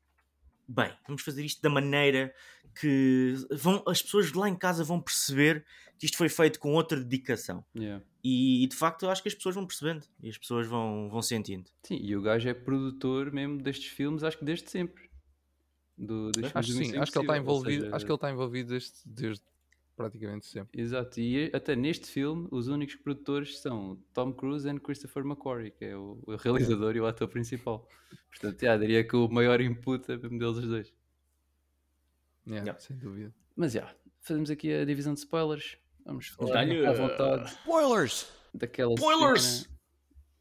bem, 0.69 0.91
vamos 1.07 1.23
fazer 1.23 1.43
isto 1.43 1.61
da 1.61 1.69
maneira 1.69 2.33
que 2.79 3.33
vão, 3.51 3.83
as 3.87 4.01
pessoas 4.01 4.31
lá 4.33 4.47
em 4.47 4.55
casa 4.55 4.83
vão 4.83 5.01
perceber 5.01 5.65
que 5.97 6.05
isto 6.05 6.15
foi 6.15 6.29
feito 6.29 6.59
com 6.59 6.73
outra 6.73 6.97
dedicação. 6.99 7.65
Yeah. 7.75 8.03
E, 8.23 8.63
e, 8.63 8.67
de 8.67 8.75
facto 8.75 9.03
eu 9.03 9.09
acho 9.09 9.21
que 9.21 9.27
as 9.27 9.33
pessoas 9.33 9.55
vão 9.55 9.65
percebendo 9.65 10.05
e 10.21 10.29
as 10.29 10.37
pessoas 10.37 10.67
vão, 10.67 11.09
vão 11.09 11.21
sentindo. 11.21 11.69
Sim, 11.83 11.99
e 12.01 12.15
o 12.15 12.21
gajo 12.21 12.47
é 12.47 12.53
produtor 12.53 13.31
mesmo 13.31 13.57
destes 13.57 13.89
filmes, 13.89 14.23
acho 14.23 14.37
que 14.37 14.45
desde 14.45 14.69
sempre. 14.69 15.09
Do, 15.97 16.31
filmes 16.33 16.55
Acho 16.55 16.71
sim, 16.71 16.97
acho 16.97 17.11
que 17.11 17.17
ele 17.17 17.25
está 17.25 17.37
envolvido, 17.37 17.83
seja, 17.83 17.95
acho 17.95 18.05
que 18.05 18.11
ele 18.11 18.15
está 18.15 18.31
envolvido 18.31 18.69
desde, 18.69 18.93
desde 19.05 19.43
praticamente 19.99 20.45
sempre. 20.45 20.81
Exato, 20.81 21.19
e 21.19 21.51
até 21.53 21.75
neste 21.75 22.07
filme 22.07 22.47
os 22.51 22.69
únicos 22.69 22.95
produtores 22.95 23.59
são 23.59 24.01
Tom 24.13 24.31
Cruise 24.31 24.65
e 24.65 24.79
Christopher 24.79 25.25
McQuarrie, 25.25 25.71
que 25.71 25.83
é 25.83 25.97
o, 25.97 26.23
o 26.25 26.37
realizador 26.37 26.95
e 26.95 27.01
o 27.01 27.05
ator 27.05 27.27
principal. 27.27 27.85
Portanto, 28.29 28.61
já, 28.61 28.77
diria 28.77 29.03
que 29.03 29.17
o 29.17 29.27
maior 29.27 29.59
input 29.59 30.09
é 30.09 30.15
mesmo 30.15 30.39
deles 30.39 30.57
os 30.57 30.67
dois. 30.69 30.93
Yeah, 32.47 32.65
Yeah. 32.65 32.79
Sem 32.79 32.97
dúvida. 32.97 33.35
Mas 33.57 33.73
já, 33.73 33.93
fazemos 34.21 34.49
aqui 34.49 34.73
a 34.73 34.85
divisão 34.85 35.13
de 35.13 35.19
spoilers. 35.19 35.77
Vamos 36.05 36.27
falar 36.29 36.63
à 36.63 36.93
vontade 36.93 37.49
Spoilers! 37.49 38.31
daquela 38.53 38.93
Spoilers! 38.93 39.69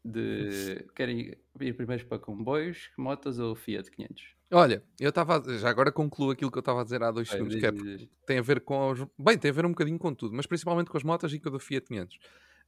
de 0.05 0.87
querem 0.95 1.35
ir 1.59 1.73
primeiro 1.73 2.05
para 2.05 2.17
comboios, 2.17 2.89
motas 2.97 3.39
ou 3.39 3.53
Fiat 3.55 3.91
500? 3.91 4.38
Olha, 4.51 4.83
eu 4.99 5.09
estava. 5.09 5.43
Já 5.59 5.69
agora 5.69 5.91
concluo 5.91 6.31
aquilo 6.31 6.49
que 6.51 6.57
eu 6.57 6.61
estava 6.61 6.81
a 6.81 6.83
dizer 6.83 7.03
há 7.03 7.11
dois 7.11 7.29
segundos, 7.29 7.53
diz, 7.53 7.59
que 7.61 7.67
é 7.67 7.71
diz, 7.71 7.81
porque 7.81 7.97
diz. 7.97 8.09
tem 8.25 8.39
a 8.39 8.41
ver 8.41 8.61
com 8.61 8.89
os. 8.91 9.05
Bem, 9.17 9.37
tem 9.37 9.51
a 9.51 9.53
ver 9.53 9.65
um 9.65 9.69
bocadinho 9.69 9.99
com 9.99 10.13
tudo, 10.13 10.35
mas 10.35 10.47
principalmente 10.47 10.89
com 10.89 10.97
as 10.97 11.03
motas 11.03 11.31
e 11.33 11.39
com 11.39 11.49
a 11.49 11.51
do 11.51 11.59
Fiat 11.59 11.85
500. 11.87 12.17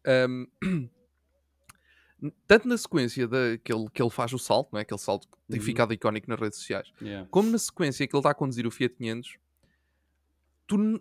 Ahm, 0.06 0.46
tanto 2.46 2.68
na 2.68 2.78
sequência 2.78 3.28
da, 3.28 3.58
que, 3.64 3.74
ele, 3.74 3.88
que 3.92 4.02
ele 4.02 4.12
faz 4.12 4.32
o 4.32 4.38
salto, 4.38 4.70
não 4.72 4.80
é? 4.80 4.84
aquele 4.84 5.00
salto 5.00 5.28
que 5.28 5.38
tem 5.50 5.60
Uhum. 5.60 5.66
ficado 5.66 5.94
icónico 5.94 6.30
nas 6.30 6.40
redes 6.40 6.60
sociais, 6.60 6.92
Yeah. 7.02 7.28
como 7.32 7.50
na 7.50 7.58
sequência 7.58 8.08
que 8.08 8.16
ele 8.16 8.20
está 8.20 8.30
a 8.30 8.36
conduzir 8.36 8.68
o 8.68 8.72
Fiat 8.72 8.94
500, 8.96 9.38
tu 10.68 11.00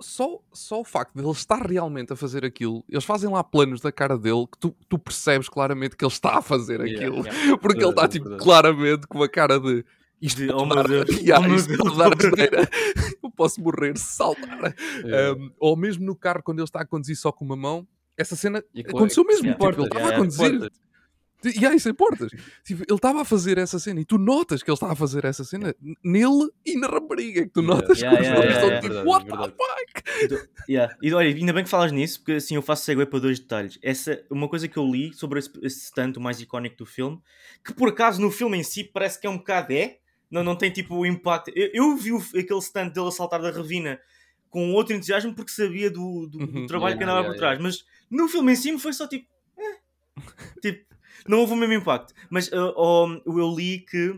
só, 0.00 0.42
só 0.52 0.80
o 0.80 0.84
facto 0.84 1.14
de 1.14 1.22
ele 1.22 1.30
estar 1.30 1.64
realmente 1.66 2.12
a 2.12 2.16
fazer 2.16 2.44
aquilo, 2.44 2.84
eles 2.88 3.04
fazem 3.04 3.30
lá 3.30 3.42
planos 3.42 3.80
da 3.80 3.90
cara 3.90 4.18
dele 4.18 4.46
que 4.50 4.58
tu, 4.58 4.76
tu 4.88 4.98
percebes 4.98 5.48
claramente 5.48 5.96
que 5.96 6.04
ele 6.04 6.12
está 6.12 6.38
a 6.38 6.42
fazer 6.42 6.80
Yeah, 6.80 7.06
aquilo, 7.06 7.26
yeah. 7.26 7.56
porque 7.60 7.82
ele 7.82 7.90
está 7.90 8.02
Verdade, 8.06 8.12
tipo 8.24 8.36
claramente 8.36 9.06
com 9.06 9.22
a 9.22 9.28
cara 9.28 9.58
de 9.58 9.84
isto 10.20 10.42
oh 10.54 10.64
meu 10.66 10.82
Deus, 10.84 11.08
Yeah, 11.20 11.44
oh 11.44 11.48
meu 11.48 11.56
isto 11.58 11.76
Deus. 11.76 11.96
dar 11.96 12.12
asneira. 12.12 12.68
eu 13.22 13.30
posso 13.30 13.60
morrer 13.60 13.96
se 13.98 14.04
saltar. 14.16 14.74
Yeah. 15.04 15.32
Um, 15.38 15.50
ou 15.58 15.76
mesmo 15.76 16.04
no 16.04 16.16
carro 16.16 16.42
quando 16.42 16.58
ele 16.58 16.64
está 16.64 16.80
a 16.80 16.86
conduzir 16.86 17.16
só 17.16 17.30
com 17.32 17.44
uma 17.44 17.56
mão. 17.56 17.86
Essa 18.16 18.34
cena 18.34 18.64
E 18.74 18.80
aconteceu 18.80 19.24
mesmo. 19.24 19.44
yeah, 19.46 19.58
tipo, 19.58 19.80
ele 19.80 19.86
estava 19.88 20.00
yeah, 20.00 20.16
a 20.16 20.20
conduzir. 20.20 20.70
E 21.54 21.64
aí, 21.66 21.78
sem 21.78 21.92
portas. 21.94 22.30
Tipo, 22.64 22.82
ele 22.88 22.96
estava 22.96 23.20
a 23.20 23.24
fazer 23.24 23.58
essa 23.58 23.78
cena 23.78 24.00
e 24.00 24.04
tu 24.06 24.16
notas 24.16 24.62
que 24.62 24.70
ele 24.70 24.74
está 24.74 24.90
a 24.90 24.96
fazer 24.96 25.24
essa 25.26 25.44
cena 25.44 25.72
nele 26.02 26.48
e 26.64 26.76
na 26.80 26.88
rapariga. 26.88 27.42
Que 27.42 27.50
tu 27.50 27.60
Yeah. 27.60 27.74
notas 27.76 28.00
Yeah, 28.00 28.16
que 28.16 28.22
os 28.22 28.28
yeah, 28.28 28.42
dois 28.42 28.56
yeah, 28.56 28.78
estão 28.80 28.90
yeah. 28.90 29.04
tipo, 29.04 29.10
what 29.10 29.26
the 29.26 30.36
fuck? 30.36 30.48
Yeah. 30.68 30.96
E 31.02 31.12
olha, 31.12 31.28
ainda 31.28 31.52
bem 31.52 31.62
que 31.62 31.70
falas 31.70 31.92
nisso, 31.92 32.20
porque 32.20 32.32
assim 32.32 32.54
eu 32.56 32.62
faço 32.62 32.84
segue 32.84 33.04
para 33.04 33.18
dois 33.20 33.38
detalhes. 33.38 33.78
Essa, 33.82 34.24
uma 34.30 34.48
coisa 34.48 34.66
que 34.66 34.78
eu 34.78 34.84
li 34.90 35.12
sobre 35.12 35.38
esse, 35.38 35.50
esse 35.62 35.80
stunt, 35.86 36.16
o 36.16 36.20
mais 36.20 36.40
icónico 36.40 36.78
do 36.78 36.86
filme, 36.86 37.20
que 37.64 37.74
por 37.74 37.90
acaso 37.90 38.20
no 38.20 38.30
filme 38.30 38.56
em 38.56 38.62
si 38.64 38.82
parece 38.82 39.20
que 39.20 39.26
é 39.26 39.30
um 39.30 39.36
bocado 39.36 39.72
é, 39.74 39.98
não, 40.30 40.42
não 40.44 40.56
tem 40.56 40.70
tipo 40.70 40.94
o 40.96 41.06
impacto. 41.06 41.50
Eu, 41.54 41.70
eu 41.72 41.96
vi 41.96 42.12
o- 42.12 42.18
aquele 42.18 42.60
stunt 42.62 42.92
dele 42.92 43.08
a 43.08 43.10
saltar 43.10 43.40
da 43.40 43.50
ravina 43.50 44.00
com 44.50 44.72
outro 44.72 44.94
entusiasmo 44.94 45.34
porque 45.34 45.50
sabia 45.50 45.90
do, 45.90 46.26
do, 46.26 46.38
do 46.38 46.44
Uhum, 46.44 46.66
trabalho 46.66 46.94
yeah, 46.94 46.98
que 46.98 47.04
andava 47.04 47.20
yeah, 47.20 47.34
por 47.34 47.38
trás, 47.38 47.58
mas 47.60 47.84
no 48.10 48.28
filme 48.28 48.52
em 48.52 48.56
si 48.56 48.72
me 48.72 48.78
foi 48.78 48.92
só 48.92 49.06
tipo. 49.06 49.26
eh. 49.58 49.78
tipo, 50.62 50.86
não 51.28 51.40
houve 51.40 51.52
o 51.52 51.56
mesmo 51.56 51.74
impacto. 51.74 52.14
Mas 52.30 52.48
uh, 52.48 53.22
eu 53.26 53.54
li 53.56 53.80
que 53.80 54.14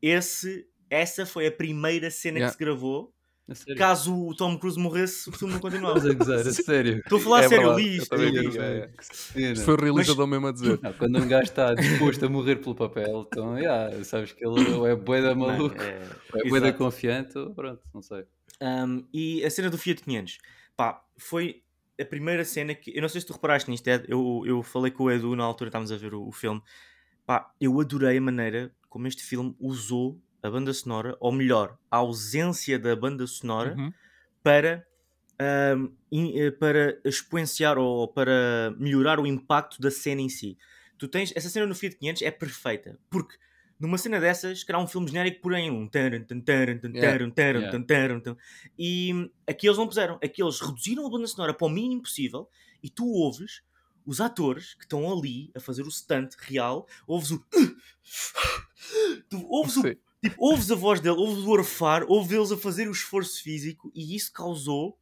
esse, 0.00 0.66
essa 0.90 1.24
foi 1.26 1.46
a 1.46 1.52
primeira 1.52 2.10
cena 2.10 2.38
Yeah. 2.38 2.46
que 2.46 2.58
se 2.58 2.58
gravou. 2.58 3.11
Caso 3.76 4.14
o 4.28 4.34
Tom 4.34 4.56
Cruise 4.58 4.78
morresse, 4.78 5.28
o 5.28 5.32
filme 5.32 5.54
não 5.54 5.60
continuava. 5.60 5.98
Estás 5.98 6.14
a 6.14 6.18
gozar, 6.18 6.48
a 6.48 6.52
sério. 6.52 6.98
Estou 6.98 7.18
a 7.18 7.22
falar 7.22 7.38
a 7.40 7.44
É 7.44 7.48
sério, 7.48 7.66
verdade, 7.66 7.82
li 7.82 7.96
eu 7.96 8.02
isto. 8.02 8.10
também 8.10 8.34
eu 8.36 8.42
li 8.42 8.58
é, 8.58 9.54
foi 9.56 9.74
o 9.74 9.80
realizador 9.80 10.26
mesmo 10.26 10.46
a 10.46 10.52
dizer. 10.52 10.80
Não, 10.82 10.92
quando 10.92 11.18
um 11.18 11.28
gajo 11.28 11.42
está 11.42 11.74
disposto 11.74 12.24
a 12.24 12.28
morrer 12.28 12.56
pelo 12.56 12.74
papel, 12.74 13.26
então, 13.28 13.58
yeah, 13.58 14.04
sabes 14.04 14.32
que 14.32 14.44
ele 14.46 14.70
ou 14.74 14.86
é 14.86 14.94
bué 14.94 15.20
da 15.22 15.34
Mano, 15.34 15.52
maluco, 15.58 15.76
é- 15.82 16.08
é 16.36 16.48
bué 16.48 16.60
da 16.60 16.66
exato. 16.68 16.78
confiante, 16.78 17.32
pronto, 17.54 17.82
não 17.92 18.00
sei. 18.02 18.24
Um, 18.62 19.04
e 19.12 19.44
a 19.44 19.50
cena 19.50 19.68
do 19.68 19.76
Fiat 19.76 20.02
500, 20.02 20.38
pá, 20.76 21.04
foi 21.18 21.62
a 22.00 22.04
primeira 22.04 22.44
cena 22.44 22.74
que. 22.74 22.96
Eu 22.96 23.02
não 23.02 23.08
sei 23.08 23.20
se 23.20 23.26
tu 23.26 23.32
reparaste 23.32 23.68
nisto, 23.70 23.86
Ed, 23.88 24.04
eu, 24.08 24.42
eu 24.46 24.62
falei 24.62 24.90
com 24.92 25.04
o 25.04 25.10
Edu 25.10 25.34
na 25.34 25.44
altura, 25.44 25.68
estávamos 25.68 25.90
a 25.90 25.96
ver 25.96 26.14
o, 26.14 26.26
o 26.28 26.32
filme. 26.32 26.62
Pá, 27.26 27.52
eu 27.60 27.80
adorei 27.80 28.18
a 28.18 28.20
maneira 28.20 28.72
como 28.88 29.06
este 29.06 29.22
filme 29.24 29.54
usou 29.58 30.20
a 30.42 30.50
banda 30.50 30.72
sonora, 30.74 31.16
ou 31.20 31.30
melhor, 31.32 31.78
a 31.90 31.98
ausência 31.98 32.78
da 32.78 32.94
banda 32.96 33.26
sonora, 33.26 33.76
Uhum. 33.76 33.92
para, 34.42 34.86
um, 35.76 35.92
in- 36.10 36.38
eh, 36.38 36.50
para 36.50 36.98
exponenciar 37.04 37.78
ou 37.78 38.08
para 38.08 38.74
melhorar 38.78 39.20
o 39.20 39.26
impacto 39.26 39.80
da 39.80 39.90
cena 39.90 40.20
em 40.20 40.28
si. 40.28 40.58
Tu 40.98 41.08
tens, 41.08 41.32
essa 41.36 41.48
cena 41.48 41.66
no 41.66 41.74
Fiat 41.74 41.96
500 41.96 42.22
é 42.22 42.30
perfeita, 42.30 42.98
porque 43.10 43.36
numa 43.78 43.98
cena 43.98 44.20
dessas, 44.20 44.62
que 44.62 44.70
era 44.70 44.78
um 44.78 44.86
filme 44.86 45.08
genérico, 45.08 45.48
um 45.48 45.88
tan, 45.88 46.10
taran, 47.90 48.20
tan. 48.20 48.36
e 48.78 49.30
aqui 49.46 49.66
eles 49.66 49.78
não 49.78 49.86
puseram, 49.88 50.18
aqui 50.22 50.42
eles 50.42 50.60
reduziram 50.60 51.06
a 51.06 51.10
banda 51.10 51.26
sonora 51.26 51.52
para 51.54 51.66
o 51.66 51.70
mínimo 51.70 52.02
possível 52.02 52.48
e 52.82 52.88
tu 52.88 53.04
ouves 53.06 53.62
os 54.06 54.20
atores 54.20 54.74
que 54.74 54.84
estão 54.84 55.10
ali 55.12 55.50
a 55.54 55.60
fazer 55.60 55.82
o 55.82 55.90
stunt 55.90 56.34
real, 56.38 56.86
ouves 57.06 57.30
o 57.32 57.44
tu 59.28 59.44
ouves 59.48 59.76
o. 59.76 59.82
Tipo, 60.22 60.36
ouves 60.38 60.70
a 60.70 60.74
voz 60.74 61.00
dele, 61.00 61.16
ouves 61.16 61.44
o 61.44 61.50
orfar, 61.50 62.04
ouves 62.08 62.30
eles 62.30 62.52
a 62.52 62.56
fazer 62.56 62.88
o 62.88 62.92
esforço 62.92 63.42
físico 63.42 63.90
e 63.94 64.14
isso 64.14 64.32
causou 64.32 64.96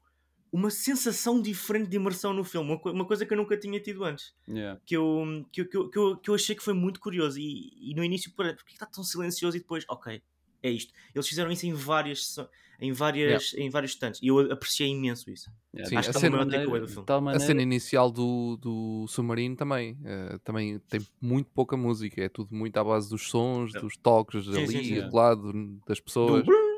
uma 0.52 0.70
sensação 0.70 1.40
diferente 1.40 1.88
de 1.88 1.96
imersão 1.96 2.32
no 2.32 2.42
filme, 2.42 2.70
uma, 2.70 2.78
co- 2.80 2.90
uma 2.90 3.04
coisa 3.06 3.24
que 3.24 3.32
eu 3.32 3.36
nunca 3.36 3.56
tinha 3.56 3.78
tido 3.78 4.02
antes. 4.02 4.34
Yeah. 4.48 4.80
Que 4.84 4.96
eu, 4.96 5.44
que, 5.52 5.60
eu- 5.60 5.68
que, 5.68 5.76
eu, 5.76 6.16
que, 6.16 6.30
eu, 6.30 6.34
achei 6.34 6.56
que 6.56 6.62
foi 6.62 6.74
muito 6.74 6.98
curioso. 6.98 7.38
E, 7.38 7.90
e 7.90 7.94
no 7.94 8.02
início, 8.02 8.32
porque 8.34 8.72
está 8.72 8.86
tão 8.86 9.04
silencioso 9.04 9.56
e 9.56 9.60
depois, 9.60 9.84
ok, 9.88 10.20
é 10.62 10.70
isto. 10.70 10.92
Eles 11.14 11.26
fizeram 11.28 11.50
isso 11.50 11.66
em 11.66 11.72
várias, 11.72 12.36
em 12.80 12.92
várias, 12.92 13.52
em 13.54 13.68
vários 13.70 13.92
stunts 13.92 14.20
e 14.22 14.28
eu 14.28 14.38
apreciei 14.52 14.88
imenso 14.88 15.30
isso. 15.30 15.50
Yeah. 15.74 15.88
Sim, 15.88 15.96
Acho 15.96 16.10
a 16.10 16.12
que 16.12 16.18
está 16.18 16.30
maneira- 16.30 16.80
do 16.80 16.88
filme. 16.88 17.06
tal 17.06 17.18
A 17.18 17.20
maneira 17.20 17.44
cena 17.46 17.62
inicial 17.62 18.10
do, 18.10 18.56
do 18.56 19.06
submarino 19.08 19.54
também, 19.56 19.96
eh, 20.04 20.38
também 20.44 20.78
tem 20.88 21.00
muito 21.20 21.50
pouca 21.54 21.76
música, 21.76 22.22
é 22.22 22.28
tudo 22.28 22.54
muito 22.54 22.76
à 22.76 22.82
base 22.84 23.08
dos 23.10 23.28
sons, 23.28 23.70
Yeah. 23.70 23.80
dos 23.80 23.96
toques 23.96 24.44
Sim, 24.44 24.50
ali, 24.56 24.66
sim, 24.68 24.84
sim. 24.84 25.08
do 25.08 25.14
lado 25.16 25.80
das 25.86 26.00
pessoas. 26.00 26.44
Do, 26.44 26.70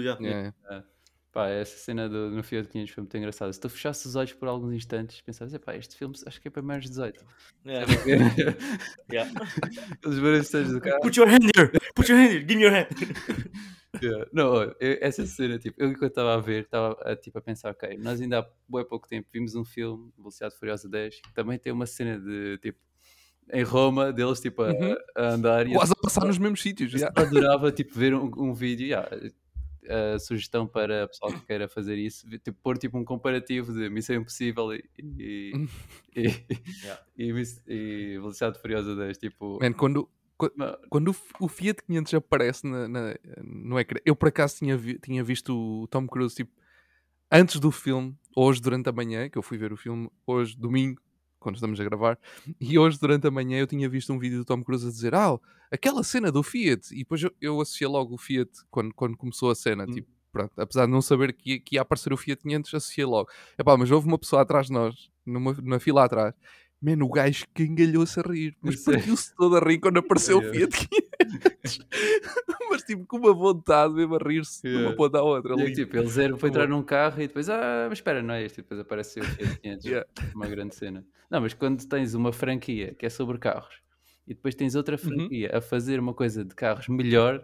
Yeah. 0.00 0.18
yeah. 0.20 0.54
Pá, 1.38 1.48
essa 1.50 1.78
cena 1.78 2.08
do, 2.08 2.30
no 2.32 2.42
Fiat 2.42 2.68
500 2.68 2.92
foi 2.92 3.02
muito 3.02 3.16
engraçada. 3.16 3.52
Se 3.52 3.60
tu 3.60 3.68
fechasses 3.68 4.04
os 4.06 4.16
olhos 4.16 4.32
por 4.32 4.48
alguns 4.48 4.72
instantes, 4.74 5.20
pensavas, 5.20 5.56
pá, 5.58 5.76
este 5.76 5.94
filme 5.96 6.12
acho 6.26 6.40
que 6.40 6.48
é 6.48 6.50
para 6.50 6.62
mais 6.62 6.82
de 6.82 6.88
18. 6.88 7.24
Yeah. 7.64 7.86
Yeah. 9.08 9.30
Os 10.04 10.18
instantes 10.18 10.72
do 10.72 10.80
carro. 10.80 11.00
Put 11.00 11.16
your 11.16 11.28
hand 11.28 11.44
here! 11.56 11.70
Put 11.94 12.10
your 12.10 12.18
hand 12.20 12.30
here! 12.32 12.40
Give 12.44 12.56
me 12.56 12.64
your 12.64 12.72
hand! 12.74 12.88
Yeah. 14.02 14.26
Não, 14.32 14.62
eu- 14.64 14.98
essa 15.00 15.24
cena, 15.26 15.58
tipo, 15.60 15.80
eu 15.80 15.88
enquanto 15.90 16.10
estava 16.10 16.34
a 16.34 16.38
ver, 16.38 16.64
estava 16.64 16.92
a, 17.04 17.14
tipo, 17.16 17.38
a 17.38 17.40
pensar, 17.40 17.70
ok, 17.70 17.96
nós 17.98 18.20
ainda 18.20 18.40
há 18.40 18.46
bué 18.68 18.84
pouco 18.84 19.08
tempo 19.08 19.28
vimos 19.32 19.54
um 19.54 19.64
filme, 19.64 20.12
Velocidade 20.18 20.56
Furiosa 20.58 20.88
10, 20.88 21.20
que 21.22 21.32
também 21.34 21.56
tem 21.58 21.72
uma 21.72 21.86
cena 21.86 22.18
de, 22.20 22.58
tipo, 22.58 22.78
em 23.52 23.62
Roma, 23.62 24.12
deles, 24.12 24.40
tipo, 24.40 24.62
a, 24.62 24.68
Uhum. 24.72 24.96
a 25.16 25.28
andar. 25.30 25.66
e 25.68 25.72
Quase 25.72 25.92
a 25.92 26.02
passar 26.02 26.24
nos 26.26 26.36
mesmos 26.36 26.60
sítios. 26.60 26.92
Eu 26.92 26.98
yeah. 26.98 27.22
adorava 27.22 27.72
tipo, 27.72 27.96
ver 27.98 28.12
um, 28.12 28.28
um 28.36 28.52
vídeo. 28.52 28.88
yeah, 28.88 29.08
a 29.86 30.18
sugestão 30.18 30.66
para 30.66 31.04
a 31.04 31.08
pessoa 31.08 31.32
que 31.32 31.46
queira 31.46 31.68
fazer 31.68 31.96
isso, 31.96 32.28
tipo, 32.28 32.54
pôr 32.62 32.78
tipo, 32.78 32.96
um 32.98 33.04
comparativo 33.04 33.72
de 33.72 33.88
Missão 33.90 34.16
Impossível 34.16 34.72
e, 34.74 34.84
e, 34.98 35.52
e, 36.16 36.22
Yeah. 36.84 37.02
e, 37.16 37.32
e 37.66 38.18
Velocidade 38.18 38.58
Furiosa 38.60 38.94
10. 38.96 39.18
Tipo, 39.18 39.58
Man, 39.60 39.72
quando, 39.72 40.08
não, 40.56 40.78
quando 40.88 41.10
o 41.10 41.16
o 41.44 41.48
Fiat 41.48 41.82
500 41.84 42.14
aparece 42.14 42.66
na, 42.66 42.88
na- 42.88 43.14
no 43.42 43.78
ecrã, 43.78 43.98
eu 44.04 44.14
por 44.16 44.28
acaso 44.28 44.56
tinha, 44.58 44.76
vi- 44.76 44.98
tinha 44.98 45.22
visto 45.24 45.54
o 45.82 45.86
Tom 45.88 46.06
Cruise 46.06 46.34
tipo, 46.34 46.52
antes 47.30 47.60
do 47.60 47.70
filme, 47.70 48.16
hoje 48.36 48.60
durante 48.60 48.88
a 48.88 48.92
manhã, 48.92 49.28
que 49.28 49.36
eu 49.38 49.42
fui 49.42 49.58
ver 49.58 49.72
o 49.72 49.76
filme 49.76 50.10
hoje, 50.26 50.56
domingo, 50.56 51.00
quando 51.38 51.56
estamos 51.56 51.78
a 51.80 51.84
gravar, 51.84 52.18
e 52.60 52.78
hoje 52.78 52.98
durante 52.98 53.26
a 53.26 53.30
manhã 53.30 53.58
eu 53.58 53.66
tinha 53.66 53.88
visto 53.88 54.12
um 54.12 54.18
vídeo 54.18 54.38
do 54.38 54.44
Tom 54.44 54.62
Cruise 54.62 54.86
a 54.86 54.90
dizer: 54.90 55.14
Ah, 55.14 55.38
aquela 55.70 56.02
cena 56.02 56.30
do 56.32 56.42
Fiat, 56.42 56.92
e 56.94 56.98
depois 56.98 57.22
eu, 57.22 57.32
eu 57.40 57.60
associei 57.60 57.88
logo 57.88 58.14
o 58.14 58.18
Fiat 58.18 58.50
quando, 58.70 58.94
quando 58.94 59.16
começou 59.16 59.50
a 59.50 59.54
cena, 59.54 59.84
Hum. 59.84 59.92
tipo. 59.92 60.08
Pronto, 60.30 60.52
apesar 60.58 60.84
de 60.84 60.92
não 60.92 61.00
saber 61.00 61.32
que 61.32 61.58
que 61.58 61.76
ia 61.76 61.80
aparecer 61.80 62.12
o 62.12 62.16
Fiat 62.16 62.42
500, 62.42 62.74
associei 62.74 63.06
logo. 63.06 63.30
Epá, 63.58 63.76
mas 63.78 63.90
houve 63.90 64.06
uma 64.06 64.18
pessoa 64.18 64.42
atrás 64.42 64.66
de 64.66 64.74
nós, 64.74 65.10
numa, 65.24 65.56
na 65.62 65.80
fila 65.80 66.04
atrás, 66.04 66.34
Mano, 66.80 67.06
o 67.06 67.10
gajo 67.10 67.44
que 67.52 67.64
engalhou-se 67.64 68.20
a 68.20 68.22
rir. 68.22 68.56
Mas 68.62 68.80
Sério? 68.84 69.00
partiu-se 69.00 69.34
todo 69.34 69.56
a 69.56 69.60
rir 69.60 69.78
quando 69.80 69.98
apareceu 69.98 70.38
o 70.38 70.42
Yeah. 70.42 70.70
Fiat 70.70 70.88
500. 71.64 71.78
mas 72.70 72.82
tipo, 72.82 73.04
com 73.04 73.16
uma 73.18 73.34
vontade 73.34 73.94
mesmo 73.94 74.14
a 74.14 74.18
rir-se 74.18 74.62
de 74.62 74.68
uma 74.68 74.78
Yeah. 74.80 74.96
ponta 74.96 75.18
à 75.18 75.22
outra. 75.22 75.54
E 75.56 75.60
é 75.60 75.62
ali. 75.64 75.72
tipo, 75.74 75.96
eles 75.96 76.16
eram 76.16 76.36
para 76.38 76.48
entrar 76.48 76.68
num 76.68 76.82
carro 76.82 77.20
e 77.20 77.26
depois, 77.26 77.48
ah, 77.50 77.86
mas 77.88 77.98
espera, 77.98 78.22
não 78.22 78.34
é 78.34 78.44
este. 78.44 78.60
E 78.60 78.62
depois 78.62 78.78
aparece 78.80 79.18
o 79.20 79.24
Fiat 79.24 79.58
500, 79.60 79.84
Yeah. 79.86 80.08
uma 80.34 80.46
grande 80.46 80.74
cena. 80.76 81.04
Não, 81.28 81.40
mas 81.40 81.52
quando 81.52 81.84
tens 81.86 82.14
uma 82.14 82.32
franquia 82.32 82.94
que 82.94 83.04
é 83.06 83.10
sobre 83.10 83.38
carros 83.38 83.80
e 84.26 84.32
depois 84.34 84.54
tens 84.54 84.74
outra 84.76 84.94
Uhum. 84.96 85.00
franquia 85.16 85.50
a 85.52 85.60
fazer 85.60 85.98
uma 85.98 86.14
coisa 86.14 86.44
de 86.44 86.54
carros 86.54 86.86
melhor, 86.88 87.42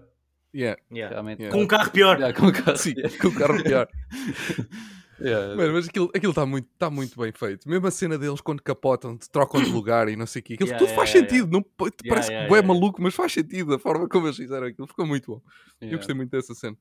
Yeah. 0.55 0.81
Yeah. 0.93 1.13
realmente. 1.13 1.41
Yeah. 1.41 1.57
Com 1.59 1.65
um 1.65 1.67
carro 1.67 1.91
pior. 1.91 2.17
Yeah, 2.21 2.39
com 2.39 2.53
carro, 2.53 2.77
Sim, 2.79 2.95
yeah. 2.97 3.19
com 3.19 3.27
o 3.29 3.35
carro 3.35 3.61
pior. 3.65 3.89
Yeah. 5.21 5.55
Mano, 5.57 5.73
mas 5.75 5.89
aquilo 5.89 6.11
está 6.15 6.45
muito, 6.47 6.69
tá 6.79 6.91
muito 6.91 7.19
bem 7.21 7.33
feito. 7.33 7.69
Mesmo 7.69 7.87
a 7.87 7.91
cena 7.91 8.19
deles 8.19 8.41
quando 8.41 8.63
capotam, 8.63 9.17
te 9.17 9.29
trocam 9.31 9.63
de 9.63 9.71
lugar 9.71 10.09
e 10.09 10.17
não 10.17 10.27
sei 10.27 10.41
o 10.41 10.43
quê. 10.45 10.55
Aquilo 10.55 10.69
Yeah, 10.69 10.85
tudo 10.85 10.95
faz 10.95 11.11
sentido. 11.11 11.49
Não, 11.51 11.63
parece 12.09 12.29
que 12.29 12.35
é 12.35 12.63
maluco, 12.63 13.01
mas 13.03 13.15
faz 13.15 13.33
sentido 13.33 13.75
a 13.75 13.79
forma 13.79 14.09
como 14.09 14.27
eles 14.27 14.37
fizeram 14.37 14.67
aquilo. 14.67 14.87
Ficou 14.87 15.07
muito 15.07 15.31
bom. 15.33 15.43
Eu 15.81 15.97
gostei 15.99 16.15
muito 16.15 16.31
dessa 16.31 16.55
cena. 16.55 16.77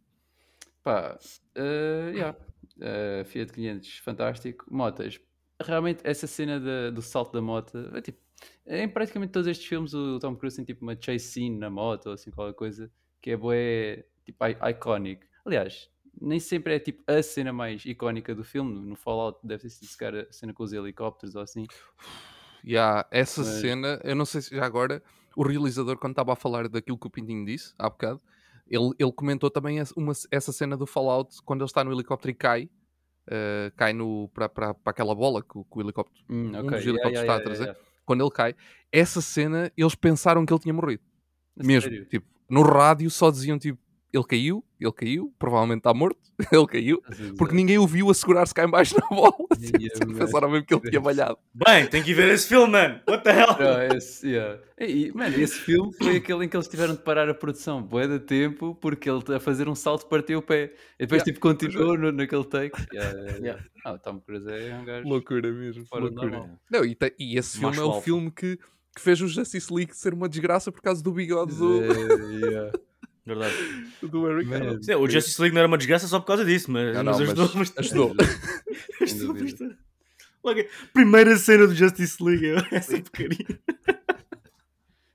Pá, 0.83 1.17
eh, 1.55 2.11
yeah. 2.13 2.37
Eh, 2.81 3.23
Fiat 3.25 3.53
500, 3.53 3.97
fantástico. 3.99 4.65
Motas, 4.69 5.19
realmente 5.61 6.01
essa 6.03 6.27
cena 6.27 6.59
da- 6.59 6.89
do 6.89 7.01
salto 7.01 7.31
da 7.33 7.41
moto, 7.41 7.77
é 7.93 8.01
tipo, 8.01 8.19
em 8.65 8.87
praticamente 8.89 9.31
todos 9.31 9.47
estes 9.47 9.65
filmes 9.67 9.93
o 9.93 10.19
Tom 10.19 10.35
Cruise 10.35 10.55
tem 10.57 10.65
tipo 10.65 10.83
uma 10.83 10.97
chase 10.99 11.19
scene 11.19 11.57
na 11.57 11.69
moto 11.69 12.07
ou 12.07 12.13
assim 12.13 12.31
qualquer 12.31 12.55
coisa 12.55 12.91
que 13.21 13.31
é 13.31 13.37
bué, 13.37 14.03
tipo, 14.25 14.37
iconic. 14.69 15.25
Aliás, 15.45 15.89
nem 16.21 16.39
sempre 16.39 16.75
é 16.75 16.79
tipo 16.79 17.03
a 17.07 17.21
cena 17.23 17.51
mais 17.53 17.83
icónica 17.85 18.33
do 18.35 18.43
filme. 18.43 18.79
No 18.79 18.95
Fallout 18.95 19.39
deve 19.43 19.63
ter 19.63 19.69
sido 19.69 19.87
se 19.87 20.05
a 20.05 20.31
cena 20.31 20.53
com 20.53 20.63
os 20.63 20.73
helicópteros 20.73 21.35
ou 21.35 21.41
assim. 21.41 21.65
Yeah, 22.65 23.05
essa 23.11 23.41
Mas- 23.43 23.59
cena, 23.61 23.99
eu 24.03 24.15
não 24.15 24.25
sei 24.25 24.41
se 24.41 24.55
já 24.55 24.65
agora, 24.65 25.03
o 25.35 25.43
realizador, 25.43 25.97
quando 25.97 26.11
estava 26.13 26.33
a 26.33 26.35
falar 26.35 26.69
daquilo 26.69 26.97
que 26.97 27.07
o 27.07 27.09
Pintinho 27.09 27.45
disse 27.45 27.73
há 27.77 27.89
bocado, 27.89 28.21
ele, 28.67 28.91
ele 28.97 29.11
comentou 29.11 29.49
também 29.51 29.79
essa- 29.79 29.93
uma, 29.97 30.13
essa 30.31 30.51
cena 30.53 30.77
do 30.77 30.85
Fallout 30.87 31.35
quando 31.43 31.61
ele 31.61 31.65
está 31.69 31.83
no 31.83 31.91
helicóptero 31.91 32.31
e 32.31 32.35
cai. 32.35 32.69
eh, 33.25 33.71
cai 33.77 33.93
para, 34.53 34.75
aquela 34.85 35.15
bola 35.15 35.41
que, 35.41 35.57
o- 35.57 35.63
que 35.63 35.77
o 35.77 35.81
helicóptero, 35.81 36.25
Hum, 36.29 36.51
um 36.55 36.59
ok, 36.59 36.71
dos 36.77 36.85
helicópteros 36.85 37.19
yeah, 37.21 37.21
está 37.21 37.35
a 37.35 37.39
trazer. 37.39 37.63
yeah, 37.69 37.79
Quando 38.05 38.21
ele 38.21 38.31
cai, 38.31 38.53
essa 38.91 39.21
cena 39.21 39.71
eles 39.77 39.95
pensaram 39.95 40.45
que 40.45 40.51
ele 40.53 40.59
tinha 40.59 40.73
morrido. 40.73 41.01
Mesmo, 41.55 41.89
sério? 41.89 42.05
tipo, 42.07 42.27
no 42.49 42.61
rádio 42.63 43.09
só 43.09 43.31
diziam 43.31 43.57
tipo, 43.57 43.79
ele 44.13 44.23
caiu, 44.23 44.63
ele 44.79 44.91
caiu, 44.91 45.33
provavelmente 45.39 45.79
está 45.79 45.93
morto, 45.93 46.19
ele 46.51 46.67
caiu, 46.67 47.01
porque 47.37 47.55
ninguém 47.55 47.77
o 47.79 47.87
viu 47.87 48.09
a 48.09 48.13
segurar-se 48.13 48.53
cá 48.53 48.63
em 48.65 48.69
baixo 48.69 48.95
na 49.01 49.07
bola. 49.07 49.33
Mas- 49.49 50.17
pensaram 50.17 50.49
mesmo 50.51 50.65
que 50.65 50.73
ele 50.73 50.89
tinha 50.89 51.01
malhado. 51.01 51.37
Bem, 51.53 51.87
tem 51.87 52.03
que 52.03 52.11
ir 52.11 52.13
ver 52.13 52.29
esse 52.29 52.47
filme, 52.47 52.71
mano. 52.71 53.01
What 53.09 53.23
the 53.23 53.31
hell? 53.31 53.57
Não, 53.59 53.97
esse, 53.97 54.27
yeah. 54.27 54.59
E, 54.79 55.11
mano, 55.15 55.35
esse 55.39 55.55
filme 55.59 55.91
foi 55.97 56.17
aquele 56.17 56.45
em 56.45 56.49
que 56.49 56.55
eles 56.57 56.67
tiveram 56.67 56.93
de 56.95 57.01
parar 57.01 57.27
a 57.29 57.33
produção 57.33 57.81
bué 57.81 58.07
de 58.07 58.19
tempo 58.19 58.75
porque 58.75 59.09
ele 59.09 59.23
a 59.35 59.39
fazer 59.39 59.67
um 59.67 59.75
salto 59.75 60.05
partiu 60.07 60.39
o 60.39 60.41
pé 60.41 60.73
e 60.99 61.05
depois 61.05 61.21
Yeah, 61.21 61.25
tipo 61.25 61.39
continuou 61.39 61.97
no- 61.97 62.11
naquele 62.11 62.43
take. 62.45 62.75
Yeah, 62.93 63.11
yeah, 63.11 63.21
yeah. 63.21 63.39
Yeah. 63.39 63.63
Ah, 63.85 63.93
o 63.93 63.99
Tom 63.99 64.19
Cruise 64.19 64.47
é 64.49 64.75
um 64.75 64.85
gajo. 64.85 65.07
Loucura 65.07 65.51
mesmo, 65.51 65.85
Fora 65.87 66.01
do 66.09 66.15
loucura. 66.15 66.37
normal. 66.37 66.59
Não, 66.71 66.85
e, 66.85 66.93
te- 66.95 67.15
e 67.19 67.37
esse 67.37 67.57
filme 67.59 67.77
é 67.77 67.81
o 67.81 68.01
filme 68.01 68.29
que, 68.31 68.57
que 68.95 69.01
fez 69.01 69.19
o 69.21 69.27
Justice 69.27 69.73
League 69.73 69.95
ser 69.95 70.13
uma 70.13 70.27
desgraça 70.29 70.71
por 70.71 70.81
causa 70.81 71.01
do 71.03 71.11
bigode 71.11 71.55
do, 71.55 71.81
É, 71.83 71.87
yeah. 72.47 72.71
Verdade. 73.25 73.55
do 74.03 74.29
Eric. 74.29 74.49
Idle. 74.53 74.83
Sim, 74.83 74.95
o 74.95 75.07
Justice 75.09 75.39
League 75.41 75.53
não 75.53 75.59
era 75.61 75.67
uma 75.67 75.77
desgraça 75.77 76.07
só 76.07 76.19
por 76.19 76.25
causa 76.27 76.43
disso, 76.43 76.69
mas, 76.71 76.93
Não, 76.95 77.03
mas 77.03 77.17
não, 77.17 77.23
ajudou. 77.25 77.45
mas 77.55 77.73
Mas, 77.75 77.85
ajudou. 77.85 78.15
Sem 78.97 79.03
ajudou 79.03 79.27
dúvida. 79.27 79.43
bastante. 79.45 79.77
Logo, 80.43 80.59
primeira 80.93 81.37
cena 81.37 81.65
do 81.67 81.73
Justice 81.73 82.21
League, 82.21 82.45
essa 82.71 82.99
porcaria. 83.01 83.59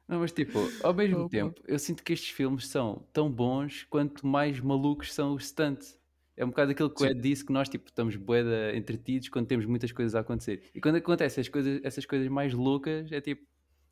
Não, 0.09 0.21
mas 0.21 0.33
tipo, 0.33 0.59
ao 0.83 0.95
mesmo 0.95 1.19
Opa. 1.21 1.29
tempo, 1.29 1.61
eu 1.69 1.79
sinto 1.79 2.03
que 2.03 2.15
estes 2.15 2.31
filmes 2.31 2.67
são 2.67 3.07
tão 3.13 3.31
bons 3.31 3.87
quanto 3.91 4.27
mais 4.27 4.59
malucos 4.59 5.13
são 5.13 5.35
os 5.35 5.45
stunts. 5.49 5.99
É 6.35 6.45
um 6.45 6.49
bocado 6.49 6.71
aquilo 6.71 6.89
que 6.89 7.03
o. 7.03 7.07
Ed 7.07 7.21
disse, 7.21 7.45
que 7.45 7.53
nós 7.53 7.69
tipo, 7.69 7.89
estamos 7.89 8.17
bué 8.17 8.75
entretidos 8.75 9.29
quando 9.29 9.47
temos 9.47 9.67
muitas 9.67 9.93
coisas 9.93 10.15
a 10.15 10.21
acontecer. 10.21 10.63
E 10.75 10.81
quando 10.81 10.97
acontecem 10.97 11.43
as 11.43 11.49
coisas, 11.49 11.79
essas 11.85 12.07
coisas 12.07 12.27
mais 12.29 12.55
loucas, 12.55 13.13
é 13.13 13.21
tipo, 13.21 13.43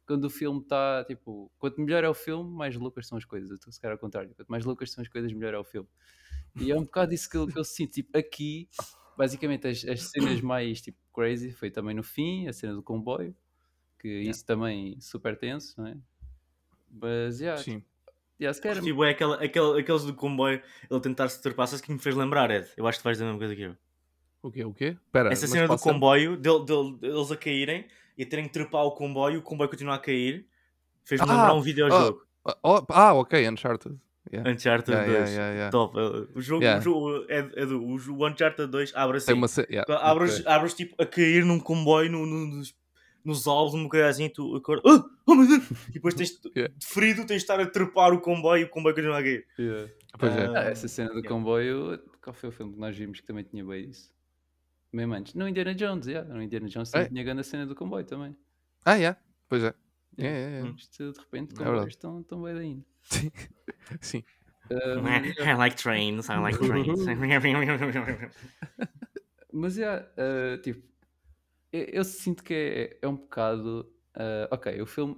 quando 0.06 0.24
o 0.24 0.30
filme 0.30 0.60
está, 0.60 1.04
tipo, 1.04 1.50
quanto 1.58 1.80
melhor 1.80 2.04
é 2.04 2.08
o 2.08 2.14
filme, 2.14 2.50
mais 2.54 2.76
loucas 2.76 3.06
são 3.06 3.18
as 3.18 3.24
coisas. 3.24 3.50
Eu 3.50 3.56
estou 3.56 3.72
se 3.72 3.80
calhar 3.80 3.94
ao 3.94 3.98
contrário, 4.00 4.32
quanto 4.34 4.48
mais 4.48 4.64
loucas 4.64 4.90
são 4.92 5.02
as 5.02 5.08
coisas, 5.08 5.32
melhor 5.32 5.52
é 5.54 5.58
o 5.58 5.64
filme. 5.64 5.88
E 6.60 6.70
é 6.70 6.76
um 6.76 6.84
bocado 6.84 7.12
isso 7.12 7.28
que 7.28 7.36
eu, 7.36 7.46
que 7.46 7.58
eu 7.58 7.64
sinto. 7.64 7.92
Tipo, 7.92 8.16
aqui, 8.16 8.68
basicamente, 9.16 9.66
as, 9.66 9.84
as 9.84 10.02
cenas 10.04 10.40
mais 10.40 10.80
tipo, 10.80 10.98
crazy 11.12 11.50
foi 11.52 11.70
também 11.70 11.94
no 11.94 12.02
fim, 12.02 12.46
a 12.48 12.52
cena 12.52 12.74
do 12.74 12.82
comboio, 12.82 13.34
que 13.98 14.08
isso 14.08 14.44
também 14.46 14.98
super 15.00 15.36
tenso, 15.36 15.74
não 15.80 15.88
é? 15.88 15.96
Mas, 16.90 17.40
yeah, 17.40 17.60
Sim. 17.62 17.82
Yeah, 18.40 18.52
se 18.54 18.60
calhar- 18.60 18.82
Tipo, 18.82 19.02
é 19.04 19.10
aquela, 19.10 19.42
aquele, 19.42 19.80
aqueles 19.80 20.04
do 20.04 20.14
comboio, 20.14 20.62
ele 20.90 21.00
tentar 21.00 21.28
se 21.28 21.40
sabes 21.42 21.80
que 21.80 21.90
me 21.90 21.98
fez 21.98 22.14
lembrar, 22.14 22.50
Ed? 22.50 22.68
Eu 22.76 22.86
acho 22.86 22.98
que 22.98 23.04
vais 23.04 23.16
dizer 23.16 23.24
a 23.24 23.28
mesma 23.28 23.38
coisa 23.38 23.56
que 23.56 23.62
eu. 23.62 23.76
O 24.42 24.50
quê? 24.50 24.64
O 24.64 24.72
quê? 24.74 24.96
Espera, 25.06 25.32
Essa 25.32 25.46
cena 25.46 25.66
do 25.66 25.70
passa- 25.70 25.90
comboio, 25.90 26.36
del- 26.36 26.64
del- 26.64 26.92
deles 26.98 27.30
a 27.32 27.36
caírem 27.36 27.88
e 28.16 28.22
a 28.22 28.26
terem 28.26 28.46
que 28.46 28.52
trepar 28.52 28.84
o 28.84 28.92
comboio, 28.92 29.40
o 29.40 29.42
comboio 29.42 29.68
continua 29.70 29.94
a 29.94 29.98
cair, 29.98 30.46
fez-me 31.04 31.26
Ah, 31.28 31.32
lembrar 31.34 31.54
um 31.54 31.60
videojogo. 31.60 32.22
Ah, 32.44 32.56
oh, 32.62 32.86
ah, 32.90 33.14
ok, 33.14 33.48
Uncharted. 33.48 33.96
Yeah. 34.32 34.50
Uncharted 34.50 34.90
Yeah, 34.92 35.06
2. 35.06 35.16
yeah, 35.18 35.30
yeah, 35.30 35.54
yeah. 35.54 35.70
Top. 35.70 35.96
Uh, 35.96 36.26
O 36.34 36.40
jogo, 36.40 36.62
Yeah. 36.64 36.80
o 36.80 36.82
jogo 36.82 37.24
é, 37.28 37.38
é 37.62 37.66
do 37.66 37.80
o, 37.80 38.26
Uncharted 38.26 38.66
2 38.68 38.92
abre 38.96 39.18
assim. 39.18 39.32
Uma 39.32 39.46
Abres, 40.00 40.40
ok. 40.40 40.52
abres 40.52 40.74
tipo 40.74 41.00
a 41.00 41.06
cair 41.06 41.44
num 41.44 41.60
comboio 41.60 42.10
no, 42.10 42.26
no- 42.26 42.46
nos, 42.56 42.74
nos 43.24 43.46
alvos, 43.46 43.74
uma 43.74 43.88
coisa 43.88 44.08
assim, 44.08 44.28
tu 44.28 44.56
acordas. 44.56 44.82
Ah! 45.00 45.04
Oh 45.26 45.34
meu 45.36 45.46
Deus! 45.46 45.70
E 45.90 45.92
depois 45.94 46.14
tens 46.14 46.30
Yeah. 46.56 46.74
de 46.76 46.86
ferido, 46.86 47.20
tens 47.24 47.36
de 47.38 47.42
estar 47.44 47.60
a 47.60 47.66
trepar 47.66 48.12
o 48.12 48.20
comboio 48.20 48.62
e 48.62 48.64
o 48.64 48.68
comboio 48.68 48.94
continua 48.96 49.18
a 49.18 49.22
cair. 49.22 49.46
Yeah. 49.58 49.92
Pois 50.18 50.36
é. 50.36 50.46
Ah, 50.46 50.52
Ah, 50.56 50.64
essa 50.70 50.88
cena 50.88 51.08
do 51.10 51.16
yeah. 51.18 51.28
comboio, 51.28 51.98
qual 52.20 52.34
foi 52.34 52.48
o 52.48 52.52
filme 52.52 52.72
que 52.72 52.80
nós 52.80 52.96
vimos 52.96 53.20
que 53.20 53.26
também 53.26 53.44
tinha 53.44 53.64
bem 53.64 53.90
isso? 53.90 54.10
Mesmo 54.96 55.14
antes. 55.14 55.34
No 55.34 55.46
Indiana 55.46 55.74
Jones, 55.74 56.06
yeah. 56.06 56.26
no 56.32 56.42
Indiana 56.42 56.68
Jones 56.68 56.90
também 56.90 57.06
É. 57.06 57.08
tinha 57.10 57.22
grande 57.22 57.40
a 57.40 57.44
cena 57.44 57.66
do 57.66 57.74
comboio 57.74 58.04
também. 58.06 58.34
Ah, 58.84 58.94
yeah. 58.94 59.18
Pois 59.48 59.62
é. 59.62 59.74
Yeah. 60.18 60.18
Yeah, 60.18 60.38
yeah, 60.38 60.56
yeah. 60.68 60.76
Isto 60.80 61.12
de 61.12 61.18
repente, 61.20 61.54
É 61.54 61.58
comboios 61.64 61.86
estão, 61.88 62.20
estão 62.20 62.42
bem 62.42 62.58
ainda. 62.58 62.84
Sim. 63.02 63.30
Sim. 64.00 64.24
Um, 64.70 65.04
I 65.46 65.54
like 65.54 65.76
trains, 65.76 66.28
I 66.28 66.38
like 66.38 66.58
trains. 66.58 66.98
Mas 69.52 69.78
é, 69.78 70.00
uh, 70.00 70.58
tipo, 70.62 70.82
eu, 71.72 71.84
eu 71.84 72.04
sinto 72.04 72.42
que 72.42 72.54
é, 72.54 72.98
é 73.02 73.08
um 73.08 73.16
bocado. 73.16 73.80
uh, 74.16 74.48
ok, 74.50 74.80
o 74.80 74.86
filme. 74.86 75.16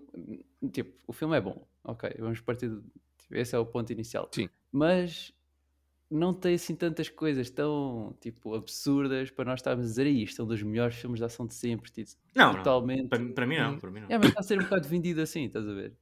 Tipo, 0.73 0.93
o 1.07 1.12
filme 1.12 1.37
é 1.37 1.41
bom. 1.41 1.67
Ok, 1.85 2.11
vamos 2.19 2.41
partir. 2.41 2.69
do- 2.69 2.83
tipo, 3.17 3.35
esse 3.37 3.55
é 3.55 3.59
o 3.59 3.67
ponto 3.67 3.93
inicial. 3.93 4.29
Sim. 4.33 4.49
Mas 4.73 5.33
não 6.11 6.33
tem 6.33 6.55
assim 6.55 6.75
tantas 6.75 7.09
coisas 7.09 7.51
tão 7.51 8.16
tipo 8.21 8.55
absurdas 8.55 9.31
para 9.31 9.44
nós 9.44 9.61
estarmos 9.61 9.85
a 9.87 9.88
dizer 9.88 10.07
"Ih, 10.07 10.23
isto 10.23 10.40
é 10.40 10.44
um 10.44 10.49
dos 10.49 10.62
melhores 10.62 10.97
filmes 10.97 11.18
de 11.18 11.25
ação 11.25 11.47
de 11.47 11.55
sempre. 11.55 11.90
Tipo, 11.90 12.11
Não, 12.35 12.47
não. 12.49 12.57
totalmente. 12.57 13.09
Para, 13.09 13.25
para 13.33 13.47
mim 13.47 13.57
não, 13.57 13.79
para 13.79 13.90
mim 13.90 14.01
não. 14.01 14.09
É, 14.09 14.18
mas 14.18 14.29
está 14.29 14.40
a 14.40 14.42
ser 14.42 14.59
um 14.59 14.64
bocado 14.64 14.88
vendido 14.88 15.21
assim, 15.21 15.44
estás 15.44 15.68
a 15.68 15.73
ver? 15.73 15.92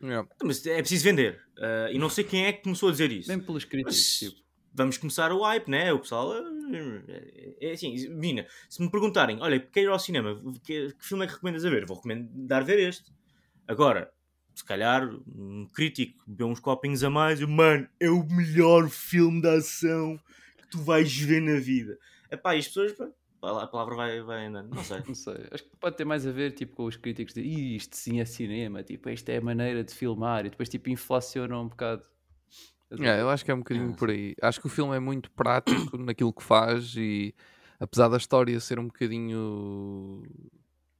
Yeah. 0.00 0.28
Mas 0.44 0.64
é 0.64 0.78
preciso 0.78 1.04
vender. 1.04 1.40
Ah, 1.58 1.88
e 1.90 1.98
não 1.98 2.08
sei 2.08 2.22
quem 2.24 2.44
é 2.46 2.52
que 2.52 2.62
começou 2.62 2.88
a 2.88 2.92
dizer 2.92 3.10
isso. 3.10 3.28
Mesmo 3.28 3.44
pelos 3.44 3.64
críticos. 3.64 3.96
Mas 3.96 4.30
Tipo, 4.30 4.42
vamos 4.72 4.96
começar 4.96 5.32
o 5.32 5.42
hype, 5.42 5.68
né? 5.68 5.92
O 5.92 5.98
pessoal. 5.98 6.32
É, 7.08 7.68
é 7.68 7.72
assim, 7.72 7.94
Vina, 8.20 8.46
se 8.68 8.80
me 8.80 8.90
perguntarem, 8.90 9.38
olha, 9.40 9.58
quer 9.58 9.82
ir 9.82 9.88
ao 9.88 9.98
cinema, 9.98 10.40
que, 10.64 10.92
que 10.92 11.04
filme 11.04 11.24
é 11.24 11.26
que 11.26 11.34
recomendas 11.34 11.64
a 11.64 11.70
ver? 11.70 11.84
Vou 11.84 11.96
recomendar 11.96 12.64
ver 12.64 12.78
este. 12.78 13.10
Agora, 13.66 14.10
se 14.58 14.64
calhar, 14.64 15.08
um 15.26 15.66
crítico 15.72 16.22
bebeu 16.26 16.48
uns 16.48 16.58
copinhos 16.58 17.04
a 17.04 17.10
mais 17.10 17.40
e, 17.40 17.46
mano, 17.46 17.88
é 18.00 18.10
o 18.10 18.24
melhor 18.24 18.88
filme 18.88 19.40
de 19.40 19.48
ação 19.48 20.18
que 20.58 20.68
tu 20.68 20.78
vais 20.78 21.16
ver 21.16 21.40
na 21.40 21.60
vida. 21.60 21.96
Epá, 22.28 22.56
e 22.56 22.58
as 22.58 22.66
pessoas, 22.66 22.92
pá, 22.92 23.06
a 23.62 23.66
palavra 23.68 23.94
vai, 23.94 24.20
vai 24.20 24.46
andando, 24.46 24.74
não 24.74 24.82
sei. 24.82 24.98
não 25.06 25.14
sei. 25.14 25.46
Acho 25.52 25.62
que 25.62 25.76
pode 25.76 25.96
ter 25.96 26.04
mais 26.04 26.26
a 26.26 26.32
ver 26.32 26.50
tipo, 26.52 26.74
com 26.74 26.86
os 26.86 26.96
críticos 26.96 27.34
de 27.34 27.40
"Ih, 27.40 27.76
isto 27.76 27.96
sim 27.96 28.20
é 28.20 28.24
cinema, 28.24 28.82
tipo, 28.82 29.08
isto 29.08 29.28
é 29.28 29.36
a 29.36 29.40
maneira 29.40 29.84
de 29.84 29.94
filmar 29.94 30.44
e 30.44 30.50
depois 30.50 30.68
tipo 30.68 30.90
inflacionam 30.90 31.62
um 31.62 31.68
bocado. 31.68 32.02
Ver? 32.90 33.20
eu 33.20 33.30
acho 33.30 33.44
que 33.44 33.50
é 33.50 33.54
um 33.54 33.58
bocadinho 33.58 33.92
Ah, 33.92 33.96
por 33.96 34.10
aí. 34.10 34.34
Acho 34.42 34.60
que 34.60 34.66
o 34.66 34.70
filme 34.70 34.96
é 34.96 34.98
muito 34.98 35.30
prático 35.30 35.96
naquilo 35.98 36.32
que 36.32 36.42
faz 36.42 36.94
e 36.96 37.32
apesar 37.78 38.08
da 38.08 38.16
história 38.16 38.58
ser 38.58 38.80
um 38.80 38.86
bocadinho 38.86 40.22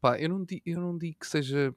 pá, 0.01 0.17
eu 0.21 0.29
não 0.29 0.45
digo, 0.45 0.63
eu 0.65 0.81
não 0.81 0.97
digo 0.97 1.19
que 1.19 1.27
seja 1.27 1.75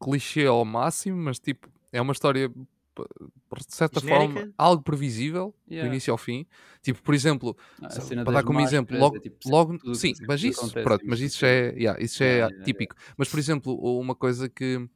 clichê 0.00 0.46
ao 0.46 0.64
máximo, 0.64 1.16
mas 1.16 1.38
tipo, 1.38 1.68
é 1.92 2.00
uma 2.00 2.12
história 2.12 2.48
de 2.48 3.74
certa 3.74 4.00
Genérica? 4.00 4.32
forma 4.34 4.54
algo 4.58 4.82
previsível 4.82 5.54
do 5.66 5.74
Yeah. 5.74 5.88
início 5.88 6.12
ao 6.12 6.18
fim. 6.18 6.46
Tipo, 6.82 7.02
por 7.02 7.14
exemplo, 7.14 7.56
Ah, 7.82 7.88
para 8.24 8.32
dar 8.32 8.44
como 8.44 8.60
exemplo, 8.60 8.98
logo, 8.98 9.16
é, 9.16 9.20
tipo, 9.20 9.36
logo 9.48 9.94
sim, 9.94 10.12
mas 10.26 10.42
isso, 10.42 10.60
acontece 10.60 10.84
pronto, 10.84 11.04
mas 11.06 11.20
isso 11.20 11.38
já 11.38 11.48
é, 11.48 11.74
yeah, 11.74 12.02
isso 12.02 12.18
já 12.18 12.24
é 12.24 12.28
Yeah, 12.28 12.48
yeah. 12.54 12.64
típico. 12.64 12.94
Mas, 13.16 13.28
por 13.28 13.38
exemplo, 13.38 13.74
uma 13.98 14.14
coisa 14.14 14.48
que, 14.48 14.88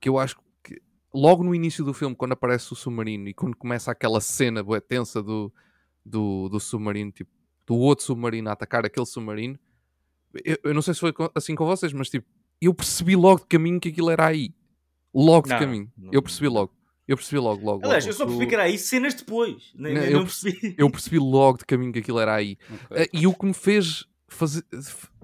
que 0.00 0.08
eu 0.08 0.18
acho 0.18 0.36
que 0.62 0.80
logo 1.12 1.44
no 1.44 1.54
início 1.54 1.84
do 1.84 1.94
filme, 1.94 2.16
quando 2.16 2.32
aparece 2.32 2.72
o 2.72 2.76
submarino 2.76 3.28
e 3.28 3.34
quando 3.34 3.56
começa 3.56 3.90
aquela 3.92 4.20
cena 4.20 4.62
bué 4.62 4.80
tensa 4.80 5.22
do, 5.22 5.52
do, 6.04 6.48
do 6.48 6.58
submarino, 6.58 7.12
tipo, 7.12 7.30
do 7.66 7.76
outro 7.76 8.04
submarino 8.04 8.48
a 8.48 8.52
atacar 8.52 8.84
aquele 8.84 9.06
submarino, 9.06 9.58
eu, 10.44 10.58
eu 10.64 10.74
não 10.74 10.82
sei 10.82 10.94
se 10.94 11.00
foi 11.00 11.12
assim 11.34 11.54
com 11.54 11.64
vocês, 11.64 11.92
mas 11.92 12.10
tipo, 12.10 12.26
eu 12.60 12.72
percebi 12.74 13.16
logo 13.16 13.40
de 13.40 13.46
caminho 13.46 13.80
que 13.80 13.88
aquilo 13.88 14.10
era 14.10 14.26
aí. 14.26 14.54
Logo 15.14 15.46
de 15.46 15.52
Não, 15.52 15.58
caminho. 15.60 15.92
não- 15.96 16.10
eu 16.12 16.22
percebi 16.22 16.48
logo. 16.48 16.72
Eu 17.06 17.16
percebi 17.16 17.38
logo, 17.38 17.64
logo. 17.64 17.84
Aliás, 17.84 18.04
logo. 18.04 18.12
eu 18.14 18.16
só 18.16 18.24
percebi 18.24 18.46
que 18.46 18.54
era 18.54 18.64
aí 18.64 18.78
cenas 18.78 19.14
depois. 19.14 19.72
Nem, 19.74 19.94
Não, 19.94 20.00
nem- 20.00 20.12
eu 20.12 20.22
percebi. 20.24 20.74
eu 20.78 20.90
percebi 20.90 21.18
logo 21.18 21.58
de 21.58 21.64
caminho 21.66 21.92
que 21.92 21.98
aquilo 21.98 22.18
era 22.18 22.34
aí. 22.34 22.56
Ok. 22.90 22.96
Eh, 23.02 23.08
e 23.12 23.26
o 23.26 23.34
que 23.34 23.44
me 23.46 23.54
fez 23.54 24.06
fazer 24.28 24.64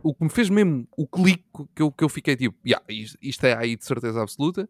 o 0.03 0.15
que 0.15 0.23
me 0.25 0.31
fez 0.31 0.49
mesmo 0.49 0.87
o 0.97 1.07
clique 1.07 1.45
que 1.75 1.83
eu, 1.83 1.91
que 1.91 2.05
eu 2.05 2.09
fiquei 2.09 2.37
tipo, 2.37 2.57
"Ya, 2.67 2.81
isto, 2.89 3.19
isto 3.21 3.45
é 3.45 3.55
aí 3.57 3.77
de 3.77 3.85
certeza 3.85 4.23
absoluta 4.23 4.69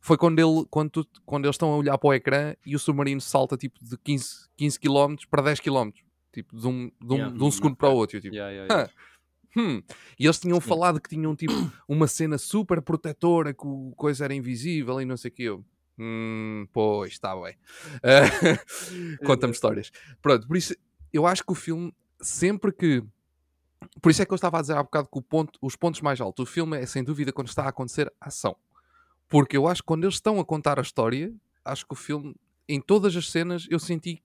foi 0.00 0.16
quando, 0.16 0.38
ele, 0.38 0.64
quando, 0.70 0.90
tu- 0.90 1.06
quando 1.26 1.44
eles 1.44 1.54
estão 1.54 1.70
a 1.72 1.76
olhar 1.76 1.98
para 1.98 2.08
o 2.08 2.14
ecrã 2.14 2.54
e 2.64 2.74
o 2.74 2.78
submarino 2.78 3.20
salta 3.20 3.56
tipo 3.58 3.78
de 3.84 3.98
15, 3.98 4.48
15 4.56 4.78
km 4.80 5.16
para 5.30 5.42
10 5.42 5.60
km 5.60 5.90
tipo 6.32 6.56
de 6.58 6.66
um, 6.66 6.90
de 7.00 7.12
um, 7.12 7.16
Yeah, 7.16 7.36
de 7.36 7.42
um 7.44 7.50
segundo 7.50 7.76
para 7.76 7.88
o 7.90 7.94
outro 7.96 8.20
tipo, 8.20 8.34
Yeah, 8.34 8.50
yeah, 8.52 8.72
yeah. 8.74 8.92
Hum. 9.56 9.82
E 10.18 10.26
eles 10.26 10.38
tinham 10.38 10.60
falado 10.60 11.00
que 11.00 11.08
tinham 11.08 11.34
tipo 11.34 11.52
uma 11.88 12.06
cena 12.06 12.38
super 12.38 12.80
protetora, 12.80 13.52
que 13.52 13.66
o 13.66 13.92
coisa 13.96 14.24
era 14.24 14.34
invisível 14.34 15.00
e 15.00 15.04
não 15.04 15.16
sei 15.16 15.30
o 15.30 15.34
que. 15.34 15.42
Eu, 15.42 15.64
hum, 15.98 16.66
pois, 16.72 17.12
está 17.12 17.34
bem. 17.34 17.56
Ah, 18.02 19.20
Conta-me 19.26 19.52
histórias. 19.52 19.90
Pronto, 20.22 20.46
por 20.46 20.56
isso 20.56 20.74
eu 21.12 21.26
acho 21.26 21.44
que 21.44 21.52
o 21.52 21.56
filme, 21.56 21.92
sempre 22.20 22.72
que. 22.72 23.02
Por 24.00 24.10
isso 24.10 24.22
é 24.22 24.26
que 24.26 24.32
eu 24.32 24.36
estava 24.36 24.58
a 24.58 24.60
dizer 24.60 24.76
há 24.76 24.82
bocado 24.82 25.08
que 25.10 25.18
o 25.18 25.22
ponto, 25.22 25.58
os 25.62 25.74
pontos 25.74 26.00
mais 26.00 26.20
altos 26.20 26.44
do 26.44 26.50
filme 26.50 26.76
é 26.78 26.86
sem 26.86 27.02
dúvida 27.02 27.32
quando 27.32 27.48
está 27.48 27.64
a 27.64 27.68
acontecer 27.68 28.12
a 28.20 28.28
ação. 28.28 28.54
Porque 29.28 29.56
eu 29.56 29.66
acho 29.66 29.82
que 29.82 29.86
quando 29.86 30.04
eles 30.04 30.16
estão 30.16 30.38
a 30.38 30.44
contar 30.44 30.78
a 30.78 30.82
história, 30.82 31.32
acho 31.64 31.86
que 31.86 31.92
o 31.92 31.96
filme, 31.96 32.34
em 32.68 32.80
todas 32.80 33.16
as 33.16 33.30
cenas, 33.30 33.66
eu 33.70 33.78
senti 33.78 34.22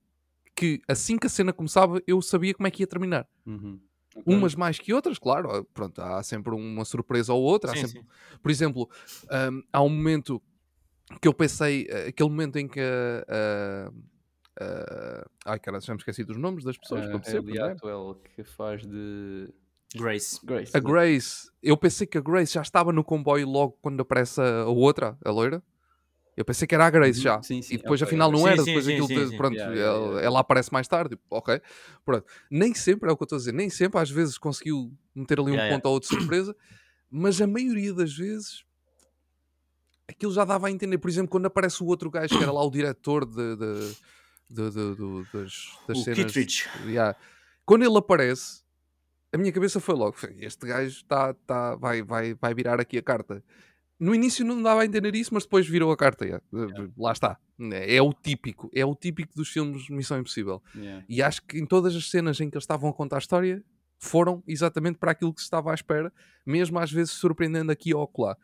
que 0.56 0.82
assim 0.88 1.18
que 1.18 1.28
a 1.28 1.30
cena 1.30 1.54
começava, 1.54 2.02
eu 2.08 2.22
sabia 2.22 2.54
como 2.54 2.68
é 2.68 2.72
que 2.72 2.84
ia 2.84 2.88
terminar 2.88 3.28
Uhum. 3.46 3.80
Ok. 4.16 4.34
umas 4.34 4.56
mais 4.56 4.80
que 4.80 4.94
outras, 4.94 5.20
claro, 5.20 5.66
pronto, 5.74 6.02
há 6.02 6.24
sempre 6.24 6.56
uma 6.56 6.86
surpresa 6.86 7.34
ou 7.34 7.44
outra. 7.44 7.74
há 7.74 7.76
Sim, 7.76 7.88
sempre-. 7.88 8.08
Por 8.42 8.50
exemplo, 8.50 8.90
hum, 9.52 9.64
há 9.74 9.82
um 9.84 9.90
momento 9.90 10.42
que 11.22 11.28
eu 11.28 11.34
pensei, 11.34 11.88
ah, 11.92 12.08
aquele 12.08 12.30
momento 12.30 12.58
em 12.58 12.68
que. 12.68 12.80
ah, 12.80 13.92
ah, 14.60 15.28
ai, 15.48 15.60
cara, 15.60 15.82
já 15.82 15.94
me 15.94 16.00
esqueci 16.00 16.24
dos 16.24 16.38
nomes 16.38 16.64
das 16.64 16.78
pessoas, 16.78 17.06
Ah, 17.06 17.12
como 17.12 17.24
é 17.26 17.30
sempre. 17.30 17.58
É? 17.58 17.72
Atwell 17.72 18.22
que 18.36 18.44
faz 18.44 18.86
de 18.86 19.50
Grace. 19.96 20.40
Grace. 20.44 20.76
A 20.76 20.80
né? 20.80 20.90
Grace, 20.90 21.50
eu 21.62 21.78
pensei 21.78 22.08
que 22.08 22.18
a 22.18 22.22
Grace 22.22 22.54
já 22.54 22.62
estava 22.62 22.92
no 22.92 23.04
comboio 23.04 23.48
logo 23.48 23.78
quando 23.82 24.02
aparece 24.02 24.42
a, 24.42 24.62
a 24.62 24.70
outra, 24.70 25.18
a 25.24 25.32
loira. 25.32 25.64
Eu 26.38 26.44
pensei 26.44 26.68
que 26.68 26.76
era 26.76 26.86
a 26.86 26.90
Grace 26.90 27.18
Uhum, 27.20 27.24
já. 27.24 27.42
sim, 27.42 27.62
sim, 27.62 27.76
e 27.76 27.78
depois 27.78 28.02
ok, 28.02 28.10
afinal 28.10 28.30
não 28.32 28.46
era. 28.48 28.58
sim, 28.58 28.66
depois 28.66 28.88
aquilo, 28.88 29.08
pronto, 29.38 29.54
Yeah, 29.56 29.74
yeah, 29.74 29.96
ela, 29.96 30.06
yeah. 30.08 30.26
ela 30.26 30.40
aparece 30.42 30.72
mais 30.74 30.88
tarde. 30.88 31.18
ok. 31.30 31.62
Pronto. 32.04 32.26
Nem 32.52 32.74
sempre, 32.74 33.10
é 33.10 33.14
o 33.14 33.16
que 33.18 33.24
eu 33.24 33.26
estou 33.26 33.38
a 33.38 33.40
dizer, 33.40 33.54
nem 33.54 33.70
sempre, 33.70 34.00
às 34.02 34.10
vezes 34.10 34.38
conseguiu 34.38 34.92
meter 35.16 35.40
ali 35.40 35.52
um 35.52 35.70
ponto 35.70 35.86
ou 35.86 35.94
outro 35.94 36.10
de 36.10 36.18
surpresa, 36.18 36.56
mas 37.10 37.40
a 37.42 37.48
maioria 37.48 37.94
das 37.94 38.14
vezes 38.14 38.66
aquilo 40.08 40.34
já 40.34 40.46
dava 40.46 40.68
a 40.68 40.72
entender. 40.72 40.98
Por 40.98 41.10
exemplo, 41.10 41.30
quando 41.30 41.46
aparece 41.46 41.82
o 41.84 41.88
outro 41.88 42.10
gajo 42.12 42.38
que 42.38 42.44
era 42.44 42.52
lá 42.52 42.64
o 42.64 42.70
diretor 42.70 43.26
de, 43.26 43.56
de- 43.56 43.96
de- 44.50 44.72
de- 44.72 45.26
das, 45.34 45.52
das 45.88 45.98
O 45.98 46.04
cenas. 46.04 46.18
Kittredge. 46.26 46.70
Yeah. 46.86 47.18
Quando 47.66 47.84
ele 47.84 47.98
aparece, 47.98 48.62
a 49.34 49.38
minha 49.38 49.52
cabeça 49.52 49.80
foi 49.80 49.96
logo: 49.96 50.16
este 50.40 50.68
gajo 50.68 51.04
tá, 51.06 51.34
tá, 51.34 51.76
vai, 51.76 52.02
vai, 52.04 52.34
vai 52.36 52.54
virar 52.54 52.80
aqui 52.80 52.98
a 52.98 53.02
carta. 53.02 53.44
No 54.00 54.14
início 54.14 54.46
não 54.46 54.62
dava 54.62 54.82
a 54.82 54.86
entender 54.86 55.16
isso, 55.16 55.34
mas 55.34 55.44
depois 55.44 55.68
virou 55.68 55.92
a 55.92 55.98
carta. 55.98 56.26
yeah. 56.26 56.44
Lá 56.98 57.12
está. 57.12 57.40
É 57.88 58.02
o 58.02 58.14
típico. 58.14 58.70
É 58.74 58.86
o 58.86 58.94
típico 58.94 59.34
dos 59.36 59.50
filmes 59.50 59.90
Missão 59.90 60.20
Impossível. 60.20 60.62
Yeah. 60.76 61.06
E 61.08 61.22
acho 61.22 61.42
que 61.44 61.58
em 61.58 61.66
todas 61.66 61.96
as 61.96 62.10
cenas 62.10 62.40
em 62.42 62.50
que 62.50 62.56
eles 62.56 62.64
estavam 62.64 62.90
a 62.90 62.94
contar 62.94 63.18
a 63.18 63.20
história 63.20 63.64
foram 63.98 64.44
exatamente 64.46 64.98
para 64.98 65.12
aquilo 65.12 65.34
que 65.34 65.40
se 65.40 65.46
estava 65.46 65.72
à 65.72 65.74
espera, 65.74 66.12
mesmo 66.46 66.78
às 66.78 66.92
vezes 66.92 67.14
surpreendendo 67.14 67.72
aqui 67.72 67.94
ou 67.94 68.04
acolá. 68.04 68.38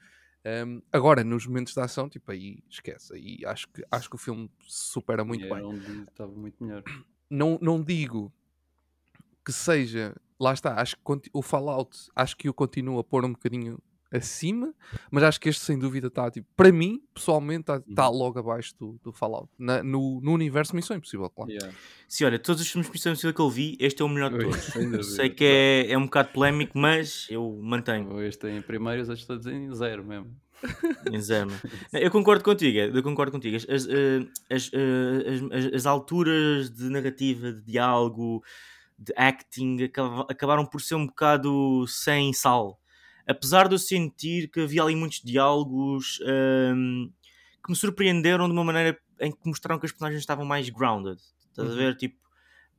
Um, 0.43 0.81
agora, 0.91 1.23
nos 1.23 1.45
momentos 1.45 1.73
de 1.73 1.79
ação, 1.81 2.09
tipo, 2.09 2.31
aí 2.31 2.63
esquece. 2.69 3.13
Aí 3.13 3.39
acho 3.45 3.67
que, 3.67 3.83
acho 3.91 4.09
que 4.09 4.15
o 4.15 4.19
filme 4.19 4.49
supera 4.61 5.23
muito 5.23 5.47
bem 5.47 5.63
onde 5.63 6.03
estava 6.03 6.31
muito 6.31 6.63
melhor. 6.63 6.83
não, 7.29 7.59
não 7.61 7.83
digo 7.83 8.33
que 9.45 9.51
seja. 9.51 10.15
Lá 10.39 10.53
está, 10.53 10.81
acho 10.81 10.95
que 10.95 11.29
o 11.33 11.41
Fallout 11.43 11.95
acho 12.15 12.35
que 12.35 12.49
o 12.49 12.53
continuo 12.53 12.97
a 12.97 13.03
pôr 13.03 13.23
um 13.23 13.33
bocadinho 13.33 13.77
acima, 14.11 14.73
mas 15.09 15.23
acho 15.23 15.39
que 15.39 15.47
este 15.49 15.63
sem 15.63 15.79
dúvida 15.79 16.07
está 16.07 16.29
tipo, 16.29 16.47
para 16.55 16.71
mim, 16.71 17.01
pessoalmente, 17.13 17.61
está 17.61 17.79
tá 17.95 18.09
Uhum. 18.09 18.17
logo 18.17 18.39
abaixo 18.39 18.73
do, 18.77 18.99
do 19.03 19.11
Fallout. 19.13 19.49
Na- 19.57 19.81
no, 19.81 20.19
no 20.21 20.33
universo 20.33 20.75
Missão 20.75 20.97
Impossível, 20.97 21.29
claro. 21.29 21.49
Yeah. 21.51 21.73
Sim, 22.07 22.25
olha, 22.25 22.37
todos 22.37 22.61
os 22.61 22.67
filmes 22.69 22.87
de 22.87 22.93
Missão 22.93 23.11
Impossível 23.13 23.33
que 23.33 23.41
eu 23.41 23.49
vi, 23.49 23.77
este 23.79 24.01
é 24.01 24.05
o 24.05 24.09
melhor 24.09 24.31
de 24.37 24.39
todos. 24.73 25.15
Sei 25.15 25.29
que 25.29 25.43
é, 25.45 25.91
é 25.91 25.97
um 25.97 26.03
bocado 26.05 26.29
polémico, 26.33 26.77
mas 26.77 27.25
eu 27.29 27.57
mantenho. 27.61 28.21
Este 28.21 28.47
em 28.47 28.61
primeiro 28.61 29.01
os 29.01 29.09
outros 29.09 29.25
todos 29.25 29.47
em 29.47 29.73
zero 29.73 30.03
mesmo. 30.03 30.35
Em 31.11 31.19
zero. 31.19 31.49
Não, 31.91 31.99
Eu 31.99 32.11
concordo 32.11 32.43
contigo, 32.43 32.77
é, 32.77 32.85
eu 32.95 33.01
concordo 33.03 33.31
contigo. 33.31 33.55
As, 33.55 33.63
as, 33.67 33.87
eh, 33.87 34.19
as, 34.49 34.69
eh, 34.73 35.29
as- 35.53 35.65
as- 35.65 35.73
as 35.73 35.85
alturas 35.85 36.69
de 36.69 36.83
narrativa, 36.89 37.51
de 37.53 37.61
diálogo, 37.61 38.43
de 38.99 39.11
acting 39.15 39.81
acaba- 39.83 40.27
acabaram 40.29 40.65
por 40.65 40.79
ser 40.81 40.95
um 40.95 41.07
bocado 41.07 41.87
sem 41.87 42.31
sal. 42.33 42.79
Apesar 43.27 43.67
de 43.67 43.75
eu 43.75 43.79
sentir 43.79 44.49
que 44.49 44.61
havia 44.61 44.83
ali 44.83 44.95
muitos 44.95 45.21
diálogos 45.21 46.19
ehm, 46.23 47.09
que 47.63 47.71
me 47.71 47.75
surpreenderam 47.75 48.47
de 48.47 48.53
uma 48.53 48.63
maneira 48.63 48.97
em 49.19 49.31
que 49.31 49.39
mostraram 49.45 49.79
que 49.79 49.85
as 49.85 49.91
personagens 49.91 50.21
estavam 50.21 50.45
mais 50.45 50.69
grounded. 50.69 51.17
Estás 51.51 51.73
a 51.73 51.75
Uhum. 51.75 51.77
ver? 51.77 51.95
Tipo, 51.97 52.17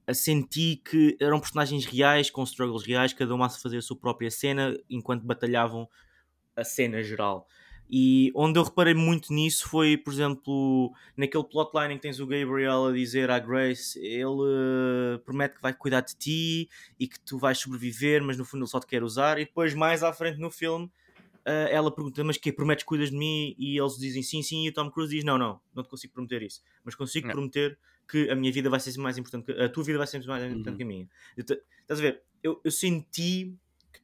a 0.07 0.15
senti 0.15 0.77
que 0.77 1.17
eram 1.21 1.41
personagens 1.41 1.87
reais, 1.87 2.31
com 2.31 2.43
struggles 2.45 2.85
reais, 2.87 3.13
cada 3.13 3.35
uma 3.35 3.47
a 3.47 3.51
fazer 3.51 3.79
a 3.79 3.83
sua 3.83 3.99
própria 3.99 4.31
cena 4.31 4.77
enquanto 4.91 5.25
batalhavam 5.25 5.89
a 6.57 6.65
cena 6.65 7.03
geral. 7.03 7.47
E 7.91 8.33
onde 8.35 8.59
eu 8.59 8.63
reparei 8.63 8.95
muito 8.95 9.33
nisso 9.33 9.69
foi, 9.69 9.99
por 9.99 10.13
exemplo, 10.13 10.93
naquele 11.17 11.45
plotline 11.45 11.93
em 11.95 11.97
que 11.97 12.03
tens 12.03 12.21
o 12.21 12.27
Gabriel 12.27 12.87
a 12.87 12.93
dizer 12.93 13.31
à 13.31 13.39
Grace: 13.39 13.99
ele 13.99 15.17
eh, 15.17 15.19
promete 15.25 15.57
que 15.57 15.63
vai 15.63 15.75
cuidar 15.75 16.01
de 16.01 16.17
ti 16.17 16.69
e 16.99 17.07
que 17.07 17.21
tu 17.21 17.39
vais 17.39 17.59
sobreviver, 17.59 18.23
mas 18.23 18.39
no 18.39 18.45
fundo 18.45 18.63
ele 18.63 18.71
só 18.71 18.81
te 18.81 18.87
quer 18.87 19.03
usar. 19.03 19.39
E 19.39 19.45
depois, 19.45 19.75
mais 19.75 20.03
à 20.03 20.13
frente 20.13 20.39
no 20.39 20.51
filme, 20.51 20.91
eh, 21.45 21.69
ela 21.73 21.95
pergunta: 21.95 22.23
Mas 22.25 22.39
que 22.39 22.53
prometes 22.53 22.85
que 22.85 22.89
cuidas 22.89 23.11
de 23.11 23.17
mim? 23.17 23.55
E 23.59 23.79
eles 23.79 23.97
dizem 23.99 24.23
sim, 24.23 24.43
sim. 24.43 24.65
E 24.65 24.69
o 24.71 24.73
Tom 24.73 24.91
Cruise 24.91 25.15
diz: 25.15 25.25
Não, 25.25 25.37
não, 25.37 25.61
não 25.75 25.83
te 25.83 25.89
consigo 25.91 26.15
prometer 26.15 26.43
isso, 26.43 26.63
mas 26.85 26.95
consigo 26.95 27.27
Não. 27.27 27.35
prometer 27.35 27.79
que 28.09 28.31
a 28.31 28.35
minha 28.35 28.53
vida 28.53 28.69
vai 28.71 28.81
ser 28.81 28.97
mais 28.99 29.19
importante, 29.19 29.47
que, 29.47 29.61
a 29.61 29.69
tua 29.69 29.85
vida 29.85 29.99
vai 29.99 30.07
ser 30.07 30.25
mais 30.27 30.45
importante 30.45 30.71
Uhum. 30.71 30.77
que 30.77 30.83
a 30.83 30.87
minha. 30.87 31.09
Estás 31.37 31.99
a 31.99 32.03
ver? 32.03 32.23
Eu, 32.43 32.61
eu 32.65 32.71
senti 32.71 33.55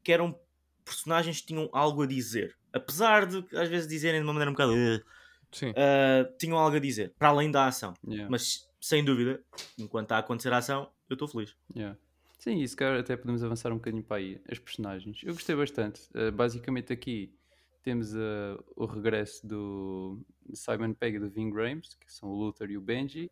que 0.03 0.13
eram 0.13 0.39
personagens 0.85 1.41
que 1.41 1.47
tinham 1.49 1.69
algo 1.73 2.03
a 2.03 2.07
dizer. 2.07 2.58
Apesar 2.73 3.27
de 3.27 3.45
às 3.57 3.69
vezes 3.69 3.89
dizerem 3.89 4.21
de 4.21 4.27
uma 4.27 4.33
maneira 4.33 4.51
um 4.51 4.55
bocado. 4.55 4.73
Uh, 4.75 6.37
tinham 6.39 6.59
algo 6.59 6.77
a 6.77 6.79
dizer, 6.79 7.15
para 7.19 7.29
além 7.29 7.51
da 7.51 7.67
ação. 7.67 7.95
Yeah. 8.07 8.29
Mas 8.31 8.69
sem 8.81 9.03
dúvida, 9.03 9.43
enquanto 9.79 10.05
está 10.05 10.17
a 10.17 10.19
acontecer 10.19 10.53
a 10.53 10.59
ação, 10.59 10.91
eu 11.09 11.15
estou 11.15 11.27
feliz. 11.27 11.57
Yeah. 11.75 11.99
Sim, 12.39 12.61
e 12.61 12.69
se 12.69 12.77
calhar 12.77 13.01
até 13.01 13.17
podemos 13.17 13.43
avançar 13.43 13.73
um 13.73 13.77
bocadinho 13.77 14.05
para 14.05 14.19
aí. 14.19 14.41
As 14.47 14.59
personagens. 14.59 15.23
Eu 15.25 15.33
gostei 15.33 15.57
bastante. 15.57 16.03
Uh, 16.15 16.31
basicamente 16.31 16.93
aqui 16.93 17.35
temos 17.83 18.13
uh, 18.15 18.63
o 18.77 18.85
regresso 18.85 19.47
do 19.47 20.21
Simon 20.53 20.93
Pegg 20.93 21.17
e 21.17 21.21
do 21.21 21.31
Ving 21.31 21.51
Rhames, 21.51 21.95
que 21.95 22.13
são 22.13 22.29
o 22.29 22.35
Luther 22.35 22.71
e 22.71 22.77
o 22.77 22.81
Benji. 22.83 23.31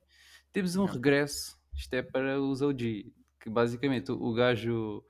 Temos 0.53 0.75
um 0.75 0.85
Yeah. 0.85 0.95
regresso, 0.95 1.59
isto 1.75 1.93
é 1.93 2.03
para 2.03 2.41
os 2.41 2.63
OG, 2.63 3.13
que 3.41 3.51
basicamente 3.51 4.11
o, 4.11 4.21
o 4.21 4.33
gajo... 4.33 5.05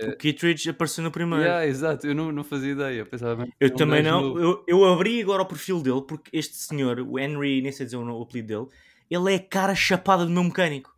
O 0.00 0.16
Kittredge 0.16 0.70
apareceu 0.70 1.02
no 1.02 1.10
primeiro. 1.10 1.42
Yeah, 1.42 1.66
exato, 1.66 2.06
eu 2.06 2.14
não, 2.14 2.30
não 2.30 2.44
fazia 2.44 2.72
ideia. 2.72 3.00
Eu 3.00 3.06
pensava 3.06 3.46
que 3.46 3.52
Eu 3.58 3.70
um 3.70 3.76
também 3.76 4.02
não. 4.02 4.38
Eu, 4.38 4.64
eu 4.66 4.84
abri 4.84 5.20
agora 5.20 5.42
o 5.42 5.46
perfil 5.46 5.82
dele 5.82 6.02
porque 6.06 6.30
este 6.36 6.56
senhor, 6.56 7.00
o 7.00 7.18
Henry, 7.18 7.60
nem 7.60 7.72
sei 7.72 7.86
dizer 7.86 7.96
o, 7.96 8.04
o 8.04 8.22
apelido 8.22 8.48
dele, 8.48 8.66
ele 9.10 9.34
é 9.34 9.36
a 9.36 9.42
cara 9.42 9.74
chapada 9.74 10.24
do 10.24 10.30
meu 10.30 10.44
mecânico. 10.44 10.94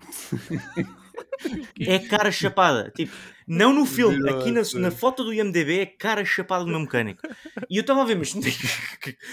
é 1.81 1.96
a 1.96 2.09
cara 2.09 2.31
chapada. 2.31 2.92
Tipo, 2.94 3.12
não 3.46 3.72
no 3.72 3.87
filme, 3.87 4.29
aqui 4.29 4.50
na, 4.50 4.62
na 4.74 4.90
foto 4.90 5.24
do 5.24 5.33
IMDB 5.33 5.79
é 5.79 5.83
a 5.83 5.87
cara 5.87 6.24
chapada 6.24 6.64
do 6.64 6.70
meu 6.70 6.81
mecânico. 6.81 7.22
E 7.68 7.76
eu 7.76 7.81
estava 7.81 8.03
a 8.03 8.05
ver, 8.05 8.16
mas 8.16 8.35
o 8.35 8.40
que, 8.40 8.50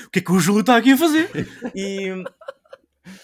o 0.06 0.10
que 0.10 0.20
é 0.20 0.22
que 0.22 0.32
o 0.32 0.39
Júlio 0.39 0.62
está 0.62 0.78
aqui 0.78 0.93
a 0.93 0.98
fazer? 0.98 1.30
E, 1.76 2.24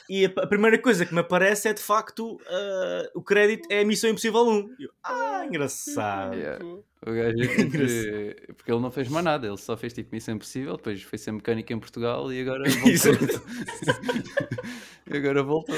e 0.10 0.26
a, 0.26 0.30
a 0.42 0.48
primeira 0.48 0.78
coisa 0.80 1.06
que 1.06 1.14
me 1.14 1.20
aparece 1.20 1.68
é 1.68 1.74
de 1.74 1.82
facto 1.82 2.40
ah, 2.48 3.10
o 3.16 3.22
crédito 3.24 3.68
é 3.72 3.84
Missão 3.84 4.10
Impossível 4.10 4.42
1. 4.48 4.76
E 4.80 4.84
eu, 4.84 4.90
ah, 5.04 5.46
engraçado. 5.46 6.36
Yeah. 6.36 6.64
O 6.66 7.12
gajo 7.12 7.38
é 7.44 7.48
que- 7.68 8.54
porque 8.54 8.72
ele 8.72 8.80
não 8.82 8.92
fez 8.92 9.08
mais 9.10 9.26
nada, 9.26 9.46
ele 9.48 9.58
só 9.58 9.76
fez 9.76 9.92
tipo 9.94 10.10
Missão 10.14 10.36
Impossível, 10.36 10.78
depois 10.78 11.02
foi 11.04 11.18
ser 11.18 11.32
mecânico 11.32 11.74
em 11.74 11.80
Portugal 11.80 12.32
e 12.32 12.42
agora 12.42 12.64
voltou. 12.70 13.42
e 15.12 15.18
agora 15.18 15.44
voltou. 15.44 15.76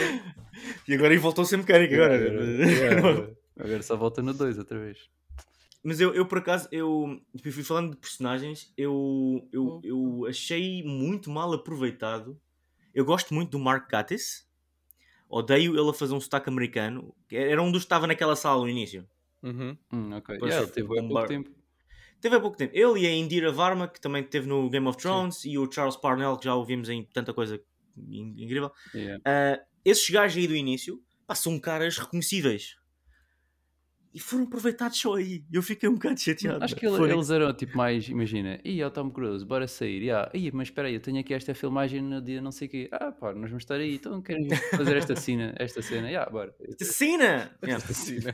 E 0.87 0.93
agora 0.93 1.13
ele 1.13 1.21
voltou 1.21 1.41
a 1.43 1.45
ser 1.45 1.57
mecânico. 1.57 1.93
Agora. 1.95 2.15
Yeah, 2.15 3.27
agora 3.59 3.81
só 3.81 3.95
volta 3.95 4.21
no 4.21 4.33
2 4.33 4.57
outra 4.57 4.79
vez. 4.79 4.97
Mas 5.83 5.99
eu, 5.99 6.15
eu 6.15 6.25
por 6.25 6.39
acaso, 6.39 6.67
eu 6.71 7.19
tipo, 7.35 7.47
eu 7.49 7.53
fui 7.53 7.63
falando 7.63 7.91
de 7.91 7.97
personagens, 7.97 8.73
eu, 8.75 9.47
eu, 9.53 9.79
eu 9.83 10.25
achei 10.27 10.81
muito 10.83 11.29
mal 11.29 11.53
aproveitado. 11.53 12.39
Eu 12.95 13.05
gosto 13.05 13.33
muito 13.33 13.51
do 13.51 13.59
Mark 13.59 13.89
Gatiss. 13.89 14.47
Odeio 15.29 15.77
ele 15.79 15.89
a 15.89 15.93
fazer 15.93 16.13
um 16.13 16.19
sotaque 16.21 16.49
americano. 16.49 17.13
Era 17.31 17.61
um 17.61 17.71
dos 17.71 17.81
que 17.81 17.85
estava 17.87 18.07
naquela 18.07 18.35
sala 18.35 18.61
no 18.61 18.69
início. 18.69 19.07
Hum, 19.91 20.13
ok. 20.15 20.35
Depois 20.35 20.51
Yeah, 20.53 20.63
ele 20.65 20.71
teve 20.71 20.87
há 20.99 21.01
pouco 21.07 21.27
tempo. 21.27 21.49
Teve 22.21 22.35
há 22.35 22.39
pouco 22.39 22.57
tempo. 22.57 22.71
Ele 22.75 22.99
e 23.01 23.07
a 23.07 23.11
Indira 23.13 23.51
Varma, 23.51 23.87
que 23.87 23.99
também 23.99 24.23
teve 24.23 24.47
no 24.47 24.69
Game 24.69 24.87
of 24.87 24.97
Thrones, 24.97 25.43
e 25.45 25.57
o 25.57 25.69
Charles 25.71 25.97
Parnell, 25.97 26.37
que 26.37 26.45
já 26.45 26.55
ouvimos 26.55 26.89
em 26.89 27.03
tanta 27.03 27.33
coisa 27.33 27.61
in- 27.97 28.33
incrível. 28.37 28.71
Yeah. 28.95 29.21
Ah, 29.25 29.63
esses 29.83 30.09
gajos 30.09 30.37
aí 30.37 30.47
do 30.47 30.55
início 30.55 30.99
pá, 31.27 31.35
são 31.35 31.59
caras 31.59 31.97
reconhecíveis. 31.97 32.77
E 34.15 34.19
foram 34.19 34.45
aproveitados 34.45 34.97
só 34.97 35.15
aí. 35.15 35.43
Eu 35.51 35.61
fiquei 35.61 35.89
um 35.89 35.95
bocado 35.95 36.17
chateado. 36.17 36.63
Acho 36.63 36.73
que 36.73 36.87
Foi. 36.87 37.11
eles 37.11 37.29
eram 37.29 37.53
tipo 37.53 37.75
mais, 37.75 38.07
imagina, 38.07 38.61
e 38.63 38.81
o 38.81 38.89
Tom 38.89 39.09
Cruise, 39.11 39.43
bora 39.45 39.67
sair. 39.67 40.03
Yeah. 40.03 40.31
Ih, 40.33 40.51
mas 40.53 40.69
espera 40.69 40.87
aí, 40.87 40.93
eu 40.93 41.01
tenho 41.01 41.19
aqui 41.19 41.33
esta 41.33 41.53
filmagem 41.53 42.01
no 42.01 42.21
dia 42.21 42.41
não 42.41 42.49
sei 42.51 42.67
o 42.69 42.71
quê. 42.71 42.87
Ah, 42.93 43.11
pá, 43.11 43.33
nós 43.33 43.49
vamos 43.49 43.63
estar 43.63 43.75
aí, 43.75 43.95
então 43.95 44.21
querem 44.21 44.47
fazer 44.49 44.95
esta 44.95 45.17
cena, 45.17 45.53
esta 45.59 45.81
cena. 45.81 46.07
Yeah, 46.07 46.31
bora. 46.31 46.55
Cena! 46.79 47.51
Yeah. 47.61 47.83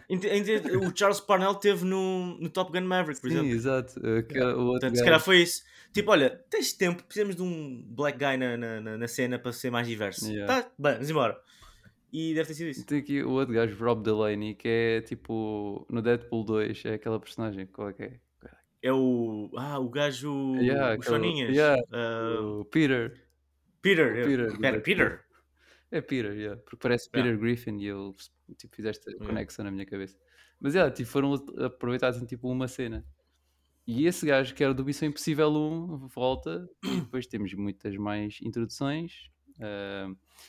Ent- 0.08 0.26
ent- 0.26 0.66
O 0.86 0.96
Charles 0.96 1.20
Parnell 1.20 1.56
teve 1.56 1.84
no, 1.84 2.38
no 2.40 2.50
Top 2.50 2.72
Gun 2.72 2.86
Maverick, 2.86 3.20
por 3.20 3.30
Sim, 3.32 3.38
exemplo. 3.38 3.52
exato. 3.56 4.00
O 4.00 4.06
outro 4.14 4.64
Portanto, 4.66 4.98
se 4.98 5.04
calhar 5.04 5.20
foi 5.20 5.42
isso. 5.42 5.64
Tipo, 5.92 6.12
olha, 6.12 6.30
tens 6.50 6.74
tempo, 6.74 7.04
precisamos 7.04 7.36
de 7.36 7.42
um 7.42 7.84
black 7.90 8.18
guy 8.18 8.38
na, 8.38 8.56
na, 8.56 8.80
na- 8.82 8.98
na 9.00 9.08
cena 9.08 9.40
para 9.40 9.52
ser 9.52 9.72
mais 9.72 9.88
diverso. 9.88 10.32
Yeah. 10.32 10.62
Tá, 10.62 10.70
bem, 10.78 10.94
vamos 10.94 11.10
embora. 11.10 11.38
E 12.12 12.34
deve 12.34 12.48
ter 12.48 12.54
sido 12.56 12.70
isso. 12.70 12.86
Tem 12.86 13.00
aqui 13.00 13.24
o 13.24 13.32
outro 13.32 13.54
gajo, 13.54 13.76
Rob 13.84 14.04
Delaney, 14.04 14.54
que 14.56 14.68
é 14.68 15.02
tipo 15.02 15.86
no 15.90 16.02
Deadpool 16.02 16.44
2, 16.44 16.86
é 16.86 16.94
aquela 16.96 17.20
personagem, 17.20 17.66
qual 17.68 17.90
é 17.90 17.94
que 17.94 18.04
é? 18.04 18.20
É 18.84 18.92
o. 18.92 19.50
Ah, 19.56 19.80
o 19.80 19.88
gajo. 19.90 20.56
Yeah, 20.56 20.98
o 20.98 21.02
Choninhas. 21.04 21.56
yeah. 21.56 21.82
Ah, 21.92 22.42
O 22.42 22.66
Peter. 22.66 23.22
Peter. 23.82 24.14
o 24.14 24.18
eu- 24.18 24.26
Peter 24.28 24.46
Espera, 24.48 24.72
Deadpool. 24.72 24.82
Peter. 24.84 25.26
É 25.92 26.02
Peter, 26.02 26.32
yeah, 26.34 26.62
porque 26.62 26.78
parece 26.78 27.10
Yeah. 27.14 27.32
Peter 27.32 27.40
Griffin 27.40 27.78
e 27.80 27.86
eu 27.86 28.14
tipo, 28.58 28.76
fiz 28.76 28.86
esta 28.86 29.10
Yeah. 29.12 29.28
conexão 29.28 29.66
na 29.66 29.72
minha 29.72 29.86
cabeça. 29.86 30.18
Mas 30.60 30.74
yeah, 30.74 30.94
tipo, 30.94 31.10
foram 31.10 31.34
aproveitados 31.64 32.22
em 32.22 32.26
tipo 32.26 32.50
uma 32.50 32.68
cena. 32.68 33.06
E 33.88 34.06
esse 34.06 34.26
gajo 34.26 34.54
que 34.56 34.64
era 34.64 34.74
do 34.74 34.86
Missão 34.86 35.08
Impossível 35.10 35.50
1 35.50 36.08
volta 36.08 36.68
e 36.84 37.02
depois 37.02 37.26
temos 37.28 37.54
muitas 37.54 37.96
mais 37.98 38.38
introduções. 38.42 39.30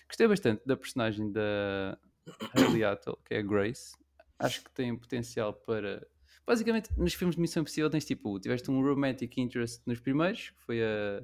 Gostei 0.09 0.27
bastante 0.29 0.63
da 0.67 0.77
personagem 0.77 1.31
da 1.33 1.99
Hayley 2.55 2.85
Atwell, 2.85 3.19
que 3.25 3.35
é 3.35 3.39
a 3.39 3.43
Grace. 3.43 3.95
Acho 4.39 4.63
que 4.65 4.71
tem 4.73 4.97
potencial 4.97 5.53
para. 5.53 6.07
Basicamente, 6.47 6.91
nos 6.99 7.15
filmes 7.15 7.37
de 7.37 7.41
Missão 7.41 7.61
Impossível 7.61 7.89
tens 7.89 8.05
tipo, 8.05 8.39
tiveste 8.41 8.71
um 8.71 8.83
romantic 8.83 9.39
interest 9.39 9.83
nos 9.87 10.01
primeiros, 10.01 10.51
que 10.51 10.61
foi 10.63 10.83
a. 10.83 11.23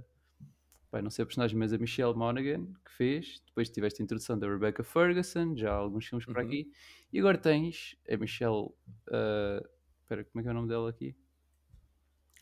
Pai, 0.90 1.02
não 1.02 1.10
sei 1.10 1.22
a 1.22 1.26
personagem, 1.26 1.58
mas 1.58 1.72
a 1.72 1.78
Michelle 1.78 2.14
Monaghan 2.14 2.64
que 2.84 2.92
fez. 2.92 3.40
Depois 3.46 3.68
tiveste 3.68 4.00
a 4.00 4.04
introdução 4.04 4.38
da 4.38 4.48
Rebecca 4.48 4.82
Ferguson, 4.82 5.54
já 5.56 5.70
há 5.72 5.74
alguns 5.76 6.06
filmes 6.06 6.24
por 6.24 6.36
Uhum. 6.38 6.46
aqui. 6.46 6.72
E 7.12 7.18
agora 7.18 7.36
tens 7.36 7.96
a 8.10 8.16
Michelle. 8.16 8.68
ah, 9.10 9.60
Espera, 10.00 10.24
como 10.24 10.40
é 10.40 10.42
que 10.42 10.48
é 10.48 10.50
o 10.50 10.54
nome 10.54 10.68
dela 10.68 10.88
aqui? 10.88 11.14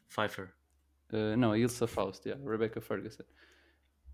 Pfeiffer. 0.09 0.53
Uh, 1.13 1.37
não, 1.37 1.53
a 1.53 1.59
Ilsa 1.59 1.87
Faust, 1.89 2.27
yeah, 2.29 2.49
Rebecca 2.49 2.81
Ferguson. 2.81 3.25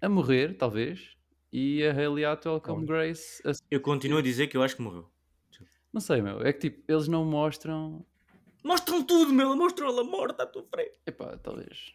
A 0.00 0.08
morrer, 0.08 0.56
talvez. 0.56 1.14
E 1.52 1.84
a 1.86 1.92
Hayley 1.92 2.24
Atwell 2.24 2.60
como. 2.60 2.86
Grace. 2.86 3.42
a- 3.46 3.52
Eu 3.70 3.80
continuo 3.80 4.18
a 4.18 4.22
dizer 4.22 4.46
que 4.46 4.56
eu 4.56 4.62
acho 4.62 4.76
que 4.76 4.82
morreu. 4.82 5.08
Não 5.92 6.00
sei, 6.00 6.22
meu. 6.22 6.40
É 6.40 6.52
que 6.52 6.70
tipo, 6.70 6.82
eles 6.90 7.06
não 7.08 7.24
mostram. 7.24 8.04
Mostram 8.64 9.02
tudo, 9.04 9.32
meu. 9.32 9.54
Mostram 9.54 9.88
ela 9.88 10.02
morta 10.04 10.44
à 10.44 10.46
tua 10.46 10.64
frente. 10.64 10.98
Epá, 11.06 11.36
talvez. 11.36 11.92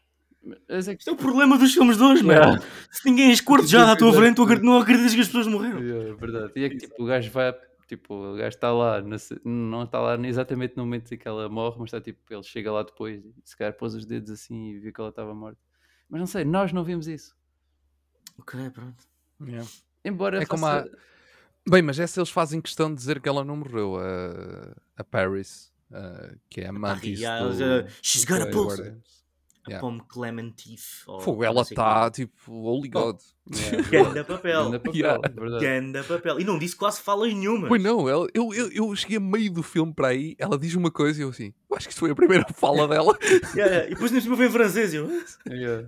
Mas 0.70 0.88
é 0.88 0.94
que... 0.96 1.02
Isto 1.02 1.10
é 1.10 1.14
o 1.14 1.18
problema 1.18 1.58
dos 1.58 1.74
filmes 1.74 1.98
de 1.98 2.04
hoje, 2.04 2.24
meu. 2.24 2.36
Yeah. 2.38 2.62
Se 2.92 3.10
ninguém 3.10 3.30
é 3.32 3.34
esquartejado 3.34 3.92
à 3.92 3.96
tua 3.98 4.14
frente, 4.14 4.36
tu 4.36 4.46
não 4.64 4.78
acreditas 4.78 5.16
que 5.16 5.22
as 5.22 5.28
pessoas 5.28 5.48
morreram. 5.48 5.80
É 5.80 6.14
verdade. 6.14 6.52
E 6.56 6.64
é 6.64 6.70
que 6.70 6.78
tipo, 6.78 7.04
o 7.04 7.06
gajo 7.08 7.32
vai. 7.32 7.54
Tipo, 7.88 8.14
o 8.14 8.36
gajo 8.36 8.50
está 8.50 8.72
lá, 8.72 9.02
não 9.46 9.84
está 9.84 10.00
lá 10.02 10.16
exatamente 10.28 10.76
no 10.76 10.84
momento 10.84 11.12
em 11.14 11.18
que 11.18 11.26
ela 11.28 11.48
morre, 11.50 11.78
mas 11.80 11.88
está 11.88 12.02
tipo, 12.02 12.20
ele 12.32 12.44
chega 12.44 12.70
lá 12.72 12.84
depois 12.84 13.24
e 13.24 13.34
se 13.46 13.56
calhar 13.58 13.74
pôs 13.74 13.96
os 13.96 14.06
dedos 14.06 14.30
assim 14.30 14.72
e 14.72 14.80
viu 14.80 14.92
que 14.94 15.00
ela 15.00 15.10
estava 15.10 15.34
morta. 15.34 15.58
Mas 16.10 16.20
não 16.20 16.28
sei, 16.28 16.44
nós 16.44 16.74
não 16.74 16.84
vimos 16.84 17.08
isso. 17.08 17.34
Ok, 18.38 18.70
pronto. 18.72 19.06
Yeah. 19.46 19.68
Embora 20.04 20.42
É 20.42 20.46
como 20.46 20.66
faça- 20.66 20.90
Bem, 21.70 21.82
mas 21.82 22.00
essa 22.00 22.20
eles 22.20 22.30
fazem 22.30 22.62
questão 22.62 22.90
de 22.90 22.96
dizer 22.96 23.20
que 23.20 23.28
ela 23.28 23.44
não 23.44 23.58
morreu, 23.58 23.98
a, 23.98 24.74
a 24.96 25.04
Paris, 25.04 25.72
a- 25.92 26.34
que 26.50 26.62
é 26.62 26.68
a 26.68 26.72
Mantis 26.72 27.22
Ah, 27.24 27.40
do, 27.40 27.50
uh, 27.50 27.88
she's 28.02 28.24
got 28.24 28.42
a 28.42 28.46
do. 28.46 28.70
A 28.72 28.98
Yeah. 29.70 29.86
Clementif. 30.08 31.04
Fogo, 31.20 31.44
ela 31.44 31.62
está 31.62 32.10
tipo, 32.10 32.54
holy 32.54 32.88
god. 32.88 33.18
Yeah, 33.54 33.82
Ganda 33.92 34.24
papel. 34.24 34.64
Ganda 34.64 34.80
papel, 34.80 34.96
Yeah. 34.96 35.30
verdade. 35.36 35.66
Ganda 35.66 36.04
papel. 36.06 36.40
E 36.40 36.46
não 36.46 36.58
disse 36.58 36.74
quase 36.74 37.02
falas 37.02 37.34
nenhuma. 37.34 37.68
Pois 37.68 37.84
não, 37.84 38.08
ela, 38.08 38.26
eu, 38.34 38.54
eu, 38.54 38.72
eu 38.72 38.96
cheguei 38.96 39.18
a 39.18 39.20
meio 39.20 39.52
do 39.52 39.62
filme 39.62 39.94
para 39.94 40.08
aí, 40.08 40.38
ela 40.40 40.58
diz 40.58 40.74
uma 40.74 40.90
coisa 40.90 41.20
e 41.20 41.24
eu 41.24 41.30
assim, 41.30 41.54
eu 41.70 41.76
acho 41.76 41.86
que 41.86 41.92
isto 41.92 42.00
foi 42.00 42.12
a 42.12 42.16
primeira 42.16 42.46
fala 42.54 42.88
dela. 42.88 43.18
Yeah, 43.22 43.56
yeah. 43.58 43.86
E 43.88 43.90
depois 43.90 44.10
nem 44.10 44.22
cima 44.22 44.38
vem 44.38 44.48
em 44.48 44.52
francês. 44.52 44.94
Eu... 44.94 45.10
Yeah. 45.50 45.86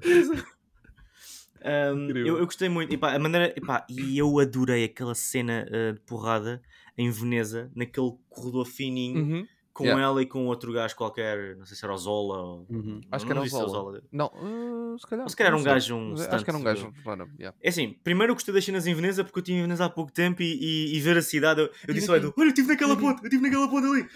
Um, 1.64 2.10
eu, 2.10 2.38
eu 2.38 2.46
gostei 2.46 2.70
muito. 2.70 2.94
E, 2.94 2.98
pá, 2.98 3.14
a 3.16 3.20
maneira, 3.20 3.54
e, 3.56 3.62
pá, 3.62 3.86
e 3.90 4.18
eu 4.18 4.40
adorei 4.40 4.84
aquela 4.86 5.14
cena 5.16 5.66
uh, 5.70 5.94
de 5.94 6.00
porrada 6.02 6.62
em 6.98 7.10
Veneza, 7.12 7.72
naquele 7.76 8.14
corredor 8.30 8.66
fininho, 8.66 9.20
Uhum. 9.24 9.48
com 9.74 9.84
Yeah. 9.86 10.04
ela 10.04 10.22
e 10.22 10.26
com 10.26 10.46
outro 10.48 10.74
gajo 10.74 10.94
qualquer, 10.98 11.56
não 11.56 11.66
sei 11.66 11.78
se 11.78 11.86
era 11.86 11.94
o 11.94 11.98
Zola 11.98 12.38
ou. 12.42 12.66
Uhum. 12.70 13.00
Acho 13.12 13.26
que 13.26 13.32
era 13.32 13.40
o 13.42 13.44
se 13.46 13.50
Zola. 13.52 14.02
Não, 14.12 14.28
uh, 14.28 15.00
se 15.00 15.08
calhar. 15.08 15.24
Ou 15.26 15.30
se 15.30 15.36
calhar 15.38 15.54
não 15.54 15.60
um 15.60 15.64
gajo, 15.64 15.96
um 15.96 16.10
Mas 16.12 16.20
Acho 16.22 16.28
stunt, 16.30 16.44
que 16.44 16.50
era 16.50 16.58
um 16.58 16.64
gajo. 16.64 16.94
random, 17.06 17.28
yeah. 17.40 17.58
É 17.62 17.70
assim, 17.70 17.94
primeiro 18.04 18.32
eu 18.32 18.36
gostei 18.36 18.54
das 18.54 18.66
cenas 18.66 18.86
em 18.88 18.94
Veneza 18.94 19.24
porque 19.24 19.40
eu 19.40 19.42
estive 19.42 19.58
em 19.60 19.62
Veneza 19.62 19.86
há 19.86 19.90
pouco 19.90 20.12
tempo 20.12 20.42
e, 20.42 20.46
e- 20.92 20.98
e 20.98 21.00
ver 21.00 21.16
a 21.18 21.22
cidade. 21.22 21.62
Eu, 21.62 21.70
eu 21.88 21.94
disse 21.94 22.10
ao 22.10 22.18
Edu: 22.18 22.34
Olha, 22.38 22.46
eu 22.48 22.50
estive 22.50 22.68
naquela 22.68 22.98
ponte, 22.98 23.20
eu 23.22 23.24
estive 23.26 23.42
naquela 23.44 23.70
ponte 23.70 23.88
ali. 23.88 24.08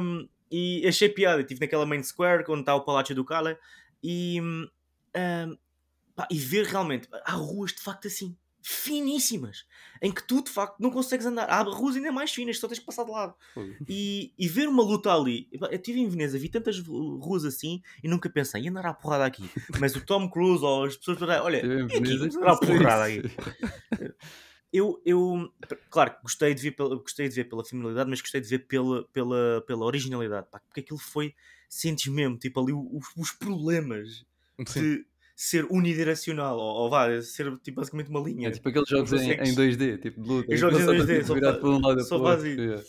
Um, 0.00 0.28
e 0.50 0.86
achei 0.86 1.08
piada. 1.08 1.40
Estive 1.40 1.60
naquela 1.60 1.84
main 1.86 2.02
square 2.04 2.44
onde 2.48 2.60
está 2.60 2.74
o 2.76 2.84
Palácio 2.84 3.14
do 3.16 3.24
Cala 3.24 3.58
e, 4.02 4.40
um, 4.40 5.56
pá, 6.14 6.26
e 6.30 6.38
ver 6.38 6.66
realmente. 6.66 7.08
Há 7.24 7.32
ruas 7.32 7.72
de 7.72 7.80
facto 7.80 8.06
assim, 8.08 8.36
finíssimas, 8.62 9.66
em 10.00 10.10
que 10.10 10.22
tu 10.26 10.42
de 10.42 10.50
facto 10.50 10.80
não 10.80 10.90
consegues 10.90 11.26
andar. 11.26 11.48
Há 11.50 11.62
ruas 11.62 11.96
ainda 11.96 12.10
mais 12.10 12.32
finas, 12.32 12.58
só 12.58 12.66
tens 12.66 12.78
que 12.78 12.86
passar 12.86 13.04
de 13.04 13.10
lado. 13.10 13.34
E, 13.88 14.32
e 14.38 14.48
ver 14.48 14.68
uma 14.68 14.82
luta 14.82 15.12
ali, 15.12 15.48
eu 15.52 15.66
estive 15.70 16.00
em 16.00 16.08
Veneza, 16.08 16.38
vi 16.38 16.48
tantas 16.48 16.78
ru- 16.80 17.18
ruas 17.18 17.44
assim 17.44 17.82
e 18.02 18.08
nunca 18.08 18.30
pensei, 18.30 18.62
ia 18.62 18.70
andar 18.70 18.86
à 18.86 18.94
porrada 18.94 19.26
aqui. 19.26 19.44
Mas 19.78 19.94
o 19.94 20.00
Tom 20.00 20.30
Cruise 20.30 20.64
ou 20.64 20.84
as 20.84 20.96
pessoas 20.96 21.18
todas, 21.18 21.40
olha, 21.42 21.64
em 21.64 21.80
é 21.80 21.98
aqui, 21.98 22.16
vamos 22.16 22.36
andar 22.36 22.52
à 22.52 22.56
porrada 22.56 23.04
aqui. 23.04 23.22
Eu, 24.72 25.00
eu, 25.06 25.52
claro, 25.88 26.16
gostei 26.20 26.52
de 26.52 26.60
ver 26.60 26.72
pela, 26.72 26.96
gostei 26.96 27.28
de 27.28 27.34
ver 27.36 27.44
pela 27.44 27.64
familiaridade, 27.64 28.10
mas 28.10 28.20
gostei 28.20 28.40
de 28.40 28.48
ver 28.48 28.58
pela, 28.66 29.04
pela, 29.12 29.62
pela 29.64 29.84
originalidade, 29.84 30.48
pá, 30.50 30.58
porque 30.58 30.80
aquilo 30.80 30.98
foi, 30.98 31.32
sentes 31.68 32.08
mesmo, 32.12 32.36
tipo 32.36 32.60
ali 32.60 32.72
os, 32.72 33.06
os 33.16 33.30
problemas 33.30 34.26
Sim. 34.66 34.80
de 34.80 35.06
ser 35.34 35.66
unidirecional, 35.70 36.56
ou, 36.56 36.82
ou 36.82 36.90
vá, 36.90 37.20
ser 37.20 37.56
tipo, 37.58 37.80
basicamente 37.80 38.08
uma 38.08 38.20
linha. 38.20 38.48
É 38.48 38.50
tipo 38.50 38.68
aqueles 38.68 38.88
jogos 38.88 39.12
em, 39.12 39.32
em 39.32 39.38
consegues- 39.38 39.76
2D, 39.76 40.00
tipo 40.00 40.22
de 40.22 40.28
luta. 40.28 40.54
Os 40.54 40.60
jogos 40.60 40.80
em 40.80 40.84
Só 40.84 40.92
2D, 40.92 41.16
tipo 41.16 41.26
só 41.26 41.52
para 41.52 41.68
um 41.68 41.80
lado 41.80 42.04
só 42.04 42.22
faz 42.22 42.44
isso. 42.44 42.60
Yeah. 42.60 42.84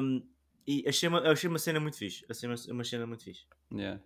Um, 0.00 0.22
e 0.66 0.84
achei 0.86 1.08
uma, 1.08 1.20
achei 1.30 1.48
uma 1.48 1.58
cena 1.58 1.80
muito 1.80 1.96
fixe. 1.98 2.24
Achei 2.28 2.48
uma, 2.48 2.56
uma 2.70 2.84
cena 2.84 3.06
muito 3.06 3.24
fixe. 3.24 3.42
Yeah. 3.72 4.00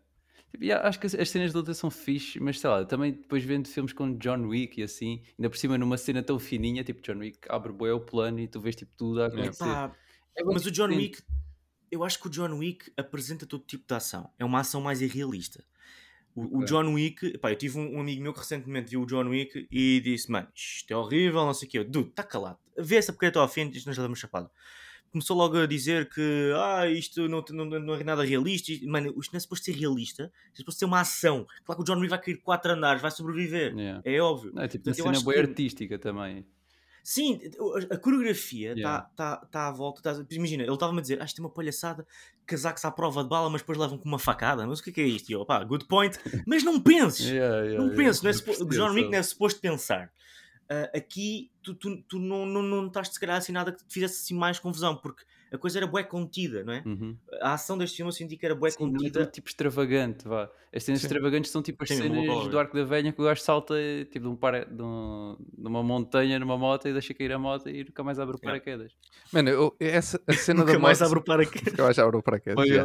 Tipo, 0.50 0.64
yeah, 0.64 0.86
acho 0.86 1.00
que 1.00 1.06
as, 1.06 1.14
as 1.14 1.30
cenas 1.30 1.50
de 1.50 1.56
luta 1.56 1.72
são 1.72 1.90
fixe, 1.90 2.38
mas 2.38 2.60
sei 2.60 2.68
lá, 2.68 2.84
também 2.84 3.12
depois 3.12 3.42
vendo 3.42 3.68
filmes 3.68 3.92
com 3.92 4.16
John 4.18 4.46
Wick 4.46 4.80
e 4.80 4.84
assim, 4.84 5.22
ainda 5.38 5.48
por 5.48 5.56
cima 5.56 5.78
numa 5.78 5.96
cena 5.96 6.22
tão 6.22 6.38
fininha, 6.38 6.84
tipo 6.84 7.00
John 7.00 7.18
Wick 7.18 7.38
abre 7.48 7.72
bué 7.72 7.92
o 7.92 8.00
plano 8.00 8.38
e 8.38 8.46
tu 8.46 8.60
vês 8.60 8.76
tipo 8.76 8.94
tudo 8.96 9.22
a 9.22 9.26
acontecer. 9.28 9.64
É 10.36 10.44
mas 10.44 10.66
o 10.66 10.70
John. 10.70 10.88
Wick, 10.88 11.22
eu 11.90 12.04
acho 12.04 12.20
que 12.20 12.26
o 12.26 12.30
John 12.30 12.52
Wick 12.58 12.92
apresenta 12.96 13.46
todo 13.46 13.64
tipo 13.64 13.84
de 13.86 13.94
ação. 13.94 14.30
É 14.38 14.44
uma 14.44 14.60
ação 14.60 14.80
mais 14.80 15.00
irrealista. 15.00 15.64
O, 16.34 16.60
o. 16.60 16.64
John 16.64 16.92
Wick, 16.94 17.36
pá, 17.38 17.50
eu 17.52 17.56
tive 17.56 17.78
um, 17.78 17.96
um 17.96 18.00
amigo 18.00 18.22
meu 18.22 18.32
que 18.32 18.38
recentemente 18.40 18.90
viu 18.90 19.02
o 19.02 19.06
John 19.06 19.28
Wick 19.28 19.66
e 19.70 20.00
disse: 20.00 20.30
Mano, 20.30 20.48
isto 20.54 20.90
é 20.90 20.96
horrível, 20.96 21.44
não 21.44 21.52
sei 21.54 21.68
o 21.68 21.70
quê. 21.70 21.78
Eu, 21.78 21.84
Dude, 21.84 22.08
está 22.10 22.22
calado. 22.22 22.58
Vê 22.78 22.96
essa 22.96 23.12
porcaria 23.12 23.40
ao 23.40 23.48
fim, 23.48 23.68
isto 23.68 23.86
nós 23.86 23.96
já 23.96 24.02
damos 24.02 24.18
chapado. 24.18 24.50
Começou 25.10 25.36
logo 25.36 25.58
a 25.58 25.66
dizer 25.66 26.08
que 26.08 26.52
ah, 26.56 26.88
isto 26.88 27.28
não, 27.28 27.44
não, 27.50 27.64
não 27.66 27.94
é 27.94 28.02
nada 28.02 28.24
realista. 28.24 28.72
Isto- 28.72 28.88
Mano, 28.88 29.14
isto 29.20 29.30
não 29.32 29.36
é 29.36 29.40
suposto 29.40 29.66
ser 29.66 29.72
realista, 29.72 30.32
é 30.54 30.56
suposto 30.56 30.78
ser 30.78 30.84
uma 30.86 31.00
ação. 31.00 31.46
Claro 31.66 31.82
que 31.84 31.90
o 31.90 31.94
John 31.94 32.00
Wick 32.00 32.08
vai 32.08 32.18
cair 32.18 32.36
quatro 32.38 32.72
andares, 32.72 33.02
vai 33.02 33.10
sobreviver. 33.10 33.76
Yeah. 33.76 34.00
É 34.06 34.18
óbvio. 34.22 34.52
Não, 34.54 34.62
é 34.62 34.68
tipo 34.68 34.84
Portanto, 34.84 35.04
uma 35.04 35.12
cena 35.12 35.22
boa 35.24 35.34
que- 35.34 35.40
artística 35.40 35.98
também. 35.98 36.46
Sim, 37.02 37.40
a, 37.90 37.96
coreografia 37.96 38.70
está 38.72 38.78
Yeah. 38.80 39.10
tá, 39.16 39.36
tá 39.50 39.68
à 39.68 39.72
volta. 39.72 40.00
tá- 40.02 40.24
imagina, 40.30 40.62
ele 40.62 40.72
estava-me 40.72 40.98
a 40.98 41.02
dizer: 41.02 41.20
ah, 41.20 41.24
isto 41.24 41.40
é 41.40 41.44
uma 41.44 41.50
palhaçada, 41.50 42.06
casacos 42.46 42.84
à 42.84 42.90
prova 42.90 43.22
de 43.24 43.28
bala, 43.28 43.50
mas 43.50 43.60
depois 43.60 43.76
levam 43.76 43.98
com 43.98 44.08
uma 44.08 44.18
facada. 44.18 44.66
Mas 44.66 44.78
o 44.78 44.82
que 44.84 44.90
é, 44.90 44.92
que 44.92 45.00
é 45.00 45.04
isto? 45.06 45.28
E 45.30 45.32
eu, 45.32 45.44
pá, 45.44 45.62
good 45.64 45.86
point. 45.86 46.16
Mas 46.46 46.62
não 46.62 46.80
penses! 46.80 47.26
Yeah, 47.32 47.62
yeah, 47.64 47.84
não 47.84 47.94
penses, 47.96 48.22
não 48.22 48.30
é 48.30 48.32
supo- 48.34 48.52
o 48.64 48.68
John 48.68 48.90
Wick 48.92 49.10
não 49.10 49.18
é 49.18 49.22
suposto 49.22 49.60
pensar. 49.60 50.12
Ah, 50.68 50.90
aqui 50.96 51.50
tu, 51.62 51.74
tu, 51.74 52.00
tu 52.04 52.18
não, 52.18 52.46
não, 52.46 52.62
não 52.62 52.86
estás 52.86 53.08
se 53.08 53.18
calhar 53.18 53.36
assim 53.36 53.52
nada 53.52 53.72
que 53.72 53.84
te 53.84 53.92
fizesse 53.92 54.22
assim 54.22 54.34
mais 54.34 54.58
confusão, 54.60 54.96
porque 54.96 55.24
a 55.52 55.58
coisa 55.58 55.78
era 55.78 55.86
bué 55.86 56.02
contida, 56.02 56.64
não 56.64 56.72
é? 56.72 56.82
Uhum. 56.86 57.16
A 57.40 57.52
ação 57.54 57.76
deste 57.76 57.96
filme 57.98 58.08
eu 58.08 58.12
senti 58.12 58.36
que 58.36 58.46
era 58.46 58.54
bué 58.54 58.70
Sim, 58.70 58.78
não 58.84 58.88
é 58.88 58.92
contida. 58.92 59.26
tipo 59.26 59.48
extravagante, 59.48 60.26
vá. 60.26 60.50
As 60.74 60.82
cenas 60.84 61.00
Sim. 61.00 61.06
extravagantes 61.06 61.50
são 61.50 61.62
tipo 61.62 61.82
as 61.84 61.88
Sim, 61.90 62.08
boa 62.08 62.24
cenas 62.24 62.48
do 62.48 62.58
Arco 62.58 62.74
da 62.76 62.84
Velha 62.84 63.12
que 63.12 63.20
o 63.20 63.24
gajo 63.24 63.40
salta 63.42 63.74
tipo, 64.10 64.20
de, 64.20 64.28
um 64.28 64.34
para... 64.36 64.64
de, 64.64 64.82
um- 64.82 65.36
de 65.58 65.68
uma 65.68 65.82
montanha 65.82 66.38
numa 66.38 66.56
moto 66.56 66.88
e 66.88 66.92
deixa 66.92 67.12
cair 67.12 67.32
a 67.32 67.38
moto 67.38 67.68
e 67.68 67.84
nunca 67.84 68.02
mais 68.02 68.18
abre 68.18 68.36
o 68.36 68.38
Yeah. 68.42 68.60
paraquedas. 68.64 68.92
Mano, 69.32 69.50
eu- 69.50 69.76
essa, 69.78 70.20
a 70.26 70.32
cena 70.32 70.60
Nunca 70.60 70.72
da 70.72 70.78
mais 70.78 70.98
moto- 71.00 71.06
abre 71.08 71.18
o 71.20 71.22
paraquedas. 71.24 71.72
Nunca 71.72 71.82
mais 71.84 71.98
abre 71.98 72.16
o 72.16 72.22
paraquedas. 72.22 72.66
já. 72.68 72.84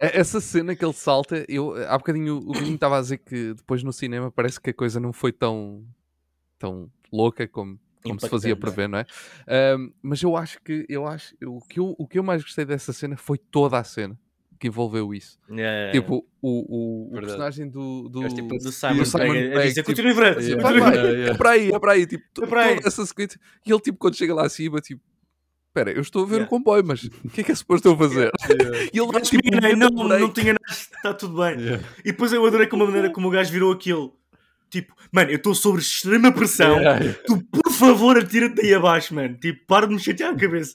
É- 0.00 0.18
Essa 0.18 0.40
cena 0.40 0.74
que 0.74 0.84
ele 0.84 0.92
salta, 0.92 1.44
eu, 1.48 1.74
há 1.88 1.96
bocadinho 1.96 2.38
o 2.38 2.52
Guilherme 2.52 2.74
estava 2.74 2.98
a 2.98 3.00
dizer 3.00 3.18
que 3.18 3.54
depois 3.54 3.82
no 3.84 3.92
cinema 3.92 4.30
parece 4.32 4.60
que 4.60 4.70
a 4.70 4.74
coisa 4.74 4.98
não 4.98 5.12
foi 5.12 5.30
tão, 5.30 5.84
tão 6.58 6.90
louca 7.12 7.46
como, 7.46 7.78
como 8.02 8.20
se 8.20 8.28
fazia 8.28 8.56
prever, 8.56 8.88
não 8.88 8.98
é? 8.98 9.06
Ahm, 9.46 9.90
mas 10.02 10.22
eu 10.22 10.36
acho 10.36 10.60
que 10.62 10.86
eu 10.88 11.06
acho 11.06 11.34
o 11.44 11.60
que 11.60 11.78
eu, 11.80 11.94
o 11.98 12.06
que 12.06 12.18
eu 12.18 12.22
mais 12.22 12.42
gostei 12.42 12.64
dessa 12.64 12.92
cena 12.92 13.16
foi 13.16 13.38
toda 13.38 13.78
a 13.78 13.84
cena 13.84 14.18
que 14.58 14.66
envolveu 14.66 15.14
isso. 15.14 15.38
Yeah. 15.48 15.92
Tipo, 15.92 16.26
o, 16.42 17.08
o, 17.12 17.16
o 17.16 17.20
personagem 17.20 17.68
do, 17.68 18.08
do, 18.08 18.20
Gajo, 18.22 18.34
tipo, 18.34 18.58
do 18.58 18.72
Simon, 18.72 19.04
Simon 19.04 19.32
Pegg, 19.32 19.50
Pegg, 19.54 19.74
tipo, 19.74 19.86
continue 19.86 20.10
em 20.10 20.14
frente, 20.16 20.40
Yeah. 20.42 20.62
Vai, 20.62 20.72
continue 20.72 20.78
em 20.78 20.80
vai, 20.80 20.92
frente." 20.92 21.14
Yeah, 21.16 21.32
é 21.32 21.36
para 21.38 21.50
aí, 21.50 21.70
é 21.70 21.78
para 21.78 21.92
aí, 21.92 22.06
tipo, 22.06 22.24
to- 22.34 22.46
para 22.48 22.62
aí. 22.64 22.74
toda 22.76 22.88
essa 22.88 23.06
sequência. 23.06 23.40
E 23.64 23.70
ele, 23.70 23.80
tipo, 23.80 23.98
quando 23.98 24.16
chega 24.16 24.34
lá 24.34 24.44
acima, 24.44 24.80
tipo, 24.80 25.00
espera, 25.68 25.92
eu 25.92 26.00
estou 26.00 26.24
a 26.24 26.26
ver 26.26 26.32
Yeah. 26.36 26.46
o 26.46 26.50
comboio, 26.50 26.84
mas 26.84 27.04
o 27.04 27.28
que 27.30 27.40
é 27.40 27.44
que 27.44 27.52
é 27.52 27.54
suposto 27.54 27.86
eu 27.86 27.96
fazer? 27.96 28.32
E 28.92 28.98
ele 28.98 29.12
vai, 29.12 29.22
tipo, 29.22 29.48
não, 29.76 30.08
break. 30.08 30.22
não 30.22 30.32
tinha 30.32 30.54
nada, 30.54 30.64
está 30.70 31.14
tudo 31.14 31.36
bem. 31.40 31.60
Yeah. 31.60 31.84
E 32.00 32.10
depois 32.10 32.32
eu 32.32 32.44
adorei 32.44 32.66
como 32.66 32.82
a 32.82 32.86
maneira 32.86 33.10
como 33.12 33.28
o 33.28 33.30
gajo 33.30 33.52
virou 33.52 33.70
aquilo. 33.72 34.17
Tipo, 34.70 34.94
mano, 35.12 35.30
eu 35.30 35.36
estou 35.36 35.54
sob 35.54 35.78
extrema 35.78 36.30
pressão. 36.32 36.76
Yeah, 36.78 37.00
yeah. 37.04 37.20
Tu, 37.26 37.42
por 37.44 37.72
favor, 37.72 38.18
atira-te 38.18 38.60
aí 38.60 38.74
abaixo, 38.74 39.14
mano. 39.14 39.34
Tipo, 39.36 39.64
para 39.66 39.86
de 39.86 39.94
me 39.94 40.00
chatear 40.00 40.34
a 40.34 40.36
cabeça. 40.36 40.74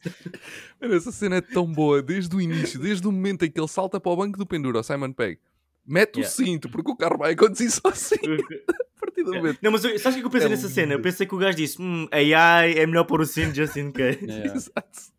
Mano, 0.82 0.95
essa 0.95 1.12
cena 1.12 1.36
é 1.38 1.41
tão 1.41 1.65
boa, 1.71 2.01
desde 2.01 2.36
o 2.36 2.41
início, 2.41 2.79
desde 2.79 3.08
o 3.08 3.12
momento 3.12 3.45
em 3.45 3.51
que 3.51 3.60
ele 3.60 3.67
salta 3.67 3.99
para 3.99 4.12
o 4.12 4.15
banco 4.15 4.38
do 4.38 4.45
pendura, 4.45 4.79
o 4.79 4.84
Simon 4.84 5.12
Pegg, 5.13 5.38
mete 5.86 6.17
Yeah. 6.17 6.27
o 6.29 6.36
cinto, 6.36 6.69
porque 6.69 6.91
o 6.91 6.95
carro 6.95 7.17
vai 7.17 7.36
conduzir 7.36 7.69
sozinho 7.69 8.38
a 8.69 8.99
partir 8.99 9.23
do 9.23 9.34
momento. 9.34 9.60
Não, 9.62 9.71
mas 9.71 9.82
sabes 9.82 9.97
o 9.97 10.01
que 10.01 10.08
é 10.10 10.19
que 10.21 10.25
eu 10.25 10.29
pensei 10.29 10.47
É 10.47 10.49
nessa 10.49 10.63
lindo. 10.63 10.73
cena? 10.75 10.93
Eu 10.93 11.01
pensei 11.01 11.27
que 11.27 11.36
o 11.36 11.38
gajo 11.38 11.58
disse: 11.58 11.82
hum, 11.82 12.08
AI 12.12 12.73
é 12.79 12.86
melhor 12.88 13.03
pôr 13.03 13.21
o 13.21 13.25
cinto 13.25 13.53
just 13.56 13.75
in 13.75 13.91
case. 13.93 14.19
Yeah. 14.25 14.56
Exato. 14.56 15.13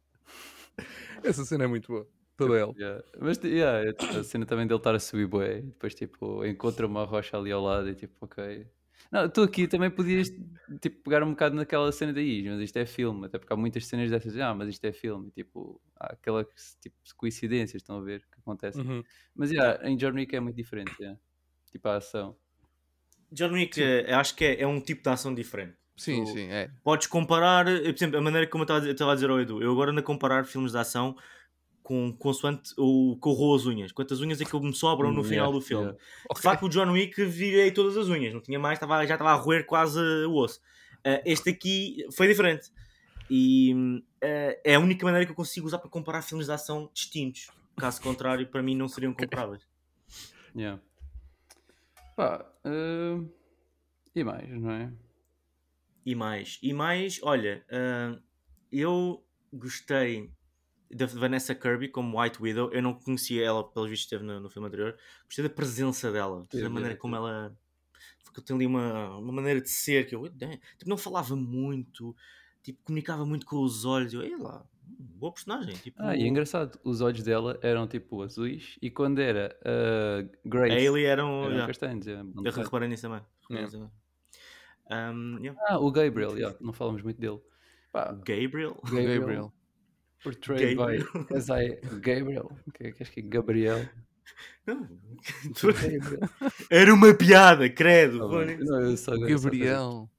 Essa 1.22 1.44
cena 1.44 1.64
é 1.64 1.66
muito 1.66 1.88
boa, 1.88 2.06
ela. 2.40 2.72
Yeah. 2.76 3.04
Mas 3.20 3.38
yeah, 3.44 3.88
é- 3.88 4.18
a 4.18 4.24
cena 4.24 4.44
também 4.46 4.66
dele 4.66 4.78
estar 4.78 4.94
a 4.94 4.98
subir 5.00 5.26
bué, 5.26 5.58
e 5.58 5.62
depois 5.62 5.94
tipo 5.94 6.44
encontra 6.44 6.86
uma 6.86 7.04
rocha 7.04 7.36
ali 7.36 7.52
ao 7.52 7.62
lado 7.62 7.88
e 7.88 7.94
tipo, 7.94 8.14
ok. 8.20 8.66
Não, 9.10 9.28
tu 9.28 9.42
aqui 9.42 9.68
também 9.68 9.90
podias 9.90 10.28
tipo, 10.80 11.02
pegar 11.04 11.22
um 11.22 11.30
bocado 11.30 11.54
naquela 11.54 11.92
cena 11.92 12.12
daí, 12.12 12.42
mas 12.48 12.60
isto 12.60 12.76
é 12.78 12.86
filme, 12.86 13.26
até 13.26 13.38
porque 13.38 13.52
há 13.52 13.56
muitas 13.56 13.86
cenas 13.86 14.10
dessas, 14.10 14.36
ah, 14.38 14.54
mas 14.54 14.68
isto 14.68 14.84
é 14.84 14.92
filme, 14.92 15.28
e, 15.28 15.30
tipo, 15.30 15.80
há 16.00 16.14
aquela 16.14 16.44
tipo 16.80 16.96
coincidências, 17.16 17.82
estão 17.82 17.98
a 17.98 18.00
ver, 18.00 18.20
que 18.20 18.40
acontecem. 18.40 18.82
Uhum. 18.82 19.04
Mas 19.34 19.50
yeah, 19.52 19.88
em 19.88 19.96
John 19.96 20.14
Wick 20.14 20.34
é 20.34 20.40
muito 20.40 20.56
diferente, 20.56 20.92
yeah. 20.98 21.18
tipo 21.70 21.86
a 21.88 21.96
ação. 21.96 22.36
John 23.30 23.52
Wick, 23.52 23.80
eh, 23.82 24.12
acho 24.12 24.34
que 24.34 24.44
é, 24.44 24.62
é 24.62 24.66
um 24.66 24.80
tipo 24.80 25.02
de 25.02 25.08
ação 25.10 25.34
diferente. 25.34 25.76
Sim, 25.96 26.24
Tu- 26.24 26.32
sim, 26.32 26.48
é. 26.50 26.70
Podes 26.82 27.06
comparar, 27.06 27.68
eh, 27.68 27.80
por 27.92 27.94
exemplo, 27.96 28.18
a 28.18 28.20
maneira 28.20 28.46
como 28.48 28.62
eu 28.62 28.64
estava 28.64 28.78
a 28.78 28.80
dizer- 28.80 28.90
eu 28.90 28.94
estava 28.94 29.12
a 29.12 29.14
dizer 29.14 29.30
ao 29.30 29.40
Edu, 29.40 29.62
eu 29.62 29.70
agora 29.72 29.90
ando 29.90 30.00
a 30.00 30.02
comparar 30.02 30.44
filmes 30.44 30.72
de 30.72 30.78
ação 30.78 31.16
com 31.84 32.10
consoante 32.14 32.72
o 32.78 33.16
que 33.22 33.28
eu 33.28 33.32
roo 33.32 33.54
as 33.54 33.66
unhas, 33.66 33.92
quantas 33.92 34.20
unhas 34.22 34.40
é 34.40 34.44
que 34.46 34.58
me 34.58 34.72
sobram 34.74 35.12
no 35.12 35.20
Hum, 35.20 35.24
final 35.24 35.48
yeah, 35.48 35.52
do 35.52 35.60
filme. 35.60 35.84
yeah. 35.84 35.98
De 36.34 36.40
facto, 36.40 36.64
o 36.64 36.68
John 36.70 36.90
Wick 36.90 37.22
virei 37.26 37.70
todas 37.70 37.96
as 37.98 38.08
unhas, 38.08 38.32
não 38.32 38.40
tinha 38.40 38.58
mais, 38.58 38.76
estava, 38.76 39.06
já 39.06 39.14
estava 39.14 39.32
a 39.32 39.34
roer 39.34 39.66
quase 39.66 40.00
o 40.00 40.34
osso. 40.34 40.60
Uh, 41.06 41.20
este 41.26 41.50
aqui 41.50 41.98
foi 42.16 42.26
diferente. 42.26 42.72
E 43.28 43.74
uh, 43.74 44.60
é 44.64 44.74
a 44.74 44.80
única 44.80 45.04
maneira 45.04 45.26
que 45.26 45.32
eu 45.32 45.36
consigo 45.36 45.66
usar 45.66 45.78
para 45.78 45.90
comparar 45.90 46.22
filmes 46.22 46.46
de 46.46 46.52
ação 46.52 46.90
distintos. 46.94 47.48
Caso 47.76 48.00
contrário, 48.00 48.46
para 48.46 48.62
mim 48.62 48.74
não 48.74 48.88
seriam 48.88 49.12
comparáveis. 49.12 49.62
Yeah. 50.56 50.80
Pá, 52.16 52.46
eh, 52.64 53.20
e 54.14 54.24
mais, 54.24 54.48
não 54.48 54.70
é? 54.70 54.92
E 56.06 56.14
mais, 56.14 56.58
e 56.62 56.72
mais, 56.72 57.20
olha, 57.22 57.64
uh, 57.68 58.22
eu 58.70 59.22
gostei 59.52 60.30
da 60.94 61.06
Vanessa 61.06 61.54
Kirby 61.54 61.88
como 61.88 62.20
White 62.20 62.40
Widow. 62.40 62.70
Eu 62.72 62.80
não 62.80 62.94
conhecia 62.94 63.44
ela, 63.44 63.64
pelo 63.64 63.88
visto 63.88 64.04
esteve 64.04 64.24
no, 64.24 64.38
no 64.40 64.48
filme 64.48 64.68
anterior. 64.68 64.96
Gostei 65.24 65.42
da 65.42 65.50
presença 65.50 66.12
dela, 66.12 66.46
da 66.52 66.70
maneira 66.70 66.94
é, 66.94 66.96
como 66.96 67.16
ela. 67.16 67.56
Porque 68.24 68.40
tem 68.40 68.54
ali 68.54 68.66
uma, 68.66 69.16
uma 69.18 69.32
maneira 69.32 69.60
de 69.60 69.68
ser 69.68 70.06
que 70.06 70.14
eu. 70.14 70.28
Tipo, 70.28 70.88
não 70.88 70.96
falava 70.96 71.34
muito, 71.34 72.14
tipo, 72.62 72.80
comunicava 72.84 73.26
muito 73.26 73.44
com 73.44 73.56
os 73.60 73.84
olhos. 73.84 74.14
Eu, 74.14 74.22
ei 74.22 74.36
lá, 74.36 74.64
boa 74.86 75.32
personagem. 75.32 75.74
Tipo, 75.74 76.00
Ah, 76.00 76.16
e 76.16 76.22
é 76.22 76.26
engraçado, 76.28 76.78
os 76.84 77.00
olhos 77.00 77.22
dela 77.24 77.58
eram 77.60 77.88
tipo 77.88 78.22
azuis 78.22 78.78
e 78.80 78.88
quando 78.88 79.20
era 79.20 79.56
a 79.64 80.20
a 80.20 80.48
Grace 80.48 80.76
Ailey 80.76 81.04
era 81.04 81.26
um. 81.26 81.40
eram 81.40 81.50
yeah. 81.50 81.66
castanhos. 81.66 82.06
yeah, 82.06 82.28
Eu 82.36 82.52
reparei 82.52 82.88
nisso 82.88 83.02
também. 83.02 83.20
Yeah. 83.50 83.70
também. 83.70 83.90
Um, 84.90 85.38
yeah. 85.40 85.60
Ah, 85.66 85.78
o 85.78 85.90
Gabriel, 85.90 86.36
yeah, 86.36 86.56
não 86.60 86.72
falamos 86.72 87.02
muito 87.02 87.20
dele. 87.20 87.40
Pá. 87.90 88.12
Gabriel, 88.12 88.80
Gabriel. 88.84 89.52
Portrayed 90.24 90.74
Gabriel. 90.76 91.04
by 91.28 91.36
as 91.36 91.48
I, 91.48 91.78
Gabriel, 92.00 92.50
que, 92.74 92.92
que 92.92 93.02
acho 93.02 93.12
que 93.12 93.20
é 93.20 93.22
Gabriel. 93.22 93.88
Não. 94.66 94.88
Era 96.70 96.92
uma 96.94 97.14
piada, 97.14 97.68
credo. 97.68 98.18
Não, 98.18 98.96
só- 98.96 99.14
só 99.14 99.18
Gabriel. 99.26 100.10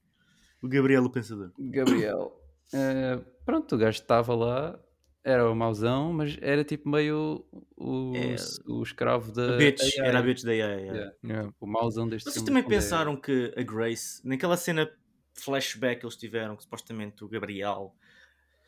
O 0.62 0.68
Gabriel, 0.68 1.04
o 1.04 1.10
pensador. 1.10 1.52
Gabriel. 1.58 2.32
Eh, 2.72 3.20
pronto, 3.44 3.74
o 3.74 3.78
gajo 3.78 4.00
estava 4.00 4.34
lá, 4.34 4.78
era 5.22 5.48
o 5.50 5.54
mauzão, 5.54 6.12
mas 6.12 6.36
era 6.40 6.64
tipo 6.64 6.88
meio 6.88 7.44
o, 7.76 8.12
É. 8.16 8.36
o 8.68 8.82
escravo 8.82 9.32
da. 9.32 9.54
A 9.54 9.56
bitch, 9.58 9.82
AI. 9.98 10.08
era 10.08 10.18
a 10.18 10.22
bitch 10.22 10.42
da 10.44 10.50
AI. 10.52 10.58
yeah. 10.58 10.82
Yeah. 10.92 11.12
Yeah. 11.24 11.52
O 11.60 11.66
mauzão 11.66 12.08
deste 12.08 12.30
Vocês 12.30 12.44
também 12.44 12.62
é- 12.62 12.66
pensaram 12.68 13.16
que 13.16 13.52
a 13.56 13.62
Grace, 13.62 14.20
naquela 14.26 14.56
cena 14.56 14.90
flashback 15.34 16.00
que 16.00 16.06
eles 16.06 16.16
tiveram, 16.16 16.56
que 16.56 16.62
supostamente 16.62 17.22
o 17.24 17.28
Gabriel 17.28 17.94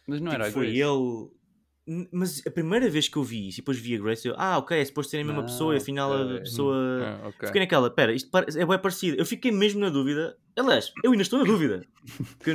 Mas 0.09 0.21
não 0.21 0.31
tipo, 0.33 0.43
era 0.43 0.49
a 0.49 0.53
foi 0.53 0.67
Grace. 0.67 0.81
ele. 0.81 1.39
Mas 2.13 2.47
a 2.47 2.51
primeira 2.51 2.89
vez 2.91 3.09
que 3.09 3.17
eu 3.17 3.23
vi 3.23 3.49
isso 3.49 3.59
e 3.59 3.63
depois 3.63 3.79
vi 3.79 3.95
a 3.95 3.99
Grace, 3.99 4.29
eu, 4.29 4.35
ah, 4.37 4.59
ok, 4.59 4.79
é 4.79 4.85
suposto 4.85 5.11
ser 5.11 5.21
a 5.21 5.25
mesma 5.25 5.41
Ah, 5.41 5.45
pessoa 5.45 5.75
e 5.75 5.79
afinal 5.79 6.13
a 6.13 6.23
ok. 6.27 6.41
pessoa. 6.41 6.77
Ah, 7.23 7.29
ok. 7.29 7.47
Fiquei 7.47 7.61
naquela, 7.63 7.91
pera, 7.91 8.13
isto 8.13 8.29
é 8.37 8.67
bem 8.67 8.79
parecido. 8.79 9.17
Eu 9.19 9.25
fiquei 9.25 9.51
mesmo 9.51 9.81
na 9.81 9.89
dúvida. 9.89 10.37
Aliás, 10.55 10.93
eu 11.03 11.13
ainda 11.13 11.23
estou 11.23 11.39
na 11.39 11.47
dúvida. 11.47 11.87
Porque, 12.39 12.53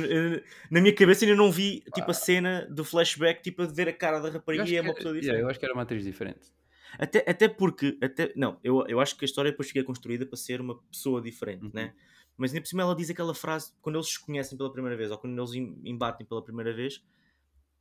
na 0.70 0.80
minha 0.80 0.94
cabeça 0.94 1.24
ainda 1.24 1.36
não 1.36 1.50
vi 1.50 1.82
tipo, 1.92 2.10
a 2.10 2.14
cena 2.14 2.64
do 2.70 2.84
flashback, 2.84 3.42
tipo, 3.42 3.62
a 3.62 3.66
ver 3.66 3.88
a 3.88 3.92
cara 3.92 4.20
da 4.20 4.30
rapariga 4.30 4.68
e 4.68 4.76
é 4.76 4.80
uma 4.82 4.94
pessoa 4.94 5.12
yeah, 5.14 5.20
diferente. 5.20 5.42
eu 5.42 5.48
acho 5.48 5.58
que 5.58 5.64
era 5.64 5.74
uma 5.74 5.82
atriz 5.82 6.04
diferente. 6.04 6.52
Até, 6.96 7.24
até 7.28 7.48
porque, 7.48 7.98
até, 8.00 8.32
não, 8.36 8.60
eu, 8.62 8.84
eu 8.86 9.00
acho 9.00 9.16
que 9.16 9.24
a 9.24 9.26
história 9.26 9.50
depois 9.50 9.66
fica 9.68 9.82
construída 9.82 10.24
para 10.24 10.36
ser 10.36 10.60
uma 10.60 10.78
pessoa 10.92 11.20
diferente, 11.20 11.64
Uhum. 11.64 11.70
né? 11.74 11.92
Mas 12.36 12.52
ainda 12.52 12.60
por 12.62 12.68
cima 12.68 12.82
ela 12.82 12.94
diz 12.94 13.10
aquela 13.10 13.34
frase, 13.34 13.72
quando 13.80 13.96
eles 13.96 14.08
se 14.12 14.20
conhecem 14.24 14.56
pela 14.56 14.70
primeira 14.72 14.96
vez, 14.96 15.10
ou 15.10 15.18
quando 15.18 15.36
eles 15.36 15.54
em- 15.54 15.80
embatem 15.84 16.24
pela 16.24 16.42
primeira 16.42 16.72
vez, 16.72 17.02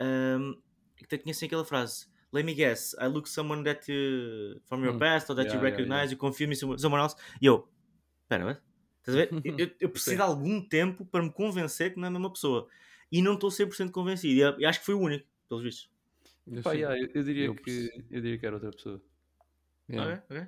um, 0.02 0.62
que 0.96 1.18
conhecem 1.18 1.48
aquela 1.48 1.66
frase. 1.66 2.08
Let 2.32 2.44
me 2.46 2.54
guess, 2.56 2.96
I 3.00 3.06
look 3.08 3.28
someone 3.28 3.64
that 3.64 3.92
you, 3.92 4.60
from 4.66 4.84
your 4.84 4.94
Hum. 4.96 5.00
past, 5.00 5.30
or 5.30 5.36
that 5.36 5.48
you 5.50 5.56
Yeah, 5.56 5.64
yeah, 5.64 5.72
recognize, 5.72 6.06
yeah. 6.06 6.14
you 6.14 6.18
confirm 6.18 6.50
me 6.50 6.56
some- 6.56 6.78
someone 6.80 7.02
else. 7.02 7.16
E 7.42 7.46
eu, 7.46 7.68
pera, 8.28 8.46
what? 8.46 8.62
Estás 9.06 9.16
a 9.16 9.20
ver? 9.20 9.30
Eu, 9.62 9.70
eu- 9.80 9.90
preciso 9.90 10.16
de 10.16 10.22
algum 10.22 10.62
tempo 10.68 11.06
para 11.06 11.22
me 11.24 11.32
convencer 11.32 11.92
que 11.94 11.98
não 12.00 12.06
é 12.06 12.08
a 12.08 12.12
mesma 12.12 12.32
pessoa. 12.32 12.68
E 13.12 13.22
não 13.22 13.34
estou 13.36 13.52
100% 13.52 13.92
convencido. 13.92 14.34
E 14.34 14.40
eu- 14.40 14.60
e 14.60 14.66
acho 14.66 14.80
que 14.80 14.86
foi 14.86 14.96
o 14.96 15.00
único, 15.00 15.28
pelos 15.48 15.64
vistos. 15.64 15.92
Eu 16.48 16.64
Pá, 16.64 16.74
yeah, 16.74 16.98
eu, 17.00 17.10
eu 17.14 17.24
diria 17.24 17.46
Eu 17.48 17.56
que, 17.56 17.90
eu 18.10 18.22
diria 18.22 18.38
que 18.40 18.46
era 18.46 18.56
outra 18.56 18.72
pessoa. 18.72 19.02
Yeah. 19.90 20.24
Ok, 20.30 20.38
ok. 20.38 20.48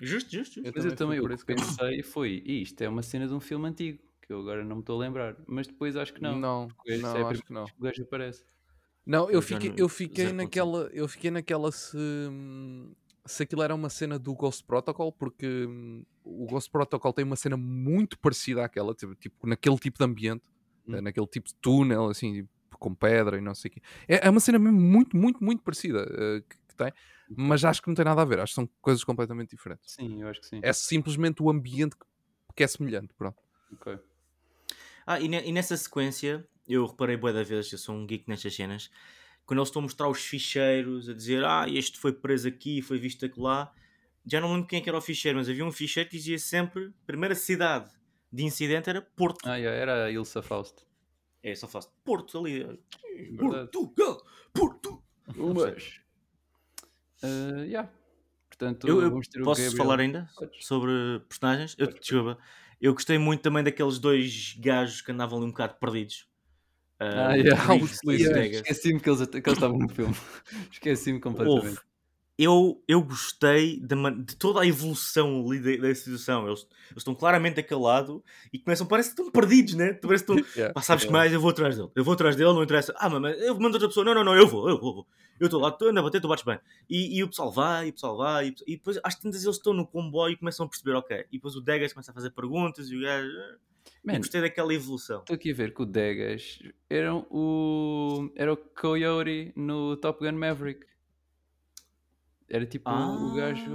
Justo, 0.00 0.30
justo, 0.32 0.54
justo. 0.54 0.66
Eu 0.66 0.72
Mas 0.74 0.84
eu 0.84 0.96
também 0.96 1.20
o 1.20 1.28
que 1.28 1.44
pensei 1.44 2.02
foi, 2.02 2.42
"Ih, 2.44 2.62
isto 2.62 2.80
é 2.82 2.88
uma 2.88 3.02
cena 3.02 3.26
de 3.26 3.34
um 3.34 3.40
filme 3.40 3.68
antigo, 3.68 4.02
que 4.22 4.32
eu 4.32 4.40
agora 4.40 4.64
não 4.64 4.76
me 4.76 4.82
estou 4.82 4.96
a 5.00 5.04
lembrar. 5.04 5.36
Mas 5.46 5.66
depois 5.66 5.96
acho 5.96 6.12
que 6.14 6.22
não. 6.22 6.38
Não, 6.38 6.68
esta 6.86 7.06
não, 7.08 7.16
é 7.16 7.30
acho 7.30 7.42
que 7.42 7.52
não. 7.52 7.64
o 7.64 7.82
gajo 7.82 8.02
aparece. 8.02 8.44
Não, 9.10 9.24
eu 9.28 9.34
Eu 9.34 9.42
fiquei, 9.42 9.74
eu 9.76 9.88
fiquei 9.88 10.26
0.5. 10.26 10.34
naquela, 10.36 10.88
eu 10.92 11.08
fiquei 11.08 11.30
naquela 11.32 11.72
se, 11.72 11.96
hum, 11.98 12.92
se 13.26 13.42
aquilo 13.42 13.60
era 13.62 13.74
uma 13.74 13.88
cena 13.90 14.16
do 14.20 14.32
Ghost 14.34 14.64
Protocol, 14.64 15.10
porque 15.12 15.66
hum, 15.66 16.04
o 16.22 16.46
Ghost 16.46 16.70
Protocol 16.70 17.12
tem 17.12 17.24
uma 17.24 17.34
cena 17.34 17.56
muito 17.56 18.16
parecida 18.20 18.64
àquela, 18.64 18.94
tipo, 18.94 19.12
tipo, 19.16 19.46
naquele 19.48 19.76
tipo 19.78 19.98
de 19.98 20.04
ambiente, 20.04 20.44
Hum. 20.86 20.94
eh, 20.94 21.00
naquele 21.00 21.26
tipo 21.26 21.48
de 21.48 21.54
túnel, 21.56 22.08
assim, 22.08 22.34
tipo, 22.42 22.78
com 22.78 22.94
pedra 22.94 23.36
e 23.36 23.40
não 23.40 23.52
sei 23.54 23.68
o 23.70 23.74
quê. 23.74 23.80
É, 24.08 24.26
é 24.28 24.30
uma 24.30 24.38
cena 24.40 24.58
mesmo 24.60 24.80
muito, 24.80 25.16
muito, 25.16 25.42
muito 25.42 25.62
parecida 25.64 26.06
eh, 26.08 26.40
que, 26.48 26.56
que 26.68 26.76
tem, 26.76 26.92
mas 27.36 27.64
acho 27.64 27.82
que 27.82 27.88
não 27.88 27.96
tem 27.96 28.04
nada 28.04 28.22
a 28.22 28.24
ver, 28.24 28.38
acho 28.38 28.52
que 28.52 28.54
são 28.54 28.68
coisas 28.80 29.02
completamente 29.02 29.50
diferentes. 29.50 29.92
Sim, 29.92 30.22
eu 30.22 30.28
acho 30.28 30.40
que 30.40 30.46
sim. 30.46 30.60
É 30.62 30.72
simplesmente 30.72 31.42
o 31.42 31.50
ambiente 31.50 31.96
que, 31.96 32.06
que 32.54 32.62
é 32.62 32.66
semelhante, 32.68 33.12
pronto. 33.14 33.42
Ok. 33.72 33.98
Ah, 35.06 35.20
e, 35.20 35.28
ne- 35.28 35.44
e 35.44 35.52
nessa 35.52 35.76
sequência, 35.76 36.46
eu 36.68 36.86
reparei 36.86 37.16
bué 37.16 37.32
da 37.32 37.42
vez, 37.42 37.70
eu 37.72 37.78
sou 37.78 37.94
um 37.94 38.06
geek 38.06 38.28
nestas 38.28 38.54
cenas, 38.54 38.90
quando 39.46 39.58
eles 39.58 39.68
estão 39.68 39.80
a 39.80 39.82
mostrar 39.84 40.08
os 40.08 40.20
ficheiros, 40.24 41.08
a 41.08 41.14
dizer, 41.14 41.44
ah, 41.44 41.66
este 41.68 41.98
foi 41.98 42.12
preso 42.12 42.46
aqui, 42.48 42.80
foi 42.82 42.98
visto 42.98 43.24
acolá, 43.26 43.72
já 44.26 44.40
não 44.40 44.52
lembro 44.52 44.68
quem 44.68 44.78
é 44.78 44.82
que 44.82 44.88
era 44.88 44.98
o 44.98 45.00
ficheiro, 45.00 45.38
mas 45.38 45.48
havia 45.48 45.64
um 45.64 45.72
ficheiro 45.72 46.08
que 46.08 46.16
dizia 46.16 46.38
sempre, 46.38 46.92
primeira 47.06 47.34
cidade 47.34 47.90
de 48.32 48.44
incidente 48.44 48.88
era 48.88 49.00
Porto. 49.02 49.40
Ah, 49.48 49.58
era 49.58 50.04
a 50.04 50.10
Ilsa 50.10 50.40
Faust. 50.42 50.84
É, 51.42 51.54
só 51.54 51.66
faço 51.66 51.90
Porto 52.04 52.38
ali. 52.38 52.60
Verdade. 53.32 53.70
Portugal! 53.72 54.24
Porto! 54.52 55.02
Mas. 55.34 56.00
Uh, 57.22 57.64
yeah. 57.64 57.90
Portanto, 58.48 58.86
Eu, 58.88 59.00
eu 59.02 59.20
posso 59.42 59.76
falar 59.76 60.00
ainda 60.00 60.28
Podes. 60.36 60.66
sobre 60.66 61.20
personagens? 61.28 61.74
Eu, 61.78 61.86
desculpa. 61.86 62.38
Eu 62.80 62.94
gostei 62.94 63.18
muito 63.18 63.42
também 63.42 63.62
daqueles 63.62 63.98
dois 63.98 64.54
gajos 64.58 65.02
que 65.02 65.12
andavam 65.12 65.38
ali 65.38 65.46
um 65.46 65.50
bocado 65.50 65.74
perdidos. 65.78 66.26
Ah, 66.98 67.30
Ah, 67.30 67.34
yeah. 67.34 67.74
Esqueci-me 68.54 69.00
que 69.00 69.10
eles, 69.10 69.26
que 69.26 69.36
eles 69.36 69.52
estavam 69.52 69.78
no 69.78 69.88
filme. 69.88 70.14
Esqueci-me 70.72 71.20
completamente. 71.20 71.78
Houve. 71.78 71.89
Eu, 72.42 72.82
eu 72.88 73.02
gostei 73.02 73.78
de, 73.80 73.94
de 74.24 74.34
toda 74.36 74.60
a 74.62 74.66
evolução 74.66 75.44
ali 75.46 75.58
da, 75.60 75.88
da 75.88 75.94
situação. 75.94 76.46
Eles, 76.46 76.60
eles 76.60 76.96
estão 76.98 77.14
claramente 77.14 77.56
daquele 77.56 77.80
lado 77.80 78.24
e 78.50 78.58
começam, 78.58 78.86
parece 78.86 79.10
que 79.10 79.20
estão 79.20 79.30
perdidos, 79.30 79.74
né? 79.74 79.92
Tu 79.92 80.06
Parece 80.06 80.24
que 80.24 80.32
estão, 80.32 80.50
Yeah. 80.56 80.72
pá, 80.72 80.80
sabes 80.80 81.04
que 81.04 81.12
mais? 81.12 81.32
Eu 81.32 81.40
vou 81.40 81.50
atrás 81.50 81.76
dele. 81.76 81.90
Eu 81.94 82.02
vou 82.02 82.14
atrás 82.14 82.36
dele, 82.36 82.52
não 82.54 82.62
interessa. 82.62 82.94
Ah, 82.96 83.10
mas 83.10 83.38
eu 83.42 83.54
mando 83.60 83.74
outra 83.74 83.88
pessoa. 83.88 84.04
Não, 84.06 84.14
não, 84.14 84.24
não, 84.24 84.34
eu 84.34 84.46
vou, 84.46 84.70
eu 84.70 84.78
vou. 84.80 84.90
eu 84.90 84.94
vou. 84.94 85.06
Eu 85.38 85.46
estou 85.46 85.60
lá, 85.60 85.68
estou 85.68 85.88
a 85.88 86.02
bater, 86.02 86.20
tu 86.20 86.28
bates 86.28 86.44
bem. 86.44 86.58
E, 86.88 87.18
e 87.18 87.22
o 87.24 87.28
pessoal 87.28 87.50
vai, 87.50 87.86
e 87.86 87.90
o 87.90 87.92
pessoal 87.92 88.16
vai. 88.16 88.48
E, 88.48 88.54
e 88.66 88.76
depois, 88.76 88.98
às 89.02 89.14
tantas, 89.14 89.42
eles 89.42 89.56
estão 89.56 89.72
no 89.72 89.86
comboio 89.86 90.32
e 90.34 90.36
começam 90.36 90.66
a 90.66 90.68
perceber, 90.68 90.94
ok. 90.96 91.24
E 91.30 91.36
depois 91.36 91.56
o 91.56 91.60
Degas 91.60 91.92
começa 91.92 92.10
a 92.10 92.14
fazer 92.14 92.30
perguntas 92.30 92.90
e 92.90 92.96
o 92.96 93.00
gajo. 93.02 93.28
E 94.02 94.06
Man, 94.06 94.18
gostei 94.18 94.40
daquela 94.40 94.72
evolução. 94.72 95.20
estou 95.20 95.34
aqui 95.34 95.50
a 95.50 95.54
ver 95.54 95.74
que 95.74 95.82
o 95.82 95.86
Degas 95.86 96.58
era 96.88 97.14
o, 97.14 98.30
era 98.36 98.52
o 98.52 98.56
Coyote 98.56 99.52
no 99.56 99.96
Top 99.96 100.24
Gun 100.24 100.38
Maverick. 100.38 100.86
Era 102.50 102.66
tipo 102.66 102.90
o 102.90 103.34
gajo 103.34 103.70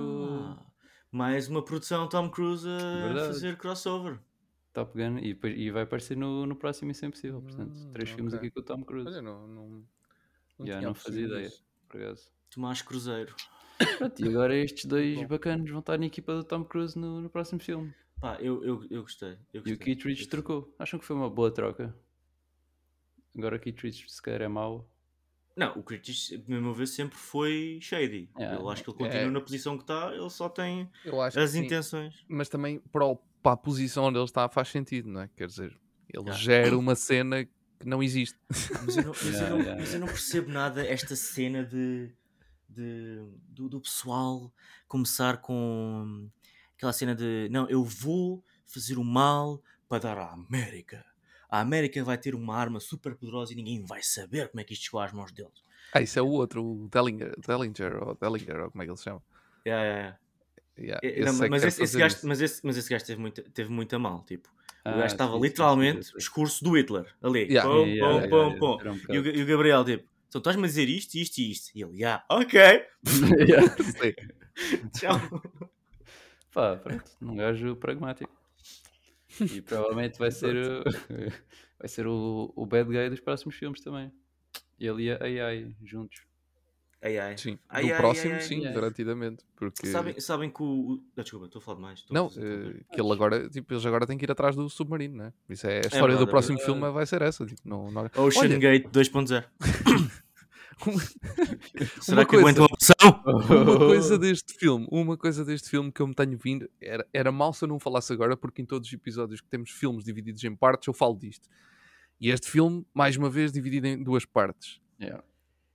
Ah, 0.60 0.66
Mais 1.12 1.48
uma 1.48 1.64
produção 1.64 2.10
Tom 2.10 2.30
Cruise 2.30 2.68
a 2.68 2.78
Verdade. 3.08 3.28
fazer 3.28 3.58
crossover. 3.58 4.20
Top 4.74 4.92
Gun 4.94 5.18
e, 5.20 5.34
depois- 5.34 5.58
e 5.58 5.72
vai 5.72 5.84
aparecer 5.84 6.18
no, 6.18 6.46
no 6.46 6.56
próximo 6.56 6.90
Missão 6.90 7.08
Impossível. 7.08 7.42
Portanto, 7.42 7.74
Hum, 7.74 7.92
três 7.94 8.10
filmes 8.10 8.34
ok. 8.34 8.48
aqui 8.48 8.54
com 8.54 8.60
o 8.60 8.64
Tom 8.64 8.84
Cruise. 8.84 9.08
Olha, 9.08 9.22
não, 9.22 9.48
não, 9.48 9.70
não, 10.60 10.66
Já, 10.68 10.78
tinha 10.80 10.88
não 10.90 10.94
fazia 10.94 11.26
ideia. 11.26 11.48
isso. 11.48 11.66
Por 11.88 12.02
acaso. 12.02 12.30
Tomás 12.54 12.82
Cruzeiro. 12.82 13.34
Pronto, 13.98 14.22
e 14.26 14.28
agora 14.28 14.56
estes 14.56 14.86
dois 14.86 15.16
Bom. 15.18 15.28
bacanos 15.28 15.70
vão 15.70 15.80
estar 15.80 15.98
na 15.98 16.06
equipa 16.06 16.34
do 16.36 16.44
Tom 16.44 16.64
Cruise 16.66 16.98
no, 17.00 17.22
no 17.22 17.30
próximo 17.30 17.62
filme. 17.62 17.94
Pá, 18.20 18.36
eu, 18.42 18.64
eu, 18.66 18.86
eu 18.90 19.02
gostei. 19.02 19.38
Eu 19.54 19.62
E 19.66 19.72
gostei. 19.72 19.74
o 19.76 19.80
Keith 19.80 20.04
Richards 20.04 20.28
trocou. 20.28 20.74
Acham 20.80 21.00
que 21.00 21.06
foi 21.06 21.16
uma 21.16 21.30
boa 21.30 21.52
troca? 21.52 21.96
Agora 23.38 23.56
o 23.56 23.60
Keith 23.60 23.80
Richards 23.82 24.16
se 24.16 24.22
calhar 24.22 24.42
é 24.42 24.48
mau. 24.48 24.90
Não, 25.56 25.72
o 25.78 25.84
Critics, 25.84 26.34
a 26.34 26.52
meu 26.52 26.74
ver, 26.74 26.86
sempre 26.88 27.18
foi 27.18 27.80
shady. 27.82 28.30
É, 28.38 28.56
eu 28.56 28.70
acho 28.70 28.84
que 28.84 28.90
ele 28.90 28.98
continua 28.98 29.22
é. 29.24 29.30
na 29.30 29.40
posição 29.40 29.78
que 29.78 29.84
está, 29.84 30.12
ele 30.14 30.30
só 30.30 30.50
tem 30.50 30.90
Eu 31.06 31.22
acho 31.22 31.40
as 31.40 31.52
que 31.52 31.58
sim. 31.60 31.66
intenções. 31.66 32.26
mas 32.28 32.50
também 32.50 32.80
para, 32.92 33.06
o- 33.06 33.16
para 33.42 33.54
a 33.54 33.58
posição 33.58 34.04
onde 34.06 34.18
ele 34.18 34.26
está 34.26 34.50
faz 34.50 34.68
sentido, 34.68 35.10
não 35.10 35.22
é? 35.22 35.30
Quer 35.36 35.48
dizer, 35.48 35.78
ele 36.14 36.24
Yeah. 36.26 36.34
gera 36.44 36.78
uma 36.78 36.94
cena 36.96 37.46
que 37.46 37.86
não 37.86 38.04
existe. 38.04 38.38
Mas 38.86 38.98
eu 38.98 39.04
não, 39.04 39.12
mas 39.14 39.24
eu 39.42 39.50
não- 39.50 39.58
yeah, 39.60 39.76
mas 39.82 39.94
eu 39.94 40.00
não 40.02 40.08
percebo 40.08 40.50
nada 40.52 40.86
esta 40.86 41.16
cena 41.16 41.64
de, 41.64 42.12
de- 42.70 43.26
do, 43.50 43.70
do 43.70 43.80
pessoal 43.80 44.54
começar 44.90 45.38
com 45.38 46.30
aquela 46.76 46.92
cena 46.94 47.16
de 47.16 47.48
não, 47.50 47.68
eu 47.70 47.84
vou 47.84 48.44
fazer 48.66 48.98
o 48.98 49.04
mal 49.06 49.62
para 49.88 50.00
dar 50.00 50.18
à 50.18 50.34
América. 50.34 51.06
A 51.50 51.60
América 51.60 52.04
vai 52.04 52.18
ter 52.18 52.36
uma 52.36 52.56
arma 52.56 52.80
super 52.80 53.16
poderosa 53.16 53.54
e 53.54 53.56
ninguém 53.56 53.84
vai 53.84 54.02
saber 54.02 54.50
como 54.50 54.62
é 54.62 54.64
que 54.64 54.74
isto 54.74 54.86
chegou 54.86 55.00
às 55.00 55.12
mãos 55.12 55.32
deles. 55.32 55.64
Ah, 55.94 56.02
isso 56.02 56.20
é 56.20 56.22
o 56.22 56.28
outro, 56.28 56.64
o 56.64 56.90
Dellinger, 56.90 57.34
Dellinger, 57.40 58.04
ou 58.04 58.16
Dellinger, 58.16 58.60
ou 58.62 58.72
como 58.72 58.82
é 58.82 58.86
que 58.86 58.92
ele 58.92 58.98
se 58.98 59.04
chama. 59.04 59.24
Yeah, 59.66 59.84
yeah, 59.84 60.00
yeah. 60.00 60.20
Yeah, 60.78 61.00
É, 61.02 61.22
esse 61.22 61.22
não, 61.38 61.46
é 61.46 61.46
que 61.46 61.50
mas, 61.52 61.64
esse, 61.64 61.98
gajo, 61.98 62.16
isso. 62.16 62.28
mas, 62.28 62.42
esse, 62.42 62.62
mas 62.66 62.78
esse 62.78 62.90
gajo 62.90 63.06
teve 63.06 63.22
muito, 63.22 63.42
teve 63.52 63.70
muito 63.70 63.96
a 63.96 64.00
mal. 64.00 64.24
Tipo, 64.26 64.50
o 64.50 64.54
Ah, 64.84 64.92
gajo 64.98 65.06
estava 65.06 65.38
literalmente 65.38 66.04
sim, 66.04 66.12
sim. 66.12 66.18
discurso 66.18 66.64
do 66.64 66.78
Hitler 66.78 67.16
ali. 67.22 67.44
Yeah. 67.50 67.70
Pum, 67.70 67.88
Yeah, 67.88 68.28
pum. 68.60 68.78
era 68.80 68.92
um 68.92 69.00
E, 69.10 69.18
o, 69.20 69.26
e 69.38 69.44
o 69.44 69.46
Gabriel, 69.46 69.86
tipo, 69.86 70.06
então 70.28 70.40
estás-me 70.40 70.64
a 70.66 70.68
dizer 70.68 70.90
isto, 70.90 71.16
isto 71.16 71.38
e 71.38 71.52
isto. 71.52 71.72
E 71.74 71.82
ele, 71.84 71.98
yeah, 72.00 72.26
ok, 72.30 72.60
Yeah. 73.48 73.68
Sim. 73.84 74.14
tchau. 75.00 75.20
Pá, 76.54 76.76
pronto, 76.76 77.04
um 77.22 77.36
gajo 77.38 77.76
pragmático. 77.78 78.32
E 79.42 79.62
provavelmente 79.62 80.18
vai 80.18 80.32
ser, 80.32 80.56
o- 80.56 80.84
vai 81.80 81.88
ser 81.88 82.08
o, 82.08 82.52
o 82.56 82.66
bad 82.66 82.90
guy 82.90 83.10
dos 83.10 83.20
próximos 83.20 83.56
filmes 83.56 83.82
também. 83.82 84.12
Ele 84.80 85.04
e 85.04 85.12
a 85.12 85.18
AI 85.24 85.76
juntos. 85.84 86.22
Ai, 87.02 87.20
ai. 87.20 87.38
Sim, 87.38 87.60
Ai, 87.70 87.84
no 87.84 87.90
ai, 87.92 87.98
próximo, 87.98 88.34
ai, 88.34 88.42
sim, 88.42 88.66
ai. 88.66 88.74
garantidamente. 88.74 89.46
Porque... 89.56 89.86
Sabem, 89.88 90.20
sabem 90.20 90.50
que 90.50 90.64
o. 90.64 91.00
Ah, 91.16 91.22
desculpa, 91.22 91.46
estou 91.46 91.60
a 91.60 91.62
falar 91.62 91.76
demais. 91.76 92.06
a 92.10 92.14
Não, 92.14 92.30
fazer 92.30 92.42
tudo. 92.42 92.78
eh, 92.80 92.84
que 92.96 93.00
ele 93.02 93.12
agora, 93.12 93.50
tipo, 93.50 93.74
eles 93.74 93.86
agora 93.86 94.08
têm 94.08 94.18
que 94.18 94.26
ir 94.26 94.32
atrás 94.32 94.56
do 94.56 94.68
submarino, 94.70 95.16
né? 95.18 95.34
Isso 95.48 95.68
é 95.68 95.78
a 95.78 95.80
história 95.82 96.00
verdade, 96.08 96.26
do 96.26 96.28
é 96.28 96.32
próximo 96.32 96.58
verdade. 96.58 96.80
filme 96.80 96.92
vai 96.94 97.06
ser 97.06 97.22
essa. 97.22 97.46
Tipo, 97.46 97.62
não, 97.64 97.92
não... 97.92 98.10
Ocean 98.16 98.42
Olha, 98.42 98.58
Gate 98.58 98.88
2.0. 98.88 99.46
Será 102.02 102.22
Uma 102.22 102.26
que 102.26 102.36
aguenta 102.36 102.62
uma 102.62 102.70
coisa- 102.70 102.94
opção? 103.02 103.24
uma 103.64 103.78
coisa 103.78 104.18
deste 104.18 104.54
filme, 104.54 104.88
uma 104.92 105.18
coisa 105.18 105.46
deste 105.46 105.70
filme 105.70 105.92
que 105.92 106.02
eu 106.02 106.08
me 106.08 106.14
tenho 106.16 106.38
vindo, 106.38 106.70
era, 106.82 107.06
era 107.14 107.32
mal 107.32 107.54
se 107.54 107.64
eu 107.64 107.68
não 107.70 107.80
falasse 107.80 108.12
agora, 108.14 108.36
porque 108.38 108.62
em 108.62 108.66
todos 108.66 108.88
os 108.88 108.94
episódios 108.94 109.42
que 109.42 109.48
temos 109.48 109.72
filmes 109.72 110.04
divididos 110.04 110.44
em 110.44 110.56
partes, 110.56 110.88
eu 110.88 110.94
falo 110.94 111.16
disto. 111.18 111.48
E 112.20 112.30
este 112.30 112.50
filme, 112.50 112.86
mais 112.94 113.18
uma 113.18 113.30
vez, 113.30 113.52
dividido 113.52 113.88
em 113.88 114.02
duas 114.02 114.26
partes. 114.26 114.80
Yeah. 115.02 115.24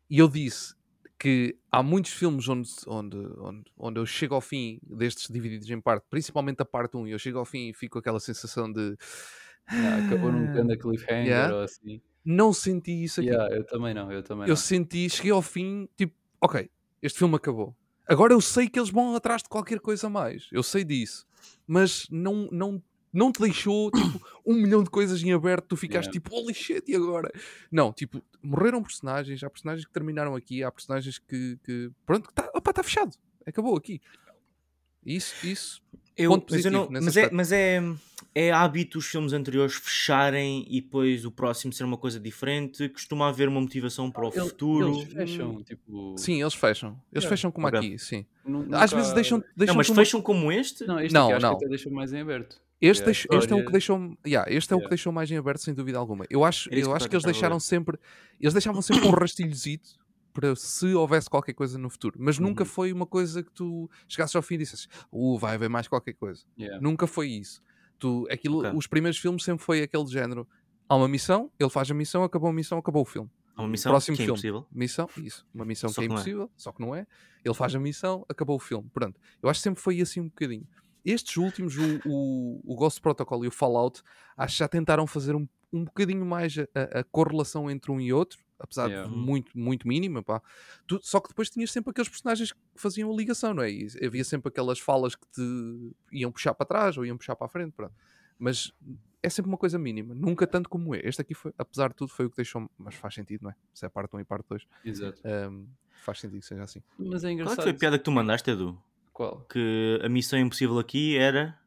E 0.09 0.19
eu 0.19 0.29
disse, 0.29 0.75
que 1.19 1.55
há 1.71 1.83
muitos 1.83 2.13
filmes 2.13 2.49
onde, 2.49 2.71
onde, 2.87 3.17
onde, 3.39 3.63
onde 3.77 4.01
eu 4.01 4.07
chego 4.07 4.35
ao 4.35 4.41
fim 4.41 4.81
destes 4.83 5.29
divididos 5.31 5.69
em 5.71 5.79
parte, 5.79 6.07
principalmente 6.09 6.63
a 6.63 6.65
parte 6.65 6.97
1, 6.97 7.09
e 7.09 7.11
eu 7.11 7.19
chego 7.19 7.39
ao 7.39 7.45
fim 7.45 7.69
e 7.69 7.75
fico 7.75 7.93
com 7.95 7.99
aquela 7.99 8.19
sensação 8.21 8.73
de 8.73 8.97
Yeah, 9.71 10.07
acabou 10.07 10.33
num 10.33 10.49
"Ah, 10.49 10.53
grande 10.53 10.77
cliffhanger 10.79 11.27
yeah." 11.27 11.55
ou 11.55 11.63
assim. 11.63 12.01
Não 12.31 12.53
senti 12.53 13.03
isso 13.05 13.21
aqui. 13.21 13.31
Yeah, 13.31 13.55
eu 13.55 13.65
também 13.65 13.93
não, 13.93 14.11
eu 14.13 14.23
também 14.23 14.45
eu 14.45 14.51
não. 14.51 14.57
senti, 14.57 15.09
cheguei 15.11 15.33
ao 15.33 15.43
fim, 15.43 15.89
tipo, 15.97 16.15
ok, 16.41 16.71
este 17.03 17.19
filme 17.19 17.35
acabou. 17.35 17.75
Agora 18.07 18.33
eu 18.33 18.41
sei 18.41 18.69
que 18.69 18.79
eles 18.79 18.91
vão 18.91 19.15
atrás 19.15 19.43
de 19.43 19.49
qualquer 19.49 19.81
coisa 19.81 20.07
a 20.07 20.11
mais. 20.11 20.49
Eu 20.51 20.63
sei 20.63 20.85
disso. 20.85 21.27
Mas 21.67 22.07
não, 22.11 22.49
não, 22.51 22.83
não 23.13 23.31
te 23.31 23.41
deixou 23.41 23.91
tipo, 23.93 24.21
um 24.45 24.55
milhão 24.55 24.83
de 24.83 24.91
coisas 24.91 25.23
em 25.23 25.33
aberto. 25.33 25.69
Tu 25.69 25.77
ficaste 25.77 26.09
Yeah. 26.09 26.21
tipo, 26.21 26.35
holy 26.35 26.55
shit, 26.55 26.91
e 26.91 26.97
agora? 26.97 27.31
Não, 27.71 27.93
tipo, 27.93 28.23
morreram 28.43 28.83
personagens. 28.83 29.43
Há 29.45 29.51
personagens 29.51 29.87
que 29.87 29.93
terminaram 29.93 30.35
aqui. 30.35 30.63
Há 30.65 30.73
personagens 30.73 31.19
que, 31.19 31.57
que 31.65 31.91
pronto, 32.05 32.29
que 32.29 32.35
tá, 32.35 32.51
opa, 32.55 32.71
está 32.71 32.83
fechado. 32.83 33.17
Acabou 33.47 33.77
aqui. 33.77 34.01
Isso, 35.05 35.47
isso. 35.47 35.83
Eu, 36.23 36.31
Ponto 36.31 36.47
mas 36.51 36.65
eu 36.65 36.71
positivo 36.71 36.85
não- 36.85 36.91
nesse 36.91 37.05
mas 37.05 37.17
é, 37.17 37.31
mas 37.33 37.53
é, 37.53 37.83
é 38.35 38.53
hábito 38.53 38.99
os 38.99 39.07
filmes 39.07 39.33
anteriores 39.33 39.75
fecharem 39.75 40.67
e 40.69 40.81
depois 40.81 41.25
o 41.25 41.31
próximo 41.31 41.73
ser 41.73 41.85
uma 41.85 41.97
coisa 41.97 42.21
diferente. 42.21 42.89
Costuma 42.91 43.29
haver 43.29 43.49
uma 43.49 43.61
motivação 43.61 44.11
para 44.11 44.25
o 44.25 44.29
Ele- 44.29 44.41
futuro. 44.41 44.95
Eles 45.01 45.13
fecham, 45.13 45.63
tipo. 45.63 46.15
Sim, 46.19 46.41
eles 46.41 46.55
fecham. 46.55 46.91
Eles 47.13 47.25
Yeah, 47.25 47.29
fecham 47.29 47.51
como 47.51 47.67
ok. 47.67 47.79
aqui, 47.79 47.99
sim. 47.99 48.27
nu- 48.45 48.61
Às 48.75 48.91
nunca- 48.91 48.97
vezes 48.97 49.13
deixam, 49.15 49.39
deixam 49.57 49.75
não, 49.75 49.75
mas 49.77 49.89
uma- 49.89 49.95
fecham 49.97 50.21
como 50.23 50.51
este? 50.53 50.85
Não, 50.87 50.99
este 51.01 51.13
Não, 51.15 51.27
aqui 51.27 51.33
acho 51.35 51.47
não. 51.47 51.51
que 51.59 51.65
até 51.65 51.69
deixa 51.69 51.91
mais 51.91 52.13
em 52.13 52.21
aberto. 52.21 52.61
Este, 52.81 53.01
É, 53.01 53.03
a 53.03 53.07
deixa- 53.07 53.29
este 53.33 53.53
é 53.53 53.57
o 53.57 53.65
que 53.67 53.73
deixou 53.73 54.17
yeah, 54.27 54.51
este 54.51 54.73
é 54.73 54.77
o 54.77 54.79
que 54.79 54.83
Yeah. 54.85 54.89
deixou 54.89 55.13
mais 55.13 55.31
em 55.31 55.37
aberto, 55.37 55.59
sem 55.61 55.75
dúvida 55.75 55.99
alguma. 55.99 56.25
Eu 56.31 56.45
acho, 56.45 56.73
eu 56.73 56.95
acho 56.95 57.09
que 57.09 57.15
eles 57.15 57.25
deixaram 57.25 57.61
sempre 57.61 57.99
eles 58.41 58.55
deixavam 58.55 58.81
sempre 58.81 59.07
um 59.07 59.11
rastilhozito 59.23 59.91
para 60.33 60.55
se 60.57 60.95
houvesse 60.95 61.29
qualquer 61.29 61.53
coisa 61.55 61.79
no 61.79 61.91
futuro, 61.91 62.17
mas 62.19 62.39
nunca 62.39 62.63
Uhum. 62.63 62.69
foi 62.69 62.93
uma 62.93 63.07
coisa 63.07 63.43
que 63.43 63.51
tu 63.53 63.91
chegasses 64.09 64.35
ao 64.37 64.43
fim 64.43 64.55
e 64.55 64.59
dissesses, 64.59 64.89
uh, 65.11 65.39
vai 65.39 65.55
haver 65.55 65.69
mais 65.69 65.89
qualquer 65.89 66.13
coisa. 66.15 66.45
Yeah. 66.59 66.81
Nunca 66.81 67.07
foi 67.07 67.29
isso. 67.29 67.63
Tu, 67.99 68.27
aquilo, 68.31 68.59
Ok. 68.61 68.73
Os 68.75 68.87
primeiros 68.87 69.19
filmes 69.19 69.43
sempre 69.45 69.65
foi 69.65 69.83
aquele 69.83 70.07
género. 70.07 70.49
Há 70.89 70.97
uma 70.97 71.09
missão, 71.09 71.51
ele 71.59 71.71
faz 71.71 71.91
a 71.91 71.95
missão, 71.95 72.23
acabou 72.25 72.49
a 72.49 72.53
missão, 72.53 72.79
acabou 72.79 73.03
o 73.03 73.05
filme. 73.05 73.31
Há 73.55 73.63
uma 73.63 73.69
missão 73.69 73.93
Próximo 73.93 74.17
que 74.17 74.23
é 74.23 74.25
filme. 74.27 74.39
impossível. 74.39 74.67
Missão, 74.73 75.09
isso. 75.19 75.47
Uma 75.55 75.65
missão 75.67 75.91
Só 75.91 76.01
que 76.01 76.01
é 76.01 76.05
é. 76.05 76.13
impossível, 76.13 76.51
só 76.57 76.73
que 76.73 76.81
não 76.81 76.95
é. 76.95 77.07
Ele 77.45 77.55
faz 77.55 77.75
a 77.75 77.79
missão, 77.81 78.25
acabou 78.29 78.57
o 78.57 78.59
filme. 78.59 78.89
Pronto. 78.93 79.21
Eu 79.43 79.51
acho 79.51 79.61
que 79.61 79.65
sempre 79.65 79.83
foi 79.83 80.01
assim 80.01 80.21
um 80.21 80.29
bocadinho. 80.29 80.67
Estes 81.05 81.37
últimos, 81.37 81.77
o, 81.77 82.01
o, 82.07 82.61
o 82.65 82.75
Ghost 82.75 83.01
Protocol 83.01 83.45
e 83.45 83.49
o 83.49 83.51
Fallout, 83.51 84.03
acho 84.37 84.55
que 84.55 84.59
já 84.61 84.69
tentaram 84.69 85.07
fazer 85.07 85.35
um, 85.35 85.47
um 85.73 85.85
bocadinho 85.85 86.25
mais 86.25 86.57
a, 86.59 86.63
a- 86.75 87.01
a 87.01 87.05
correlação 87.05 87.71
entre 87.71 87.91
um 87.93 88.01
e 88.01 88.13
outro, 88.13 88.39
apesar 88.61 88.89
Yeah. 88.89 89.09
de 89.11 89.17
muito, 89.17 89.57
muito 89.59 89.89
mínima, 89.89 90.23
pá. 90.23 90.41
Tu- 90.87 91.01
só 91.03 91.19
que 91.21 91.29
depois 91.29 91.49
tinhas 91.51 91.71
sempre 91.73 91.91
aqueles 91.91 92.09
personagens 92.09 92.53
que 92.53 92.59
faziam 92.77 93.11
a 93.13 93.17
ligação, 93.17 93.53
não 93.55 93.63
é? 93.63 93.71
E 93.71 93.89
havia 94.05 94.23
sempre 94.25 94.49
aquelas 94.49 94.79
falas 94.79 95.15
que 95.17 95.27
te 95.33 95.93
iam 96.13 96.31
puxar 96.31 96.55
para 96.55 96.67
trás 96.67 96.97
ou 96.97 97.05
iam 97.07 97.17
puxar 97.17 97.35
para 97.37 97.47
a 97.47 97.49
frente, 97.49 97.73
pronto. 97.73 97.95
Mas 98.39 98.73
é 99.23 99.29
sempre 99.29 99.51
uma 99.51 99.59
coisa 99.59 99.79
mínima, 99.79 100.15
nunca 100.15 100.47
tanto 100.47 100.69
como 100.69 100.95
é. 100.95 101.01
Este 101.05 101.21
aqui, 101.23 101.35
foi, 101.35 101.53
apesar 101.59 101.89
de 101.89 101.95
tudo, 101.97 102.11
foi 102.11 102.27
o 102.27 102.31
que 102.31 102.37
deixou. 102.37 102.71
Mas 102.79 102.95
faz 102.95 103.15
sentido, 103.15 103.43
não 103.43 103.51
é? 103.51 103.55
Se 103.75 103.85
é 103.85 103.89
parte 103.89 104.15
1 104.17 104.21
e 104.21 104.25
parte 104.25 104.47
2, 104.49 104.67
Exato. 104.85 105.21
Ahm, 105.25 105.67
faz 106.03 106.21
sentido 106.21 106.41
que 106.41 106.47
seja 106.47 106.63
assim. 106.63 106.83
Mas 106.99 107.23
é 107.25 107.27
Qual 107.27 107.31
é 107.31 107.33
engraçado. 107.35 107.57
que 107.59 107.63
foi 107.65 107.73
a 107.73 107.75
piada 107.75 107.99
que 107.99 108.05
tu 108.05 108.11
mandaste, 108.13 108.51
Edu? 108.51 108.83
Qual? 109.13 109.43
Que 109.43 110.01
a 110.03 110.09
missão 110.09 110.39
impossível 110.39 110.79
aqui 110.79 111.17
era 111.19 111.59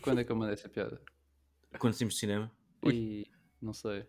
Quando 0.00 0.20
é 0.20 0.24
que 0.24 0.30
eu 0.32 0.36
mandei 0.36 0.54
essa 0.54 0.68
piada? 0.68 1.00
quando 1.78 1.94
saímos 1.94 2.14
de 2.14 2.20
cinema. 2.20 2.50
E 2.84 3.26
não 3.60 3.72
sei. 3.72 4.06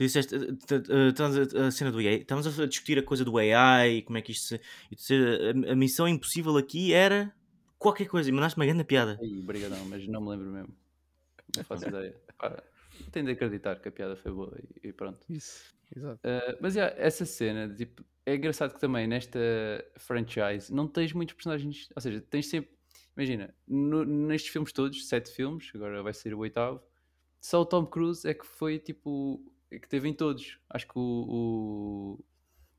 Tu 0.00 0.04
disseste, 0.04 0.34
eh, 0.34 0.38
eh, 0.40 1.66
a, 1.66 1.70
cena 1.70 1.92
do 1.92 1.98
AI, 1.98 2.20
estamos 2.22 2.58
a 2.58 2.64
discutir 2.64 2.98
a 2.98 3.02
coisa 3.02 3.22
do 3.22 3.36
AI 3.36 3.96
e 3.96 4.02
como 4.02 4.16
é 4.16 4.22
que 4.22 4.32
isto 4.32 4.46
se. 4.46 4.54
E 4.90 4.96
tu 4.96 5.00
disseste, 5.00 5.70
a, 5.70 5.76
missão 5.76 6.08
impossível 6.08 6.56
aqui 6.56 6.94
era 6.94 7.30
qualquer 7.78 8.08
coisa. 8.08 8.30
E 8.30 8.32
mandaste 8.32 8.58
uma 8.58 8.64
grande 8.64 8.82
piada. 8.82 9.18
Aí, 9.20 9.42
brigadão, 9.42 9.84
mas 9.84 10.08
não 10.08 10.22
me 10.22 10.30
lembro 10.30 10.50
mesmo. 10.52 10.74
Não 11.54 11.62
faço 11.64 11.86
ideia. 11.86 12.16
Tenho 13.12 13.26
de 13.26 13.32
acreditar 13.32 13.78
que 13.78 13.90
a 13.90 13.92
piada 13.92 14.16
foi 14.16 14.32
boa 14.32 14.58
e, 14.82 14.90
pronto. 14.90 15.20
Isso, 15.28 15.66
exato. 15.94 16.18
Uh, 16.26 16.56
mas 16.62 16.76
yeah, 16.76 16.94
essa 16.98 17.26
cena, 17.26 17.68
tipo, 17.68 18.02
é 18.24 18.36
engraçado 18.36 18.72
que 18.72 18.80
também 18.80 19.06
nesta 19.06 19.38
franchise 19.98 20.72
não 20.72 20.88
tens 20.88 21.12
muitos 21.12 21.34
personagens, 21.34 21.90
ou 21.94 22.00
seja, 22.00 22.22
tens 22.22 22.48
sempre, 22.48 22.70
imagina, 23.14 23.54
no- 23.68 24.06
nestes 24.06 24.50
filmes 24.50 24.72
todos, 24.72 25.06
sete 25.08 25.30
filmes, 25.30 25.70
agora 25.74 26.02
vai 26.02 26.14
ser 26.14 26.32
o 26.32 26.38
oitavo, 26.38 26.82
só 27.38 27.60
o 27.60 27.66
Tom 27.66 27.84
Cruise 27.84 28.26
é 28.26 28.32
que 28.32 28.46
foi 28.46 28.78
tipo, 28.78 29.44
que 29.78 29.88
teve 29.88 30.08
em 30.08 30.14
todos. 30.14 30.58
Acho 30.68 30.86
que 30.88 30.98
o, 30.98 31.02
o- 32.18 32.24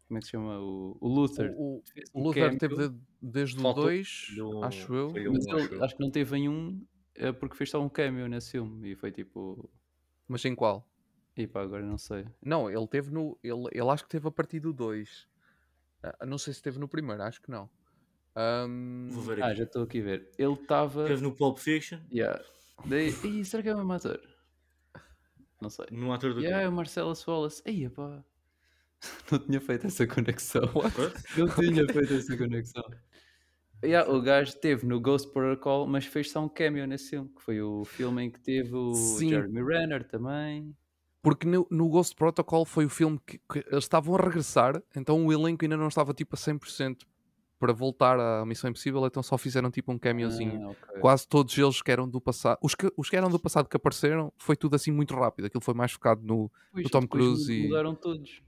como 0.08 0.18
é 0.18 0.20
que 0.20 0.26
se 0.26 0.32
chama? 0.32 0.60
O, 0.60 0.98
o 1.00 1.08
Luther. 1.08 1.54
O, 1.56 1.78
o, 1.78 1.84
o 2.14 2.20
um 2.20 2.24
Luther 2.24 2.58
teve 2.58 2.90
de- 2.90 2.96
desde 3.22 3.58
o 3.58 3.62
Faltou 3.62 3.84
2, 3.86 4.26
do- 4.36 4.64
acho 4.64 4.94
eu. 4.94 5.08
o- 5.10 5.34
mas 5.34 5.48
acho 5.48 5.58
ele, 5.58 5.76
eu. 5.76 5.84
acho 5.84 5.96
que 5.96 6.02
não 6.04 6.12
teve 6.12 6.38
em 6.38 6.50
um, 6.50 6.86
é 7.16 7.32
porque 7.32 7.56
fez 7.56 7.70
só 7.70 7.82
um 7.82 7.88
cameo 7.90 8.28
nesse 8.28 8.52
filme 8.52 8.92
e 8.92 8.96
foi 8.96 9.12
tipo, 9.12 9.70
Mas 10.28 10.44
em 10.46 10.56
qual? 10.56 10.86
e 11.38 11.48
pá, 11.48 11.62
agora 11.62 11.84
não 11.86 11.98
sei. 11.98 12.26
Não, 12.44 12.70
ele 12.70 12.88
teve 12.88 13.10
no. 13.12 13.38
Ele, 13.42 13.68
ele 13.72 13.90
acho 13.90 14.04
que 14.04 14.10
teve 14.10 14.28
a 14.28 14.32
partir 14.32 14.60
do 14.60 14.74
2. 14.74 15.28
Ah, 16.04 16.26
não 16.26 16.38
sei 16.38 16.54
se 16.54 16.62
teve 16.62 16.78
no 16.80 16.88
primeiro, 16.90 17.22
acho 17.24 17.42
que 17.42 17.50
não. 17.50 17.70
Ahm, 18.36 19.08
Vou 19.12 19.22
ver 19.24 19.42
Ah, 19.44 19.48
aqui. 19.48 19.58
já 19.60 19.64
estou 19.66 19.84
aqui 19.84 20.00
a 20.00 20.04
ver. 20.04 20.30
Ele 20.38 20.54
estava. 20.54 21.06
Teve 21.06 21.22
no 21.22 21.34
Pulp 21.36 21.58
Fiction, 21.58 22.00
Yeah. 22.12 22.44
Daí, 22.86 23.10
Ih, 23.24 23.46
será 23.46 23.62
que 23.62 23.70
é 23.70 23.74
o 23.74 23.78
mesmo 23.78 23.94
ator? 23.94 24.20
Não 25.62 25.70
sei. 25.70 25.86
no 25.92 26.12
ator 26.12 26.34
do. 26.34 26.42
Yeah, 26.42 26.64
é 26.64 26.68
o 26.68 26.72
Marcelo 26.72 27.14
Wallace. 27.28 27.62
Ei, 27.66 27.88
pá. 27.88 28.24
Não 29.32 29.40
tinha 29.40 29.62
feito 29.62 29.88
essa 29.88 30.08
conexão. 30.08 30.64
What? 30.74 30.96
Não 31.38 31.48
tinha 31.48 31.86
feito 31.88 32.14
essa 32.14 32.36
conexão. 32.36 32.84
Yeah, 33.84 34.12
o 34.12 34.22
gajo 34.22 34.56
teve 34.58 34.86
no 34.86 35.00
Ghost 35.00 35.32
Protocol, 35.32 35.88
mas 35.88 36.06
fez 36.06 36.32
só 36.32 36.44
um 36.44 36.50
cameo 36.50 36.86
nesse 36.86 37.12
filme, 37.12 37.30
que 37.30 37.42
foi 37.42 37.62
o 37.62 37.84
filme 37.84 38.24
em 38.24 38.30
que 38.30 38.40
teve 38.40 38.76
o 38.76 38.94
Sim. 38.94 39.30
Jeremy 39.30 39.64
Renner 39.64 40.08
também. 40.08 40.76
Porque 41.22 41.48
no, 41.48 41.68
no 41.70 41.90
Ghost 41.90 42.16
Protocol 42.16 42.66
foi 42.66 42.86
o 42.86 42.90
filme 42.90 43.20
que, 43.26 43.40
que 43.40 43.60
eles 43.72 43.84
estavam 43.84 44.16
a 44.16 44.22
regressar, 44.22 44.82
então 44.96 45.26
o 45.26 45.34
elenco 45.34 45.66
ainda 45.66 45.78
não 45.78 45.88
estava 45.88 46.14
tipo 46.14 46.36
a 46.36 46.38
100% 46.38 47.02
para 47.62 47.72
voltar 47.74 48.20
à 48.20 48.44
Missão 48.46 48.70
Impossível, 48.72 49.06
então 49.06 49.22
só 49.22 49.38
fizeram 49.38 49.70
tipo 49.70 49.92
um 49.92 49.98
cameozinho. 50.00 50.68
Ah, 50.68 50.70
ok. 50.72 51.00
Quase 51.00 51.28
todos 51.28 51.56
eles 51.58 51.82
que 51.82 51.92
eram 51.92 52.10
do 52.10 52.20
passado, 52.20 52.58
os 52.62 52.74
que, 52.74 52.92
os 52.98 53.08
que 53.10 53.16
eram 53.16 53.30
do 53.30 53.40
passado 53.40 53.70
que 53.70 53.78
apareceram, 53.78 54.34
foi 54.38 54.56
tudo 54.56 54.76
assim 54.76 54.90
muito 54.92 55.14
rápido. 55.14 55.46
Aquilo 55.46 55.62
foi 55.64 55.74
mais 55.76 55.92
focado 55.92 56.22
no. 56.26 56.52
Depois- 56.74 56.90
Tom 56.92 57.02
depois 57.02 57.24
Cruise 57.24 57.54
e- 57.54 57.68
Mudaram 57.68 57.94
todos. 57.94 58.42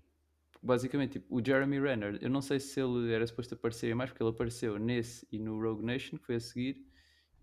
Basicamente, 0.62 1.14
tipo, 1.20 1.36
o 1.36 1.46
Jeremy 1.46 1.80
Renner, 1.80 2.18
eu 2.22 2.30
não 2.30 2.42
sei 2.42 2.60
se 2.60 2.80
ele 2.82 3.12
era 3.14 3.28
suposto 3.28 3.54
aparecer 3.54 3.94
mais, 3.94 4.10
porque 4.10 4.24
ele 4.24 4.30
apareceu 4.32 4.80
nesse 4.80 5.28
e 5.32 5.38
no 5.38 5.62
Rogue 5.62 5.86
Nation, 5.86 6.18
que 6.18 6.26
foi 6.26 6.36
a 6.36 6.40
seguir, 6.40 6.82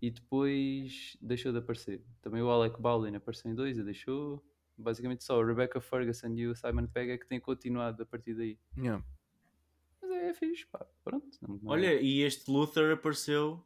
e 0.01 0.09
depois 0.09 1.15
deixou 1.21 1.51
de 1.51 1.59
aparecer. 1.59 2.03
Também 2.21 2.41
o 2.41 2.49
Alec 2.49 2.81
Baldwin 2.81 3.15
apareceu 3.15 3.51
em 3.51 3.55
dois 3.55 3.77
e 3.77 3.83
deixou. 3.83 4.43
Basicamente 4.77 5.23
só 5.23 5.39
o 5.39 5.45
Rebecca 5.45 5.79
Ferguson 5.79 6.29
e 6.35 6.47
o 6.47 6.55
Simon 6.55 6.87
Pegg 6.87 7.11
é 7.11 7.17
que 7.17 7.27
têm 7.27 7.39
continuado 7.39 8.01
a 8.01 8.05
partir 8.05 8.33
daí. 8.33 8.57
Yeah. 8.75 9.03
É, 10.21 10.29
é 10.29 10.33
fixe, 10.33 10.65
pá. 10.67 10.85
Pronto. 11.03 11.27
não- 11.41 11.55
não- 11.61 11.71
Olha, 11.71 11.99
e 12.01 12.21
este 12.21 12.49
Luther 12.51 12.93
apareceu 12.93 13.63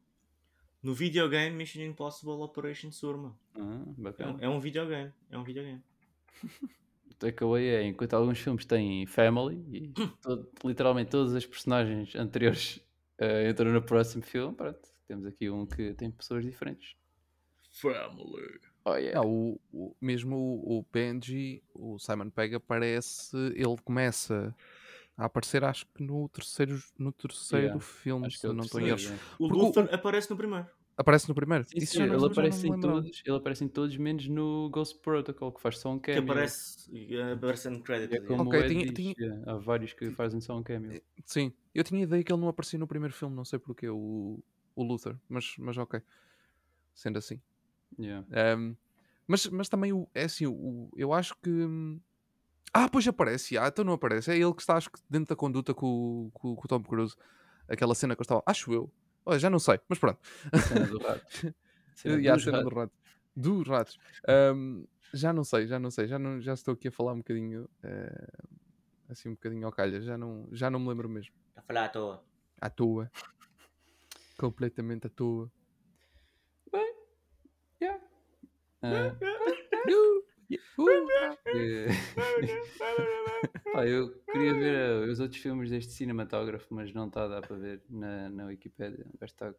no 0.82 0.94
videogame 0.94 1.56
Mission 1.56 1.82
Impossible 1.82 2.34
Operation 2.42 2.92
Surma. 2.92 3.38
Ah, 3.56 3.82
É 3.98 4.02
bacana. 4.02 4.34
um, 4.34 4.40
é 4.40 4.50
um 4.50 4.60
videogame. 4.60 5.12
É 5.30 5.38
um 5.38 5.44
videogame. 5.44 5.82
Takeaway 7.20 7.68
é, 7.70 7.84
enquanto 7.84 8.14
alguns 8.14 8.40
filmes 8.40 8.66
têm 8.66 9.06
family, 9.06 9.64
e 9.72 9.94
todo- 10.22 10.50
literalmente 10.66 11.12
todas 11.12 11.34
as 11.34 11.46
personagens 11.46 12.14
anteriores 12.16 12.80
eh, 13.18 13.50
entram 13.50 13.72
no 13.72 13.82
próximo 13.82 14.22
filme, 14.22 14.54
pronto, 14.54 14.80
temos 15.08 15.26
aqui 15.26 15.50
um 15.50 15.66
que 15.66 15.94
tem 15.94 16.12
pessoas 16.12 16.44
diferentes. 16.44 16.96
Family. 17.72 18.60
Oh, 18.84 18.96
yeah. 18.96 19.20
Ah, 19.20 19.26
o, 19.26 19.60
o- 19.72 19.96
mesmo 20.02 20.36
o, 20.36 20.80
o 20.80 20.86
Benji, 20.92 21.64
o 21.74 21.98
Simon 22.00 22.30
Pegg 22.30 22.56
aparece, 22.56 23.36
ele 23.56 23.76
começa 23.84 24.54
a 25.18 25.26
aparecer 25.26 25.64
acho 25.64 25.86
que 25.94 26.04
no 26.04 26.28
terceiro, 26.30 26.82
no 26.98 27.12
terceiro 27.12 27.66
Yeah, 27.66 27.80
filme, 27.80 28.26
Acho 28.26 28.36
que 28.36 28.42
se 28.42 28.46
é 28.46 28.50
eu 28.50 28.54
o 28.54 28.56
não 28.56 28.64
estou 28.66 28.82
em 28.82 28.88
erro. 28.90 29.20
O 29.40 29.48
Luther 29.48 29.94
aparece 29.94 30.30
no 30.30 30.38
primeiro. 30.38 30.68
Aparece 30.98 31.28
no 31.28 31.36
primeiro? 31.36 31.66
Sim, 31.66 31.78
Isso 31.78 31.94
sim, 31.94 32.00
não- 32.00 32.16
ele, 32.16 32.26
aparece 32.26 32.68
em 32.68 32.80
todos, 32.80 33.22
ele 33.26 33.36
aparece 33.38 33.64
em 33.66 33.68
todos, 33.68 33.98
menos 33.98 34.28
no 34.28 34.70
Ghost 34.70 35.00
Protocol, 35.02 35.52
que 35.52 35.62
faz 35.62 35.78
só 35.78 35.92
um 35.92 36.00
Que 36.00 36.14
cameo. 36.14 36.24
aparece, 36.24 37.14
eh, 37.14 37.32
aparece 37.34 37.70
no 37.70 37.82
crédito. 37.84 38.16
É 38.16 38.28
como 38.28 38.44
Ok, 38.44 38.60
o 38.60 38.64
Ed 38.64 38.74
tinha- 38.74 38.86
diz, 38.86 39.16
tinha- 39.16 39.44
há 39.46 39.56
vários 39.58 39.94
que 39.94 40.10
fazem 40.12 40.40
só 40.40 40.58
um 40.58 40.64
cameo. 40.64 41.02
Sim, 41.26 41.54
eu 41.74 41.84
tinha 41.84 42.04
ideia 42.04 42.24
que 42.24 42.32
ele 42.32 42.40
não 42.42 42.48
aparecia 42.48 42.80
no 42.80 42.88
primeiro 42.88 43.14
filme, 43.14 43.36
não 43.36 43.44
sei 43.46 43.60
porquê, 43.60 43.90
o, 43.90 44.42
o 44.76 44.84
Luther, 44.84 45.18
mas, 45.28 45.56
mas 45.58 45.78
ok. 45.78 46.02
Sendo 46.94 47.20
assim. 47.20 47.42
Yeah. 48.00 48.26
Ahm, 48.32 48.76
mas, 49.28 49.48
mas 49.48 49.70
também 49.70 49.92
o, 49.94 50.08
é 50.14 50.24
assim, 50.26 50.46
o, 50.48 50.90
eu 50.96 51.14
acho 51.14 51.36
que. 51.44 51.50
Ah, 52.78 52.90
pois 52.90 53.08
aparece, 53.08 53.58
ah, 53.58 53.68
então 53.70 53.86
não 53.86 53.94
aparece. 53.94 54.32
É 54.32 54.36
ele 54.38 54.54
que 54.54 54.62
está, 54.62 54.76
acho 54.76 54.90
que 54.92 55.00
dentro 55.10 55.30
da 55.30 55.36
conduta 55.36 55.74
com, 55.74 55.88
o- 56.28 56.32
com, 56.34 56.54
com 56.56 56.66
o 56.66 56.68
Tom 56.68 56.84
Cruise. 56.84 57.16
Aquela 57.70 57.96
cena 57.96 58.16
que 58.16 58.22
eu 58.22 58.24
estava. 58.24 58.44
Acho 58.46 58.74
eu. 58.74 58.92
Olha, 59.26 59.40
já 59.40 59.50
não 59.50 59.60
sei, 59.60 59.80
mas 59.88 59.98
pronto. 59.98 60.20
A 60.52 60.58
cena 60.60 60.86
do 60.86 60.98
rato. 61.00 61.22
A 61.56 61.98
cena 61.98 62.22
E 62.22 62.28
a 62.28 62.38
cena 62.38 62.58
ratos. 62.58 62.70
do 62.70 62.76
rato. 62.76 62.94
Dos 63.34 63.68
ratos. 63.68 63.98
Ahm, 64.28 64.84
já 65.14 65.32
não 65.32 65.46
sei, 65.46 65.66
já 65.68 65.80
não 65.80 65.90
sei. 65.90 66.06
Já, 66.08 66.20
não, 66.20 66.42
já 66.42 66.54
estou 66.54 66.74
aqui 66.74 66.90
a 66.90 66.92
falar 66.92 67.14
um 67.14 67.20
bocadinho. 67.20 67.70
eh, 67.82 68.28
assim 69.08 69.30
um 69.30 69.34
bocadinho 69.36 69.66
ao 69.66 69.72
calha, 69.72 70.02
já 70.02 70.18
não, 70.18 70.48
já 70.52 70.70
não 70.70 70.78
me 70.80 70.90
lembro 70.90 71.08
mesmo. 71.08 71.34
Está 71.50 71.62
a 71.62 71.64
falar 71.64 71.86
à 71.86 71.90
toa. 71.90 72.24
À 72.60 72.70
toa. 72.70 73.12
Completamente 74.38 75.08
à 75.08 75.10
toa. 75.10 75.50
Ah, 78.82 79.16
que- 80.48 80.60
Pá, 83.74 83.86
eu 83.86 84.12
queria 84.32 84.54
ver 84.54 84.76
ah, 84.76 85.12
os 85.12 85.20
outros 85.20 85.42
filmes 85.42 85.70
deste 85.70 85.92
cinematógrafo, 85.94 86.68
mas 86.74 86.94
não 86.94 87.08
está 87.08 87.26
a 87.26 87.28
dar 87.28 87.42
para 87.42 87.56
ver 87.58 87.82
na, 87.90 88.30
na 88.30 88.46
Wikipédia. 88.46 89.06
O 89.14 89.18
gajo 89.18 89.34
está, 89.34 89.54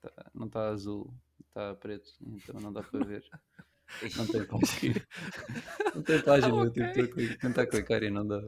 tá- 0.00 0.30
não 0.34 0.46
está 0.46 0.68
azul, 0.68 1.12
está 1.48 1.74
preto, 1.74 2.10
então 2.20 2.60
não 2.60 2.72
dá 2.72 2.82
para 2.82 3.04
ver. 3.04 3.24
Não 4.16 4.26
tem 4.26 4.44
página. 4.44 4.94
Não 5.96 6.02
tem 6.04 6.22
página, 6.22 6.54
eu 6.54 6.70
tipo, 6.70 6.86
estou 6.86 7.04
a 7.04 7.08
cli- 7.08 7.36
tentar 7.38 7.66
clicar 7.66 8.00
e 8.04 8.10
não 8.10 8.24
dá. 8.24 8.40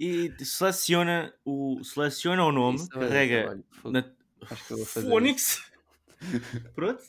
E 0.00 0.32
seleciona 0.42 1.34
o, 1.44 1.84
seleciona 1.84 2.42
o 2.42 2.50
nome, 2.50 2.78
Isso, 2.78 2.88
olha, 2.94 3.06
carrega 3.08 3.62
na 3.84 4.10
Acho 4.50 4.66
que 4.66 4.72
eu 4.72 4.76
vou 4.78 4.86
fazer. 4.86 5.10
Phoenix. 5.10 5.70
Pronto. 6.74 7.02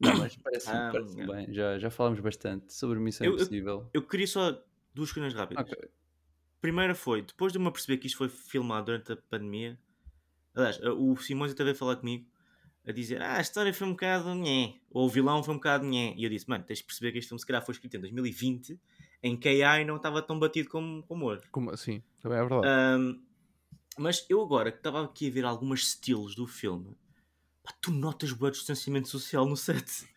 Não, 0.00 0.12
mas 0.18 0.36
parece-me 0.36 0.76
Ah, 0.78 0.90
parece 0.92 1.16
bem. 1.26 1.54
Já, 1.54 1.78
já 1.78 1.90
falámos 1.90 2.20
bastante 2.20 2.72
sobre 2.72 2.98
Missão 2.98 3.26
Eu- 3.26 3.32
eu- 3.32 3.38
Impossível. 3.40 3.90
Eu 3.92 4.02
queria 4.06 4.26
só 4.26 4.62
duas 4.94 5.12
coisas 5.12 5.34
rápidas. 5.34 5.70
Ok. 5.70 5.88
Primeira 6.60 6.94
foi, 6.94 7.22
depois 7.22 7.52
de 7.52 7.58
eu 7.58 7.62
me 7.64 7.70
perceber 7.72 7.98
que 7.98 8.06
isto 8.06 8.18
foi 8.18 8.28
filmado 8.28 8.86
durante 8.86 9.12
a 9.12 9.16
pandemia, 9.16 9.78
aliás, 10.54 10.78
o 10.82 11.16
Simões 11.16 11.52
até 11.52 11.64
veio 11.64 11.76
falar 11.76 11.96
comigo 11.96 12.26
a 12.86 12.92
dizer: 12.92 13.22
Ah, 13.22 13.38
a 13.38 13.40
história 13.40 13.72
foi 13.74 13.86
um 13.86 13.92
bocado 13.92 14.34
nhé, 14.34 14.76
ou 14.90 15.06
o 15.06 15.08
vilão 15.08 15.42
foi 15.42 15.54
um 15.54 15.58
bocado 15.58 15.86
nhé. 15.86 16.14
E 16.16 16.24
eu 16.24 16.30
disse: 16.30 16.48
Mano, 16.48 16.64
tens 16.64 16.78
de 16.80 16.84
perceber 16.84 17.12
que 17.12 17.18
este 17.18 17.28
filme 17.28 17.40
se 17.40 17.46
calhar 17.46 17.64
foi 17.64 17.72
escrito 17.74 17.96
em 17.96 18.00
2020, 18.00 18.80
em 19.22 19.36
que 19.38 19.62
AI 19.62 19.84
não 19.84 19.96
estava 19.96 20.22
tão 20.22 20.38
batido 20.38 20.68
como, 20.68 21.02
como 21.04 21.26
hoje. 21.26 21.42
Como 21.50 21.70
assim? 21.70 22.02
Também 22.22 22.38
é 22.38 22.40
verdade. 22.42 22.68
Ahm, 22.68 23.22
mas 23.98 24.26
eu 24.28 24.42
agora 24.42 24.70
que 24.72 24.78
estava 24.78 25.04
aqui 25.04 25.28
a 25.28 25.32
ver 25.32 25.44
algumas 25.44 25.80
estilos 25.80 26.34
do 26.34 26.46
filme, 26.46 26.96
pá, 27.62 27.72
tu 27.80 27.90
notas 27.90 28.32
o 28.32 28.50
distanciamento 28.50 29.08
social 29.08 29.46
no 29.46 29.56
set. 29.56 30.08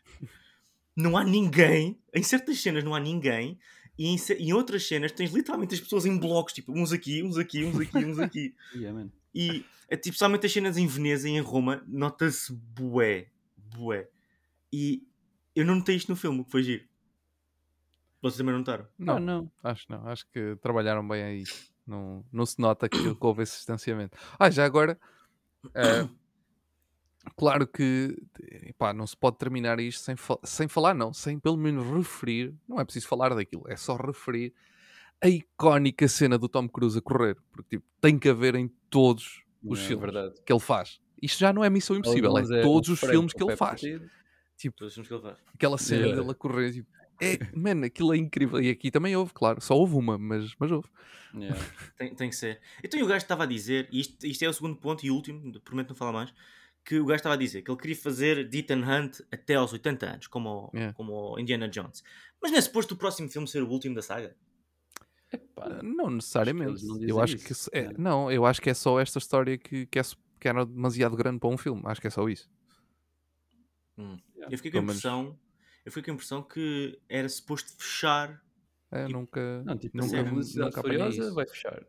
Não 0.96 1.18
há 1.18 1.24
ninguém, 1.24 2.00
em 2.14 2.22
certas 2.24 2.60
cenas 2.62 2.84
não 2.84 2.94
há 2.94 3.00
ninguém, 3.00 3.58
e 3.98 4.08
em, 4.08 4.18
em 4.40 4.54
outras 4.54 4.88
cenas 4.88 5.12
tens 5.12 5.32
literalmente 5.32 5.74
as 5.74 5.80
pessoas 5.82 6.06
em 6.06 6.18
blocos, 6.18 6.54
tipo, 6.54 6.72
uns 6.72 6.92
aqui, 6.92 7.24
uns 7.24 7.38
aqui, 7.38 7.64
uns 7.66 7.80
aqui, 7.80 7.98
uns 8.06 8.20
aqui. 8.20 8.56
Yeah, 8.76 8.98
man. 8.98 9.10
E, 9.34 9.66
é, 9.90 9.98
tipo, 9.98 10.16
somente 10.16 10.46
as 10.46 10.52
cenas 10.54 10.78
em 10.78 10.86
Veneza 10.86 11.28
e 11.28 11.32
em 11.32 11.40
Roma, 11.42 11.84
nota-se 11.88 12.54
bué, 12.54 13.28
bué. 13.58 14.08
E 14.72 15.04
eu 15.56 15.66
não 15.66 15.76
notei 15.76 15.96
isto 15.96 16.10
no 16.10 16.16
filme, 16.16 16.42
o 16.42 16.46
que 16.46 16.52
foi 16.52 16.62
giro. 16.64 16.84
Vocês 18.22 18.38
também 18.38 18.52
não 18.54 18.60
notaram? 18.60 18.88
não, 18.98 19.18
Ah, 19.18 19.20
não. 19.20 19.52
acho 19.64 19.86
que 19.86 19.92
não. 19.92 20.08
Acho 20.08 20.28
que 20.32 20.56
trabalharam 20.62 21.06
bem 21.08 21.24
aí. 21.24 21.44
Não, 21.86 22.24
não 22.32 22.46
se 22.46 22.58
nota 22.60 22.88
que, 22.88 22.98
houve 23.20 23.44
esse 23.44 23.58
distanciamento. 23.58 24.18
Ah, 24.40 24.50
já 24.50 24.64
agora. 24.66 24.98
eh, 25.76 26.08
claro 27.38 27.66
que 27.68 28.16
epá, 28.68 28.94
não 28.94 29.06
se 29.08 29.16
pode 29.18 29.38
terminar 29.38 29.80
isto 29.80 30.02
sem, 30.04 30.16
fa- 30.16 30.40
sem 30.44 30.68
falar, 30.68 30.94
não, 30.94 31.14
sem 31.14 31.40
pelo 31.40 31.58
menos 31.58 31.86
referir. 31.86 32.54
Não 32.68 32.80
é 32.80 32.84
preciso 32.86 33.08
falar 33.08 33.34
daquilo, 33.34 33.64
é 33.68 33.76
só 33.76 33.96
referir 33.96 34.54
a 35.22 35.30
icónica 35.30 36.08
cena 36.08 36.38
do 36.38 36.50
Tom 36.50 36.68
Cruise 36.68 36.98
a 36.98 37.02
correr. 37.02 37.38
Porque 37.52 37.78
tipo, 37.78 37.86
tem 38.02 38.18
que 38.20 38.30
haver 38.30 38.56
em 38.56 38.68
todos 38.90 39.44
os 39.64 39.80
Não, 39.80 39.86
é 39.86 39.88
filmes 39.88 40.40
que 40.46 40.52
ele 40.54 40.60
faz. 40.60 41.00
Isto 41.22 41.40
já 41.40 41.54
não 41.54 41.64
é 41.64 41.70
Missão 41.70 41.96
Impossível, 41.96 42.38
é 42.38 42.42
é 42.60 42.62
todos 42.62 42.90
os 42.90 43.00
filmes 43.00 43.32
que 43.34 43.42
ele 43.44 43.56
faz. 43.56 43.80
Tipo, 44.58 44.76
Todos 44.78 44.90
os 44.90 44.94
filmes 44.94 45.08
que 45.08 45.14
ele 45.14 45.22
faz. 45.22 45.38
aquela 45.56 45.78
cena 45.78 46.02
Yeah. 46.02 46.22
dele 46.22 46.32
a 46.32 46.36
correr. 46.36 46.72
Tipo, 46.74 46.90
é, 47.22 47.38
man, 47.56 47.86
aquilo 47.86 48.14
é 48.14 48.18
incrível. 48.18 48.62
E 48.62 48.70
aqui 48.70 48.92
também 48.92 49.16
houve, 49.16 49.34
claro. 49.34 49.62
Só 49.62 49.76
houve 49.76 49.96
uma, 49.96 50.18
mas, 50.18 50.54
mas 50.60 50.72
houve. 50.72 50.88
Yeah. 51.34 51.58
Tem, 51.98 52.14
tem 52.14 52.30
que 52.30 52.36
ser. 52.36 52.60
Então 52.84 53.00
e 53.00 53.04
o 53.04 53.08
gajo 53.08 53.18
estava 53.24 53.44
a 53.44 53.46
dizer, 53.48 53.88
e 53.92 54.02
isto, 54.02 54.26
isto 54.28 54.44
é 54.44 54.50
o 54.50 54.54
segundo 54.54 54.76
ponto 54.76 55.06
e 55.06 55.10
último, 55.10 55.60
prometo 55.62 55.90
não 55.90 55.96
falar 55.96 56.12
mais, 56.12 56.34
que 56.86 57.00
o 57.00 57.06
gajo 57.06 57.18
estava 57.18 57.36
a 57.36 57.38
dizer 57.38 57.62
que 57.62 57.72
ele 57.72 57.80
queria 57.80 57.96
fazer 57.96 58.48
de 58.48 58.58
Ethan 58.60 58.82
Hunt 58.84 59.22
até 59.32 59.56
aos 59.56 59.72
80 59.74 60.06
anos, 60.06 60.28
como 60.28 60.50
o, 60.74 60.78
Yeah. 60.78 60.94
como 60.94 61.14
o 61.34 61.40
Indiana 61.40 61.70
Jones. 61.70 62.04
Mas 62.42 62.52
não 62.52 62.58
é 62.58 62.62
suposto 62.62 62.94
o 62.94 62.98
próximo 62.98 63.30
filme 63.30 63.48
ser 63.48 63.64
o 63.64 63.70
último 63.70 63.96
da 63.96 64.02
saga? 64.02 64.36
Epá, 65.32 65.80
Não 65.82 66.10
necessariamente. 66.10 66.86
não 66.86 67.02
eu 67.02 67.20
acho 67.22 67.38
que 67.38 67.52
isso, 67.54 67.64
se- 67.64 67.70
é- 67.74 67.92
não, 67.98 68.32
eu 68.32 68.46
acho 68.46 68.62
que 68.62 68.70
é 68.70 68.74
só 68.74 69.00
esta 69.00 69.18
história 69.18 69.58
que, 69.58 69.86
que, 69.86 69.98
é, 69.98 70.02
que 70.40 70.48
era 70.48 70.66
demasiado 70.66 71.16
grande 71.16 71.40
para 71.40 71.50
um 71.50 71.58
filme. 71.58 71.82
Acho 71.86 72.02
que 72.02 72.08
é 72.08 72.10
só 72.12 72.28
isso. 72.28 72.50
Hum. 73.98 74.18
Yeah. 74.36 74.54
Eu 74.54 74.58
fiquei 74.58 74.72
com 74.72 74.78
a 74.80 74.82
menos- 74.82 74.98
impressão, 74.98 75.40
eu 75.86 75.92
fiquei 75.92 76.04
com 76.04 76.12
a 76.12 76.14
impressão 76.16 76.44
que 76.44 77.00
era 77.08 77.30
suposto 77.30 77.72
fechar. 77.78 78.42
É, 78.92 79.06
Tipo, 79.08 79.18
nunca, 79.20 79.64
não, 79.64 79.78
tipo, 79.78 79.98
nunca, 79.98 80.18
a 80.18 80.22
assim, 80.40 80.60
nunca 80.60 80.80
apanhei 80.82 81.00
Furiosa 81.00 81.34
vai 81.34 81.48
fechar. 81.48 81.84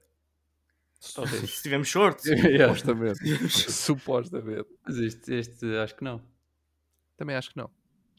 Talvez. 1.14 1.50
Se 1.50 1.62
tivermos 1.62 1.88
shorts. 1.88 2.24
Yeah. 2.26 2.74
Supostamente. 2.74 3.48
Supostamente. 3.50 4.66
Mas 4.86 4.96
este, 4.98 5.34
este 5.34 5.66
acho 5.76 5.94
que 5.96 6.04
não. 6.04 6.20
Também 7.16 7.36
acho 7.36 7.50
que 7.50 7.56
não. 7.56 7.70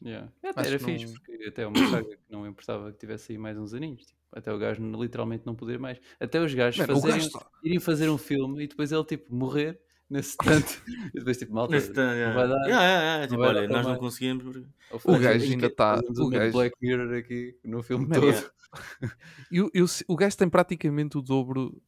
Yeah. 0.02 0.30
Até 0.44 0.60
Acho 0.60 0.68
era 0.70 0.78
que 0.78 0.84
fixe, 0.84 1.04
não- 1.06 1.12
porque 1.14 1.44
até 1.48 1.66
uma 1.66 1.88
saga 1.88 2.04
que 2.04 2.18
não 2.30 2.46
importava 2.46 2.92
que 2.92 2.98
tivesse 2.98 3.32
aí 3.32 3.38
mais 3.38 3.56
uns 3.56 3.72
aninhos. 3.72 4.04
tipo, 4.04 4.18
até 4.32 4.52
o 4.52 4.58
gajo 4.58 4.82
literalmente 5.00 5.44
não 5.46 5.54
poder 5.54 5.78
mais. 5.78 5.98
Até 6.20 6.38
os 6.40 6.52
gajos 6.52 6.80
Mano, 6.80 6.98
o 6.98 7.00
fazerem, 7.00 7.22
gajo 7.30 7.46
irem 7.64 7.80
fazer 7.80 8.08
um 8.10 8.18
filme 8.18 8.64
e 8.64 8.68
depois 8.68 8.92
ele 8.92 9.04
tipo 9.04 9.34
morrer 9.34 9.80
nesse 10.08 10.36
tanto. 10.68 10.82
e 11.14 11.18
depois 11.18 11.38
tipo, 11.38 11.54
malta, 11.54 11.72
Nesse 11.74 11.92
tan- 11.94 12.14
não 12.14 12.34
vai 12.34 12.46
dar. 12.48 12.56
Yeah, 12.66 12.82
yeah, 12.84 13.02
yeah, 13.02 13.26
tipo, 13.26 13.40
vai 13.40 13.54
dar 13.54 13.58
olha, 13.60 13.68
para 13.68 13.76
nós 13.76 13.82
não 13.86 13.90
mais. 13.92 14.00
conseguimos. 14.00 14.44
porque- 14.44 14.66
O 15.08 15.18
gajo 15.18 15.44
ainda 15.52 15.70
tá- 15.70 15.96
fazemos 15.96 16.18
o 16.18 16.28
gajo- 16.28 16.52
Black 16.52 16.76
Mirror 16.80 17.14
aqui 17.16 17.58
no 17.64 17.82
filme 17.82 18.06
todo. 18.08 18.26
yeah. 18.26 18.50
Eu 19.72 19.88
se- 19.88 20.04
o 20.06 20.14
gajo 20.14 20.36
tem 20.36 20.48
praticamente 20.50 21.16
o 21.16 21.22
dobro 21.22 21.80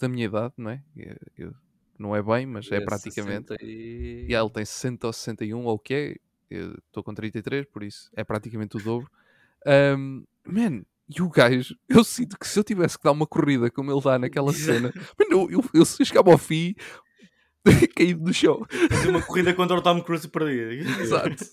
da 0.00 0.08
minha 0.08 0.26
idade, 0.26 0.54
não 0.56 0.70
é? 0.70 0.82
Eu- 0.96 1.16
eu- 1.36 1.54
não 1.98 2.14
é 2.14 2.22
bem, 2.22 2.46
mas 2.46 2.70
é, 2.70 2.80
praticamente. 2.80 3.48
60 3.48 3.56
E... 3.64 4.26
E 4.28 4.34
ele 4.34 4.50
tem 4.50 4.64
60 4.64 5.06
ou 5.08 5.12
61 5.12 5.64
ou 5.64 5.74
o 5.74 5.78
que 5.78 5.94
é? 5.94 6.16
Eu 6.50 6.74
estou 6.86 7.02
com 7.02 7.12
33, 7.12 7.66
por 7.66 7.82
isso 7.82 8.08
é 8.14 8.22
praticamente 8.24 8.76
o 8.76 8.80
dobro. 8.80 9.10
Um, 9.66 10.24
man, 10.46 10.82
e 11.08 11.20
o 11.20 11.28
gajo, 11.28 11.76
eu 11.88 12.04
sinto 12.04 12.38
que 12.38 12.46
se 12.46 12.58
eu 12.58 12.64
tivesse 12.64 12.96
que 12.96 13.04
dar 13.04 13.12
uma 13.12 13.26
corrida 13.26 13.70
como 13.70 13.90
ele 13.92 14.00
dá 14.00 14.18
naquela 14.18 14.52
cena, 14.54 14.92
man, 15.18 15.26
eu, 15.30 15.50
eu, 15.50 15.64
eu 15.74 15.84
se 15.84 16.04
chegava 16.04 16.30
ao 16.30 16.38
fim, 16.38 16.74
caído 17.96 18.22
no 18.24 18.32
chão. 18.32 18.64
Fazer 18.88 19.10
uma 19.10 19.22
corrida 19.22 19.52
contra 19.54 19.76
o 19.76 19.82
Tom 19.82 20.00
Cruise 20.02 20.26
e 20.26 20.30
perdia. 20.30 20.72
Exato. 21.00 21.44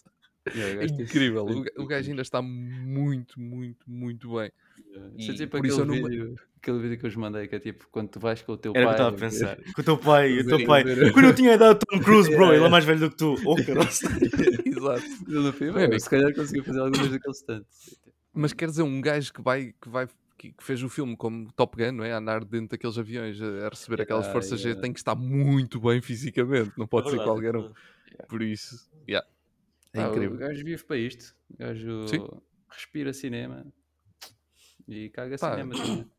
É 0.46 0.86
tem 0.88 1.02
incrível. 1.02 1.44
O, 1.44 1.48
60 1.50 1.64
ga- 1.76 1.84
o 1.84 1.88
gajo 1.88 2.10
ainda 2.12 2.22
está 2.22 2.42
muito, 2.42 3.40
muito, 3.40 3.90
muito 3.90 4.36
bem. 4.36 4.52
Yeah. 4.96 5.14
Isso 5.18 5.32
é 5.32 5.36
tipo 5.36 5.58
por 5.58 5.66
isso 5.66 5.82
aquele 5.82 5.98
eu 6.00 6.02
não 6.04 6.10
vídeo, 6.10 6.36
aquele 6.58 6.80
vídeo 6.80 6.98
que 7.00 7.06
eu 7.06 7.10
vos 7.10 7.18
mandei, 7.18 7.48
que 7.48 7.56
é 7.56 7.60
tipo 7.60 7.88
quando 7.92 8.10
tu 8.10 8.20
vais 8.20 8.42
com 8.42 8.52
o 8.54 8.58
teu 8.58 8.72
Era 8.76 8.88
o 8.88 8.92
que 8.92 8.98
pai. 8.98 9.06
eu 9.06 9.10
estava 9.10 9.16
a 9.16 9.30
pensar. 9.30 9.74
Com 9.74 9.82
o 9.82 9.84
teu 9.84 9.98
pai, 9.98 10.40
o 10.40 10.46
teu 10.48 10.66
pai. 10.66 10.84
Quando 11.14 11.26
eu 11.26 11.36
tinha 11.36 11.52
a 11.52 11.56
idade 11.56 11.80
de 11.80 11.86
Tom 11.86 12.00
Cruise, 12.04 12.30
bro, 12.30 12.46
Yeah, 12.46 12.56
ele 12.56 12.56
é 12.56 12.68
yeah. 12.68 12.70
mais 12.72 12.86
velho 12.86 13.00
do 13.00 13.10
que 13.10 13.18
tu. 13.18 13.36
Oh. 13.46 13.56
Exato. 14.66 15.06
Eu, 15.28 16.00
se 16.00 16.10
calhar 16.10 16.34
conseguiu 16.34 16.64
fazer 16.64 16.80
algumas 16.80 17.10
daqueles 17.10 17.38
stunts. 17.38 18.00
Mas 18.34 18.54
quer 18.54 18.70
dizer, 18.70 18.84
um 18.84 19.00
gajo 19.02 19.32
que 19.34 19.42
vai, 19.42 19.74
que 19.82 19.90
vai 19.90 20.08
que 20.38 20.52
que 20.52 20.64
fez 20.64 20.84
o 20.84 20.90
filme 20.90 21.16
como 21.16 21.52
Top 21.54 21.76
Gun, 21.78 21.94
não 21.94 22.04
é? 22.04 22.12
A 22.12 22.18
andar 22.18 22.44
dentro 22.44 22.70
daqueles 22.70 22.98
aviões 22.98 23.42
a 23.42 23.70
receber 23.70 24.02
aquelas 24.02 24.26
Yeah, 24.26 24.34
forças 24.34 24.60
G, 24.60 24.68
yeah. 24.70 24.82
tem 24.82 24.92
que 24.92 25.00
estar 25.00 25.16
muito 25.16 25.80
bem 25.80 26.02
fisicamente, 26.02 26.72
não 26.78 26.86
pode 26.86 27.10
ser 27.10 27.18
Verdade, 27.18 27.30
qualquer 27.32 27.56
um. 27.56 27.62
verdade. 27.62 27.80
Por 28.28 28.42
isso, 28.42 28.90
yeah. 29.08 29.26
é 29.94 30.02
Ah, 30.04 30.10
incrível. 30.10 30.36
O 30.36 30.40
gajo 30.40 30.64
vive 30.66 30.84
para 30.84 30.98
isto. 30.98 31.34
O 31.54 31.58
gajo 31.58 32.08
Sim. 32.10 32.28
respira 32.70 33.14
cinema 33.14 33.66
e 34.88 35.10
caga 35.10 35.38
Pá. 35.38 35.52
cinema 35.52 35.76
também. 35.76 36.12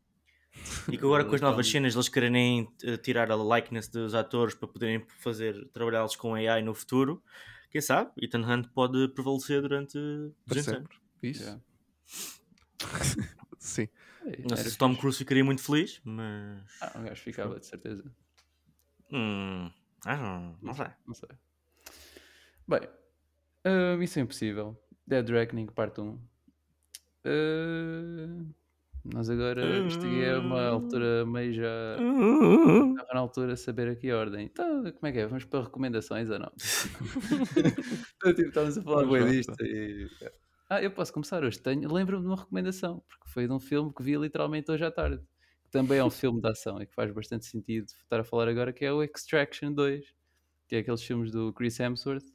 E 0.91 0.97
que 0.97 1.05
agora 1.05 1.23
com 1.23 1.35
as 1.35 1.41
novas 1.41 1.69
cenas 1.69 1.93
eles 1.93 2.09
querem 2.09 2.67
eh, 2.83 2.97
tirar 2.97 3.31
a 3.31 3.35
likeness 3.35 3.87
dos 3.89 4.15
atores 4.15 4.55
para 4.55 4.67
poderem 4.67 5.05
fazer 5.19 5.67
trabalhá-los 5.69 6.15
com 6.15 6.33
AI 6.33 6.63
no 6.63 6.73
futuro, 6.73 7.23
quem 7.69 7.79
sabe? 7.81 8.11
Ethan 8.19 8.41
Hunt 8.41 8.67
pode 8.73 9.07
prevalecer 9.09 9.61
durante 9.61 9.93
Para 10.45 10.55
200 10.55 10.67
anos. 10.73 10.89
sempre. 10.89 10.97
Isso. 11.21 11.43
yeah. 11.43 11.61
Sim. 13.59 13.87
É, 14.25 14.41
Não 14.49 14.55
sei 14.57 14.71
se 14.71 14.77
Tom. 14.77 14.95
Cruise 14.95 15.17
ficaria 15.17 15.43
muito 15.43 15.61
feliz, 15.61 16.01
mas. 16.03 16.63
Ah, 16.81 16.91
o 16.95 17.03
gajo 17.03 17.21
ficava, 17.21 17.59
de 17.59 17.65
certeza. 17.65 18.03
Hum, 19.11 19.69
ah, 20.05 20.15
não, 20.17 20.57
não 20.61 20.73
sei. 20.73 20.87
Não 21.05 21.13
sei. 21.13 21.29
Bem, 22.67 22.81
uh, 23.65 23.97
Missão 23.97 24.23
Impossível. 24.23 24.77
Dead 25.05 25.27
Reckoning, 25.29 25.67
parte 25.67 26.01
1. 26.01 26.19
Uh, 27.27 28.55
nós 29.13 29.29
agora, 29.29 29.79
isto 29.87 30.05
aqui 30.05 30.23
é 30.23 30.37
uma 30.37 30.67
altura 30.67 31.25
meio 31.25 31.53
já. 31.53 31.93
Estava 31.93 33.13
na 33.13 33.19
altura 33.19 33.53
de 33.53 33.59
saber 33.59 33.89
aqui 33.89 34.11
a 34.11 34.17
ordem. 34.17 34.45
Então, 34.45 34.83
como 34.83 35.07
é 35.07 35.11
que 35.11 35.19
é? 35.19 35.27
Vamos 35.27 35.45
para 35.45 35.63
recomendações 35.63 36.29
ou 36.29 36.39
não? 36.39 36.51
então, 38.17 38.33
tipo, 38.33 38.49
estávamos 38.49 38.77
a 38.77 38.81
falar 38.81 39.05
bem 39.05 39.31
disto 39.31 39.55
e... 39.63 40.09
Ah, 40.69 40.81
eu 40.81 40.91
posso 40.91 41.13
começar 41.13 41.41
hoje. 41.43 41.59
Tenho... 41.59 41.91
Lembro-me 41.91 42.23
de 42.23 42.27
uma 42.27 42.35
recomendação, 42.35 43.01
porque 43.07 43.29
foi 43.29 43.47
de 43.47 43.53
um 43.53 43.59
filme 43.59 43.93
que 43.93 44.03
vi 44.03 44.17
literalmente 44.17 44.69
hoje 44.69 44.83
à 44.83 44.91
tarde. 44.91 45.23
Que 45.63 45.71
também 45.71 45.99
é 45.99 46.03
um 46.03 46.09
filme 46.09 46.41
de 46.41 46.49
ação 46.49 46.81
e 46.81 46.85
que 46.85 46.93
faz 46.93 47.11
bastante 47.11 47.45
sentido 47.45 47.85
estar 47.85 48.19
a 48.19 48.23
falar 48.23 48.49
agora, 48.49 48.73
que 48.73 48.83
é 48.83 48.91
o 48.91 49.01
Extraction 49.01 49.71
2. 49.71 50.05
Que 50.67 50.75
é 50.75 50.79
aqueles 50.79 51.01
filmes 51.01 51.31
do 51.31 51.53
Chris 51.53 51.79
Hemsworth. 51.79 52.25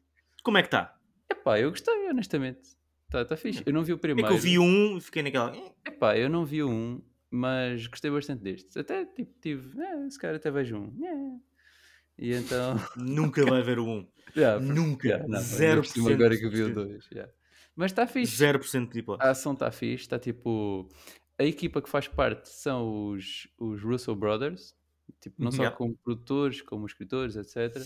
Como 0.42 0.56
é 0.56 0.62
que 0.62 0.68
está? 0.68 0.96
Epá, 1.30 1.60
eu 1.60 1.68
gostei, 1.68 2.08
honestamente. 2.08 2.81
Está 3.20 3.24
tá 3.24 3.36
fixe. 3.36 3.62
Eu 3.66 3.72
não 3.72 3.82
vi 3.84 3.92
o 3.92 3.96
É 3.96 3.98
primeiro. 3.98 4.28
que 4.28 4.34
eu 4.34 4.38
vi 4.38 4.58
um 4.58 4.96
e 4.96 5.00
fiquei 5.00 5.22
naquela. 5.22 5.54
"Eh, 5.56 5.72
Epá, 5.88 6.16
eu 6.16 6.28
não 6.28 6.44
vi 6.44 6.62
um 6.62 7.00
mas 7.30 7.86
gostei 7.86 8.10
bastante 8.10 8.42
destes. 8.42 8.76
Até 8.76 9.06
tipo, 9.06 9.32
tive, 9.40 9.80
eh, 9.82 10.10
se 10.10 10.18
calhar 10.18 10.36
até 10.36 10.50
vejo 10.50 10.76
um. 10.76 10.94
Yeah. 11.00 11.38
E 12.18 12.34
então. 12.34 12.74
Nunca 12.96 13.44
vai 13.46 13.62
ver 13.62 13.78
o 13.78 13.86
1. 13.86 14.08
yeah, 14.36 14.60
Nunca. 14.60 15.08
yeah, 15.08 15.26
não, 15.28 15.38
ainda 15.38 15.76
por 15.76 15.82
0% 15.82 15.84
cima 15.86 16.10
agora 16.12 16.36
que 16.36 16.48
vi 16.48 16.62
o 16.62 16.74
2. 16.74 17.08
yeah. 17.10 17.32
Mas 17.74 17.90
está 17.90 18.06
fixe. 18.06 18.36
0% 18.44 18.90
de 18.92 18.98
A 18.98 19.00
hipótese. 19.00 19.30
ação 19.30 19.52
está 19.54 19.70
fixe, 19.70 20.04
está 20.04 20.18
tipo. 20.18 20.88
A 21.38 21.44
equipa 21.44 21.80
que 21.80 21.88
faz 21.88 22.06
parte 22.06 22.48
são 22.50 23.08
os, 23.08 23.48
os 23.58 23.82
Russo 23.82 24.14
Brothers, 24.14 24.74
tipo, 25.20 25.36
não 25.38 25.46
Uhum. 25.46 25.52
só 25.52 25.62
Yeah. 25.62 25.76
como 25.76 25.96
produtores, 25.96 26.60
como 26.60 26.84
escritores, 26.86 27.34
etc. 27.36 27.82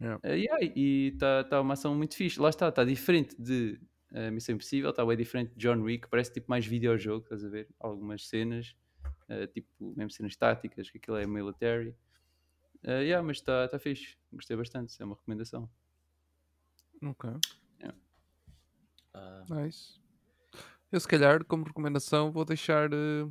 Yeah. 0.00 0.20
Eh, 0.24 0.34
yeah, 0.38 0.64
e 0.76 1.12
está 1.14 1.44
tá 1.44 1.60
uma 1.60 1.74
ação 1.74 1.94
muito 1.94 2.16
fixe. 2.16 2.40
Lá 2.40 2.48
está, 2.50 2.68
está 2.68 2.82
diferente 2.84 3.36
de 3.40 3.78
eh, 4.12 4.30
Missão 4.30 4.54
Impossível, 4.54 4.90
está 4.90 5.04
bem 5.04 5.16
diferente 5.16 5.52
de 5.54 5.58
John 5.58 5.80
Wick, 5.82 6.08
parece 6.08 6.32
tipo 6.32 6.50
mais 6.50 6.66
videojogo, 6.66 7.24
estás 7.24 7.44
a 7.44 7.48
ver? 7.48 7.68
Algumas 7.80 8.28
cenas, 8.28 8.76
eh, 9.28 9.46
tipo, 9.46 9.68
mesmo 9.80 10.10
cenas 10.10 10.36
táticas, 10.36 10.90
que 10.90 10.98
aquilo 10.98 11.16
é 11.16 11.26
military. 11.26 11.94
Eh, 12.84 13.02
yeah, 13.02 13.26
mas 13.26 13.38
está 13.38 13.68
tá 13.68 13.78
fixe, 13.78 14.16
gostei 14.32 14.56
bastante, 14.56 15.00
é 15.00 15.04
uma 15.04 15.14
recomendação. 15.14 15.70
Ok. 17.02 17.30
Ah, 19.14 19.44
Nice. 19.48 20.00
Eu, 20.90 21.00
se 21.00 21.08
calhar, 21.08 21.44
como 21.44 21.64
recomendação, 21.64 22.30
vou 22.30 22.44
deixar 22.44 22.92
eh, 22.92 23.26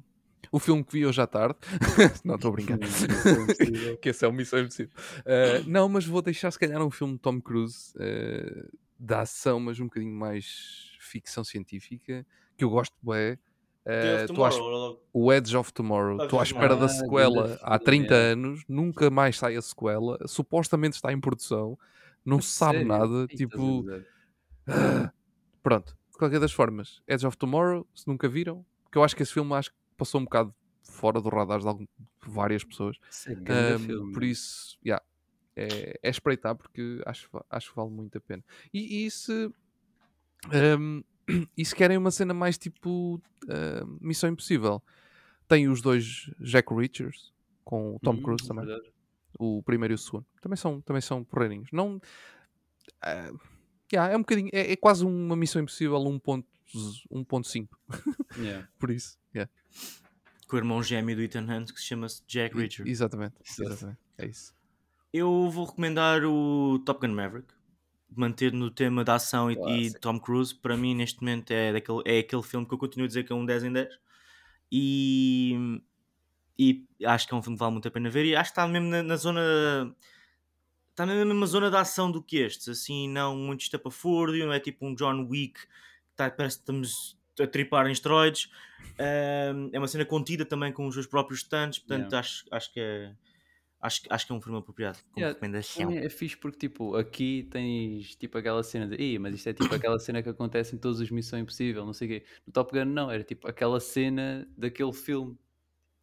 o 0.51 0.59
filme 0.59 0.83
que 0.83 0.93
vi 0.93 1.05
hoje 1.05 1.21
à 1.21 1.27
tarde. 1.27 1.57
não, 2.25 2.35
estou 2.35 2.49
a 2.49 2.53
brincar. 2.53 2.77
Missão 2.77 3.43
Impossível. 3.43 3.97
que 4.01 4.09
esse 4.09 4.25
é 4.25 4.27
o 4.27 4.33
Missão 4.33 4.59
Impossível. 4.59 4.93
Eh, 5.25 5.63
não, 5.67 5.87
mas 5.87 6.05
vou 6.05 6.21
deixar, 6.21 6.51
se 6.51 6.59
calhar, 6.59 6.81
um 6.81 6.89
filme 6.91 7.13
de 7.13 7.19
Tom 7.19 7.39
Cruise 7.39 7.93
da 9.01 9.21
ação, 9.21 9.59
mas 9.59 9.79
um 9.79 9.85
bocadinho 9.85 10.13
mais 10.13 10.91
ficção 10.99 11.43
científica, 11.43 12.25
que 12.55 12.63
eu 12.63 12.69
gosto 12.69 12.95
bem. 13.01 13.37
À 13.85 14.23
es- 14.23 14.27
Tomorrow, 14.27 15.01
o 15.11 15.33
Edge 15.33 15.57
of 15.57 15.73
Tomorrow. 15.73 16.17
Estou 16.23 16.39
à 16.39 16.43
espera 16.43 16.75
da 16.75 16.85
Ah, 16.85 16.89
sequela 16.89 17.57
há 17.63 17.79
filme, 17.79 17.83
30 17.85 18.13
é. 18.13 18.31
anos, 18.33 18.63
nunca 18.67 19.09
mais 19.09 19.37
sai 19.37 19.55
a 19.55 19.61
sequela. 19.61 20.19
Supostamente 20.27 20.95
está 20.95 21.11
em 21.11 21.19
produção, 21.19 21.77
não 22.23 22.39
se 22.39 22.49
sabe 22.51 22.73
sério? 22.79 22.87
nada. 22.87 23.27
Tipo, 23.27 23.83
ah, 24.67 25.11
pronto, 25.63 25.97
de 26.11 26.17
qualquer 26.17 26.39
das 26.39 26.51
formas, 26.53 27.01
Edge 27.07 27.25
of 27.25 27.35
Tomorrow, 27.37 27.87
se 27.95 28.07
nunca 28.07 28.29
viram, 28.29 28.63
porque 28.83 28.97
eu 28.99 29.03
acho 29.03 29.15
que 29.15 29.23
esse 29.23 29.33
filme 29.33 29.51
acho 29.55 29.71
que 29.71 29.77
passou 29.97 30.21
um 30.21 30.25
bocado 30.25 30.53
fora 30.83 31.19
do 31.19 31.29
radar 31.29 31.59
de, 31.59 31.67
algum- 31.67 31.85
de 31.97 32.29
várias 32.29 32.63
pessoas. 32.63 32.97
Isso 33.09 33.31
é 33.31 33.77
filme. 33.79 34.13
por 34.13 34.23
isso, 34.23 34.77
yeah, 34.85 35.03
é, 35.55 35.99
é 36.01 36.09
espreitar 36.09 36.55
porque 36.55 37.01
acho, 37.05 37.29
acho 37.49 37.69
que 37.69 37.75
vale 37.75 37.89
muito 37.91 38.17
a 38.17 38.21
pena. 38.21 38.43
E, 38.73 39.05
e 39.05 39.11
se, 39.11 39.51
ahm, 40.51 41.01
e 41.57 41.65
se 41.65 41.75
querem 41.75 41.97
uma 41.97 42.11
cena 42.11 42.33
mais 42.33 42.57
tipo 42.57 43.21
ahm, 43.49 43.97
Missão 44.01 44.29
Impossível, 44.29 44.81
tem 45.47 45.67
os 45.67 45.81
dois 45.81 46.29
Jack 46.39 46.73
Richards 46.73 47.33
com 47.63 47.95
o 47.95 47.99
Tom 47.99 48.13
Hum, 48.15 48.21
Cruise 48.23 48.47
também, 48.47 48.65
verdade. 48.65 48.91
o 49.39 49.61
primeiro 49.63 49.93
e 49.93 49.95
o 49.95 49.97
segundo. 49.97 50.25
Também 50.41 50.57
são, 50.57 50.81
também 50.81 51.01
são 51.01 51.23
porreirinhos. 51.23 51.69
Não, 51.71 51.99
ah, 53.01 53.31
yeah, 53.91 54.13
é 54.13 54.17
um 54.17 54.21
bocadinho, 54.21 54.49
é, 54.53 54.71
é 54.71 54.75
quase 54.75 55.05
uma 55.05 55.35
Missão 55.35 55.61
Impossível 55.61 55.97
1.0 55.99 56.45
1.5, 57.11 57.67
Yeah. 58.37 58.67
por 58.79 58.89
isso. 58.91 59.17
yeah. 59.35 59.51
Com 60.47 60.55
o 60.55 60.59
irmão 60.59 60.81
gêmeo 60.83 61.15
do 61.15 61.21
Ethan 61.21 61.43
Hunt 61.49 61.71
que 61.73 61.79
se 61.79 61.87
chama 61.87 62.07
Jack 62.27 62.55
E- 62.57 62.61
Richard. 62.61 62.89
Exatamente, 62.89 63.35
exatamente. 63.59 63.99
É 64.17 64.25
isso. 64.27 64.53
Eu 65.13 65.49
vou 65.49 65.65
recomendar 65.65 66.23
o 66.23 66.79
Top 66.85 67.05
Gun 67.05 67.13
Maverick. 67.13 67.53
Manter 68.15 68.51
no 68.51 68.69
tema 68.69 69.03
da 69.03 69.15
ação 69.15 69.49
e, 69.49 69.87
e. 69.87 69.93
Tom 69.99 70.19
Cruise, 70.19 70.53
para 70.53 70.75
mim 70.75 70.93
neste 70.93 71.21
momento 71.21 71.51
é, 71.51 71.71
daquele, 71.71 72.01
é 72.05 72.19
aquele 72.19 72.43
filme 72.43 72.65
que 72.65 72.73
eu 72.73 72.77
continuo 72.77 73.05
a 73.05 73.07
dizer 73.07 73.23
que 73.23 73.31
é 73.31 73.35
um 73.35 73.45
10 73.45 73.63
em 73.63 73.71
10 73.71 73.99
e, 74.69 75.81
e 76.59 76.85
acho 77.05 77.27
que 77.27 77.33
é 77.33 77.37
um 77.37 77.41
filme 77.41 77.57
que 77.57 77.59
vale 77.59 77.71
muito 77.71 77.87
a 77.87 77.91
pena 77.91 78.09
ver 78.09 78.25
e 78.25 78.35
acho 78.35 78.51
que 78.51 78.59
está 78.59 78.67
mesmo 78.67 78.89
na, 78.89 79.01
na 79.01 79.15
zona 79.15 79.95
está 80.89 81.05
na 81.05 81.13
mesma 81.13 81.45
zona 81.45 81.69
da 81.69 81.81
ação 81.81 82.11
do 82.11 82.21
que 82.21 82.37
estes, 82.37 82.67
assim 82.67 83.07
não 83.07 83.35
muito 83.35 83.61
estapafúrdio, 83.61 84.45
não 84.45 84.53
é 84.53 84.59
tipo 84.59 84.85
um 84.85 84.93
John 84.93 85.25
Wick 85.29 85.61
que 85.61 85.67
tá, 86.15 86.29
parece 86.29 86.57
que 86.57 86.63
estamos 86.63 87.17
a 87.39 87.47
tripar 87.47 87.87
em 87.87 87.93
esteroides 87.93 88.49
Ahm, 88.99 89.69
é 89.73 89.79
uma 89.79 89.87
cena 89.87 90.05
contida 90.05 90.45
também 90.45 90.71
com 90.71 90.85
os 90.87 90.93
seus 90.93 91.07
próprios 91.07 91.41
stunts, 91.41 91.79
portanto 91.79 92.11
Yeah. 92.11 92.19
acho, 92.19 92.45
acho 92.51 92.73
que 92.73 92.79
é 92.79 93.13
acho, 93.81 94.03
que- 94.03 94.07
acho 94.13 94.25
que 94.27 94.31
é 94.31 94.35
um 94.35 94.41
filme 94.41 94.59
apropriado 94.59 94.99
como 95.11 95.17
Yeah, 95.17 95.33
recomendação. 95.33 95.91
É 95.91 96.09
fixe 96.09 96.37
porque, 96.37 96.57
tipo, 96.59 96.95
aqui 96.95 97.47
tens, 97.51 98.15
tipo, 98.15 98.37
aquela 98.37 98.63
cena 98.63 98.87
de 98.87 98.95
Ih, 99.01 99.19
mas 99.19 99.35
isto 99.35 99.49
é 99.49 99.53
tipo 99.53 99.73
aquela 99.73 99.97
cena 99.99 100.21
que 100.21 100.29
acontece 100.29 100.75
em 100.75 100.79
todas 100.79 101.01
as 101.01 101.09
Missão 101.09 101.39
Impossível, 101.39 101.85
não 101.85 101.93
sei 101.93 102.07
o 102.07 102.11
quê. 102.11 102.25
No 102.45 102.53
Top 102.53 102.71
Gun 102.71 102.85
não, 102.85 103.09
era 103.11 103.23
tipo 103.23 103.47
aquela 103.47 103.79
cena 103.79 104.47
daquele 104.55 104.93
filme. 104.93 105.37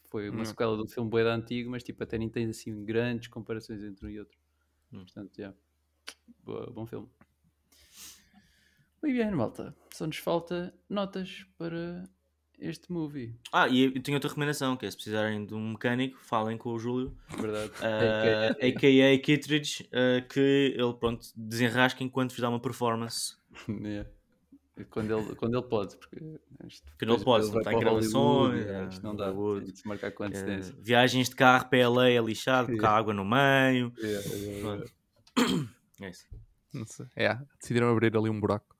Foi 0.05 0.31
uma 0.31 0.41
Hum. 0.41 0.45
sequela 0.47 0.77
do 0.77 0.89
filme 0.89 1.09
bué 1.11 1.23
da 1.23 1.35
antigo, 1.35 1.71
mas 1.71 1.83
tipo, 1.83 2.03
até 2.03 2.17
nem 2.19 2.29
tens 2.29 2.49
assim 2.51 2.85
grandes 2.85 3.29
comparações 3.29 3.83
entre 3.83 4.07
um 4.07 4.09
e 4.09 4.19
outro. 4.19 4.39
Hum. 4.93 5.05
Portanto, 5.05 5.39
yeah. 5.39 5.57
Boa, 6.43 6.71
bom 6.71 6.87
filme. 6.87 7.09
Muito 9.03 9.17
bem, 9.17 9.31
malta. 9.31 9.77
Só 9.93 10.07
nos 10.07 10.17
falta 10.17 10.75
notas 10.89 11.47
para 11.57 12.05
este 12.61 12.91
movie, 12.93 13.35
Ah, 13.53 13.69
e 13.69 13.85
eu 13.85 14.03
tenho 14.03 14.17
outra 14.17 14.29
recomendação, 14.29 14.77
que 14.77 14.85
é 14.87 14.91
se 14.91 14.97
precisarem 14.97 15.45
de 15.47 15.55
um 15.55 15.71
mecânico, 15.71 16.19
falem 16.23 16.57
com 16.59 16.71
o 16.73 16.79
Júlio, 16.79 17.17
verdade? 17.39 17.71
ah, 17.81 18.51
AKA. 18.67 19.19
Kittredge, 19.23 19.89
ah, 19.93 20.21
que 20.23 20.75
ele, 20.77 20.95
pronto, 20.95 21.27
desenrasca 21.37 22.03
enquanto 22.03 22.31
vos 22.33 22.41
dá 22.41 22.49
uma 22.49 22.61
performance. 22.61 23.37
Yeah. 23.69 24.09
Quando 24.91 25.13
ele, 25.13 25.35
quando 25.35 25.59
ele 25.59 25.67
pode, 25.67 25.97
porque 25.97 26.17
isto 26.65 26.87
Quando 26.97 27.11
ele 27.11 27.19
depois 27.19 27.25
pode, 27.25 27.47
não 27.47 27.53
vai 27.53 27.61
está 27.63 27.73
em 27.73 27.79
para 27.81 27.91
Hollywood, 27.91 28.61
gravações, 28.61 28.67
é, 28.69 28.89
isto 28.89 29.03
não 29.03 29.17
dá, 29.17 29.33
tem 29.33 29.65
de 29.73 29.77
se 29.81 29.89
marcar 29.89 30.13
com 30.13 30.23
Ah, 30.23 30.27
antecedência. 30.29 30.75
viagens 30.81 31.29
de 31.29 31.35
carro 31.35 31.69
para 31.69 31.79
LA 31.81 32.11
é 32.11 32.21
lixado, 32.21 32.69
porque 32.69 32.79
há 32.87 32.89
Yeah. 32.91 32.97
água 32.99 33.13
no 33.13 33.25
meio. 33.25 33.93
Yeah, 33.99 34.29
yeah. 34.35 34.85
É 36.01 36.11
isso. 36.11 36.27
Não 36.73 36.87
sei. 36.87 37.07
É, 37.17 37.37
decidiram 37.61 37.91
abrir 37.91 38.17
ali 38.17 38.31
um 38.31 38.39
buraco. 38.39 38.77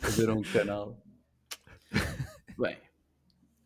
Fazer 0.00 0.30
um 0.30 0.40
canal. 0.42 0.96
Bem, 2.60 2.78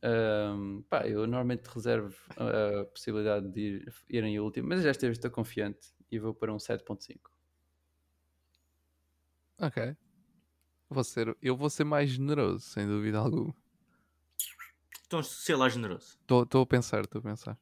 ahm, 0.02 0.82
pá, 0.88 1.06
eu 1.08 1.20
normalmente 1.26 1.66
reservo 1.68 2.14
a, 2.36 2.82
a 2.82 2.84
possibilidade 2.86 3.48
de 3.52 3.60
ir, 3.60 3.94
ir 4.08 4.24
em 4.24 4.38
último, 4.40 4.68
mas 4.68 4.82
desta 4.84 5.06
vez 5.06 5.18
estou 5.18 5.30
confiante 5.30 5.88
e 6.10 6.18
vou 6.18 6.34
para 6.34 6.52
um 6.54 6.58
7.5. 6.58 7.30
Ok. 9.58 9.96
Vou 10.90 11.04
ser, 11.04 11.36
eu 11.42 11.56
vou 11.56 11.70
ser 11.70 11.84
mais 11.84 12.10
generoso, 12.10 12.60
sem 12.60 12.86
dúvida 12.86 13.18
alguma. 13.18 13.54
Então, 15.06 15.22
sei 15.22 15.54
lá, 15.54 15.68
generoso. 15.68 16.18
Estou 16.22 16.62
a 16.62 16.66
pensar, 16.66 17.04
estou 17.04 17.18
a 17.20 17.22
pensar. 17.22 17.58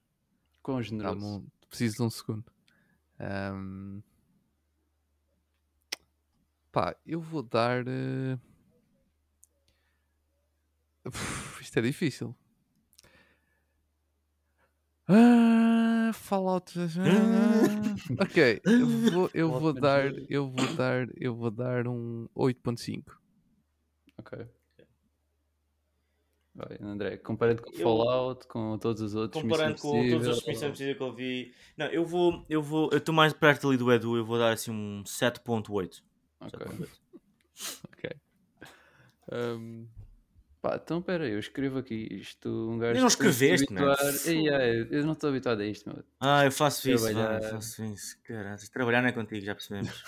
Quão 0.63 0.83
Dá-me 0.83 0.89
generoso. 0.89 1.25
um- 1.25 1.47
preciso 1.69 1.97
de 1.97 2.03
um 2.03 2.11
segundo. 2.11 2.45
Ahm, 3.19 4.03
Pá, 6.71 6.97
eu 7.05 7.21
vou 7.21 7.43
dar. 7.43 7.87
eh, 7.87 8.39
uf, 11.07 11.61
Isto 11.63 11.79
é 11.79 11.83
difícil. 11.83 12.35
Ah, 15.09 16.11
Fallout. 16.15 16.79
ah, 16.79 17.95
ok, 18.23 18.61
eu 18.65 18.87
vou, 19.11 19.31
eu 19.35 19.51
vou 19.51 19.73
dar, 19.73 20.13
eu 20.29 20.49
vou 20.49 20.77
dar, 20.77 21.09
eu 21.17 21.35
vou 21.35 21.51
dar 21.51 21.89
um 21.89 22.29
8.5. 22.35 23.19
Ok. 24.19 24.47
Vai, 26.55 26.79
André, 26.83 27.17
comparando 27.17 27.63
com 27.63 27.73
Eu- 27.73 27.83
Fallout, 27.83 28.47
com 28.47 28.79
todos 28.79 29.01
os 29.01 29.15
outros, 29.15 29.43
Comparando 29.43 29.79
com 29.81 29.91
todos 29.91 30.13
os 30.13 30.29
outros 30.29 30.47
Missão 30.47 30.69
Impossível 30.69 30.97
que 30.97 31.03
eu 31.03 31.15
vi. 31.15 31.55
Não, 31.77 31.87
eu 31.87 32.05
vou. 32.05 32.45
Eu 32.49 32.63
vou. 32.63 32.91
Eu 32.93 32.99
estou 32.99 33.15
mais 33.15 33.33
perto 33.33 33.69
ali 33.69 33.77
do 33.79 33.91
Edu, 33.91 34.17
eu 34.19 34.25
vou 34.25 34.39
dar 34.39 34.53
assim 34.53 34.71
um 34.71 35.03
7.8. 35.05 36.03
Ok. 36.41 36.59
7.8. 36.59 36.89
Ok. 37.91 38.11
Ahm, 39.31 39.87
Pá, 40.63 40.79
então 40.81 41.03
pera, 41.03 41.29
eu 41.29 41.41
escrevo 41.41 41.79
aqui 41.81 42.07
isto. 42.13 42.49
Um 42.49 42.79
gajo 42.79 43.01
não 43.01 43.09
que 43.09 43.15
se 43.33 43.55
escreveste, 43.55 43.75
ai, 44.55 44.87
eu 44.93 45.05
não 45.05 45.13
estou 45.15 45.29
habituado 45.31 45.61
a 45.61 45.67
isto, 45.67 45.93
meu. 45.93 46.05
Ah, 46.21 46.45
eu 46.45 46.53
faço 46.53 46.89
isso, 46.89 47.05
Trabalhar. 47.13 47.41
vai, 47.41 47.49
eu 47.49 47.51
faço 47.51 47.85
isso. 47.85 48.17
Caralho, 48.23 48.71
trabalhar 48.71 49.03
não 49.03 49.09
é 49.09 49.13
contigo, 49.13 49.45
já 49.45 49.57
percebemos. 49.57 50.05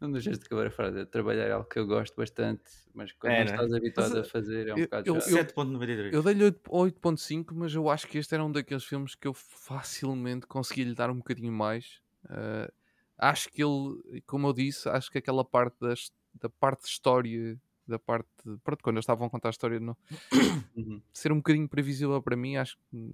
não 0.00 0.12
deixas 0.12 0.38
de 0.38 0.46
acabar 0.46 0.68
a 0.68 0.70
frase. 0.70 1.00
é 1.00 1.04
Trabalhar 1.04 1.46
é 1.48 1.50
algo 1.50 1.68
que 1.68 1.80
eu 1.80 1.84
gosto 1.86 2.14
bastante, 2.16 2.62
mas 2.94 3.10
quando 3.10 3.32
É, 3.32 3.38
não 3.38 3.44
né? 3.46 3.50
estás 3.50 3.72
habituado 3.74 4.10
Mas, 4.10 4.18
a 4.28 4.30
fazer 4.30 4.68
é 4.68 4.74
um 4.74 4.78
eu- 4.78 4.84
bocado 4.84 5.08
eu- 5.08 5.14
eu- 5.16 5.20
7.93. 5.20 6.14
Eu 6.14 6.22
dei-lhe 6.22 6.44
8 6.44 6.60
8.5, 6.70 7.54
mas 7.56 7.74
eu 7.74 7.90
acho 7.90 8.06
que 8.06 8.18
este 8.18 8.32
era 8.34 8.44
um 8.44 8.52
daqueles 8.52 8.84
filmes 8.84 9.16
que 9.16 9.26
eu 9.26 9.34
facilmente 9.34 10.46
consegui 10.46 10.84
lhe 10.84 10.94
dar 10.94 11.10
um 11.10 11.16
bocadinho 11.16 11.52
mais. 11.52 12.00
Ah, 12.28 12.70
acho 13.18 13.48
que 13.50 13.60
ele, 13.64 14.22
como 14.28 14.46
eu 14.46 14.52
disse, 14.52 14.88
acho 14.88 15.10
que 15.10 15.18
aquela 15.18 15.44
parte 15.44 15.76
das, 15.80 16.12
da 16.40 16.48
parte 16.48 16.82
de 16.82 16.88
história, 16.88 17.60
da 17.86 17.98
parte. 17.98 18.28
Pronto, 18.62 18.82
quando 18.82 18.96
eles 18.96 19.04
estavam 19.04 19.26
a 19.26 19.30
contar 19.30 19.48
a 19.48 19.50
história, 19.50 19.78
não, 19.80 19.96
Uhum. 20.76 21.00
ser 21.12 21.32
um 21.32 21.36
bocadinho 21.36 21.68
previsível 21.68 22.20
para 22.22 22.36
mim, 22.36 22.56
acho 22.56 22.76
que 22.90 23.10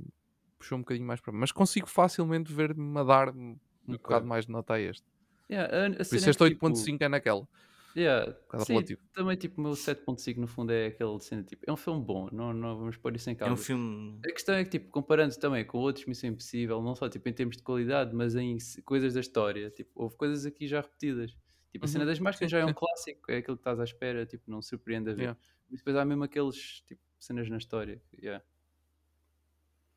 puxou 0.58 0.78
um 0.78 0.82
bocadinho 0.82 1.06
mais 1.06 1.20
para 1.20 1.32
mim. 1.32 1.38
Mas 1.38 1.52
consigo 1.52 1.86
facilmente 1.86 2.52
ver-me 2.52 2.98
a 2.98 3.02
dar 3.04 3.28
um 3.34 3.56
Ok. 3.86 3.98
bocado 3.98 4.26
mais 4.26 4.46
de 4.46 4.52
nota 4.52 4.74
a 4.74 4.80
este. 4.80 5.04
Yeah, 5.50 5.74
a- 5.74 5.86
a 5.86 5.90
Por 5.90 6.02
isso 6.02 6.14
é 6.14 6.30
este 6.30 6.38
que, 6.44 6.50
tipo, 6.50 6.66
8.5 6.66 7.02
é 7.02 7.08
naquela. 7.08 7.48
Yeah. 7.96 8.36
Sim, 8.64 8.84
também 9.12 9.36
tipo 9.36 9.60
o 9.60 9.64
meu 9.64 9.72
7.5 9.74 10.38
no 10.40 10.46
fundo 10.46 10.70
é 10.70 10.86
aquele 10.86 11.18
cena 11.18 11.42
tipo, 11.42 11.64
é 11.66 11.72
um 11.72 11.76
filme 11.76 12.00
bom, 12.04 12.28
não, 12.30 12.52
não 12.52 12.78
vamos 12.78 12.96
pôr 12.96 13.16
isso 13.16 13.28
em 13.28 13.32
É 13.32 13.34
causa. 13.36 13.52
um 13.52 13.56
filme. 13.56 14.20
A 14.24 14.30
questão 14.30 14.54
é 14.54 14.62
que, 14.62 14.70
tipo, 14.70 14.92
comparando 14.92 15.36
também 15.40 15.64
com 15.64 15.78
outros 15.78 16.06
Missão 16.06 16.30
Impossível, 16.30 16.80
não 16.80 16.94
só 16.94 17.08
tipo, 17.08 17.28
em 17.28 17.32
termos 17.32 17.56
de 17.56 17.64
qualidade, 17.64 18.14
mas 18.14 18.36
em 18.36 18.56
coisas 18.84 19.14
da 19.14 19.18
história, 19.20 19.70
tipo, 19.70 19.90
houve 19.96 20.14
coisas 20.16 20.46
aqui 20.46 20.68
já 20.68 20.80
repetidas. 20.80 21.36
Tipo, 21.72 21.84
a 21.84 21.88
cena 21.88 22.04
Uhum, 22.04 22.06
das 22.06 22.18
máscaras 22.18 22.50
já 22.50 22.58
é 22.58 22.66
um 22.66 22.74
clássico, 22.74 23.30
é 23.30 23.38
aquilo 23.38 23.56
que 23.56 23.60
estás 23.60 23.78
à 23.80 23.84
espera, 23.84 24.26
tipo, 24.26 24.50
não 24.50 24.60
surpreende 24.62 25.10
a 25.10 25.14
ver. 25.14 25.22
Yeah. 25.22 25.40
Mas 25.68 25.80
depois 25.80 25.96
há 25.96 26.04
mesmo 26.04 26.24
aqueles, 26.24 26.82
tipo, 26.82 27.02
cenas 27.18 27.48
na 27.48 27.58
história. 27.58 28.02
yeah. 28.22 28.44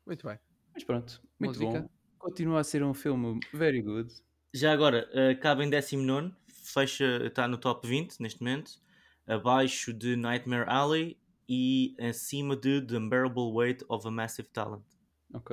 Muito 0.06 0.26
bem. 0.26 0.38
Mas 0.72 0.84
pronto, 0.84 1.22
muito 1.38 1.58
Música? 1.58 1.82
bom. 1.82 1.88
Continua 2.18 2.60
a 2.60 2.64
ser 2.64 2.82
um 2.82 2.94
filme 2.94 3.38
very 3.52 3.82
good. 3.82 4.12
Já 4.54 4.72
agora, 4.72 5.10
uh, 5.12 5.30
acaba 5.32 5.64
em 5.64 5.68
19, 5.70 6.34
fecha, 6.48 7.26
está 7.26 7.46
no 7.48 7.58
top 7.58 7.86
20 7.86 8.20
neste 8.20 8.40
momento, 8.40 8.80
abaixo 9.26 9.92
de 9.92 10.16
Nightmare 10.16 10.64
Alley 10.68 11.18
e 11.48 11.94
acima 12.00 12.56
de 12.56 12.80
The 12.80 12.96
Unbearable 12.96 13.52
Weight 13.52 13.84
of 13.88 14.06
a 14.06 14.10
Massive 14.10 14.48
Talent. 14.48 14.84
Ok. 15.34 15.50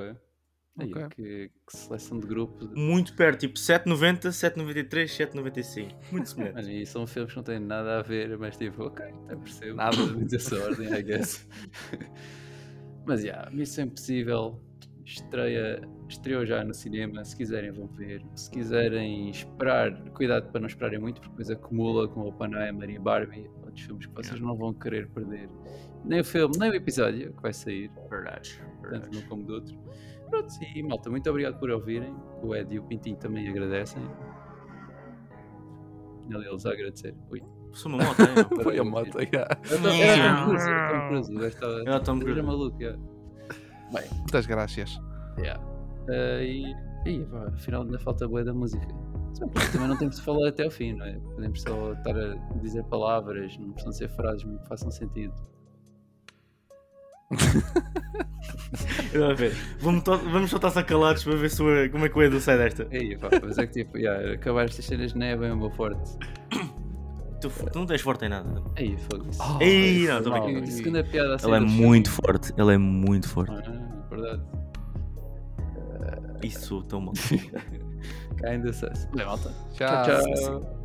Aí, 0.78 0.90
Ok. 0.90 1.06
que, 1.10 1.50
que 1.66 1.76
seleção 1.76 2.18
de 2.18 2.26
grupo. 2.26 2.66
Muito 2.74 3.14
perto, 3.14 3.40
tipo 3.40 3.58
7,90, 3.58 4.28
7,93, 4.30 5.04
7,95. 5.04 5.94
Muito 6.10 6.28
semelhante. 6.30 6.54
Mano, 6.54 6.70
e 6.70 6.86
são 6.86 7.06
filmes 7.06 7.32
que 7.32 7.36
não 7.36 7.44
têm 7.44 7.58
nada 7.60 7.98
a 7.98 8.02
ver, 8.02 8.38
mas 8.38 8.56
tipo, 8.56 8.84
ok, 8.84 9.04
até 9.26 9.36
percebo. 9.36 9.76
Nada. 9.76 9.96
dessa 10.24 10.56
ordem, 10.64 10.92
I 10.92 11.02
guess. 11.02 11.46
mas 13.04 13.20
já, 13.22 13.26
yeah, 13.28 13.50
Missão 13.50 13.84
Impossível 13.84 14.60
estreia, 15.04 15.82
estreou 16.08 16.46
já 16.46 16.64
no 16.64 16.72
cinema. 16.72 17.24
Se 17.24 17.36
quiserem, 17.36 17.70
vão 17.72 17.86
ver. 17.88 18.24
Se 18.34 18.50
quiserem 18.50 19.28
esperar, 19.30 19.92
cuidado 20.12 20.50
para 20.50 20.60
não 20.60 20.68
esperarem 20.68 20.98
muito, 20.98 21.16
porque 21.20 21.30
depois 21.36 21.50
acumula 21.50 22.08
com 22.08 22.20
Oppenheimer 22.22 22.88
e 22.88 22.98
Barbie, 22.98 23.50
outros 23.64 23.82
filmes 23.84 24.06
que 24.06 24.14
vocês 24.14 24.40
não 24.40 24.56
vão 24.56 24.72
querer 24.72 25.08
perder. 25.08 25.48
Nem 26.04 26.20
o 26.20 26.24
filme, 26.24 26.56
nem 26.58 26.70
o 26.70 26.74
episódio 26.74 27.32
que 27.34 27.42
vai 27.42 27.52
sair, 27.52 27.90
Verdade. 28.08 28.58
tanto 28.80 28.88
verdade. 28.90 29.16
num 29.20 29.22
como 29.28 29.44
do 29.44 29.54
outro. 29.54 29.78
Pronto, 30.32 30.48
e 30.74 30.82
malta, 30.82 31.10
muito 31.10 31.28
obrigado 31.28 31.58
por 31.58 31.70
ouvirem. 31.70 32.16
O 32.42 32.56
Ed 32.56 32.74
e 32.74 32.78
o 32.78 32.82
Pintinho 32.84 33.16
também 33.18 33.46
agradecem. 33.50 34.02
Ali 36.34 36.46
eles 36.46 36.64
a 36.64 36.70
agradecer. 36.70 37.14
Ui. 37.30 37.42
Sou 37.74 37.92
uma 37.92 38.02
moto, 38.02 38.22
é? 38.22 38.42
Foi 38.64 38.78
a 38.78 38.84
moto, 38.84 39.18
yeah. 39.20 39.46
Era 39.70 40.36
Tom 40.38 40.46
Cruise, 40.46 40.68
era 40.68 40.88
Tom 40.88 41.08
Cruise. 41.08 41.30
O 41.30 41.34
gajo 41.34 41.48
estava. 41.48 41.80
Era 41.82 41.96
o 41.96 42.00
Tom 42.00 42.18
Cruise. 42.18 42.38
Era 42.38 42.46
maluco, 42.46 42.80
yeah. 42.82 43.02
Bem, 43.92 44.04
Muitas 44.20 44.46
graças. 44.46 45.00
yeah. 45.38 45.62
Eh, 46.08 46.44
e. 46.44 46.92
E 47.04 47.24
pá, 47.26 47.48
afinal 47.48 47.82
ainda 47.82 47.98
falta 47.98 48.26
boa 48.26 48.42
da 48.42 48.54
música. 48.54 48.86
Também 49.72 49.88
não 49.88 49.98
temos 49.98 50.16
de 50.16 50.22
falar 50.22 50.48
até 50.48 50.64
ao 50.64 50.70
fim, 50.70 50.94
não 50.94 51.04
é? 51.04 51.18
Podemos 51.34 51.60
só 51.60 51.92
estar 51.92 52.16
a 52.16 52.34
dizer 52.62 52.84
palavras, 52.84 53.58
não 53.58 53.72
precisam 53.72 53.92
ser 53.92 54.08
frases 54.10 54.44
que 54.44 54.68
façam 54.68 54.90
sentido. 54.90 55.34
A 59.30 59.34
ver, 59.34 59.52
vamos, 59.80 60.02
vamos 60.04 60.50
só 60.50 60.56
estar 60.56 60.82
calados 60.84 61.22
para 61.24 61.36
ver 61.36 61.50
se 61.50 61.62
como 61.90 62.06
é 62.06 62.08
que 62.08 62.18
o 62.18 62.22
Edu 62.22 62.40
sai 62.40 62.56
desta. 62.56 62.88
Aí, 62.90 63.16
pá, 63.16 63.28
mas 63.42 63.58
é 63.58 63.66
que 63.66 63.84
tipo, 63.84 63.98
yeah, 63.98 64.32
acabar 64.32 64.64
estas 64.64 64.86
cenas 64.86 65.12
não 65.12 65.26
é 65.26 65.36
bem 65.36 65.50
o 65.50 65.56
meu 65.56 65.70
forte. 65.70 66.16
Tu, 67.40 67.50
tu 67.50 67.78
não 67.78 67.86
tens 67.86 68.00
forte 68.00 68.24
em 68.24 68.28
nada. 68.30 68.62
Aí, 68.76 68.96
foda-se. 68.96 69.38
Oh, 69.42 69.60
Ei, 69.60 70.06
não, 70.06 70.22
brincando. 70.22 70.62
A 70.62 70.66
segunda 70.66 71.04
piada 71.04 71.34
assim 71.34 71.46
Ele 71.48 71.56
é 71.56 71.60
muito 71.60 72.10
filme. 72.10 72.26
forte, 72.26 72.54
ele 72.56 72.72
é 72.72 72.78
muito 72.78 73.28
forte. 73.28 73.52
Ah, 73.52 74.06
verdade. 74.08 74.42
Isso 76.42 76.82
tão 76.84 77.00
mal. 77.00 77.14
Kinda 78.38 78.72
sus. 78.72 79.06
Bem, 79.14 79.26
malta. 79.26 79.52
Tchau. 79.74 80.04
tchau. 80.04 80.34
tchau. 80.34 80.81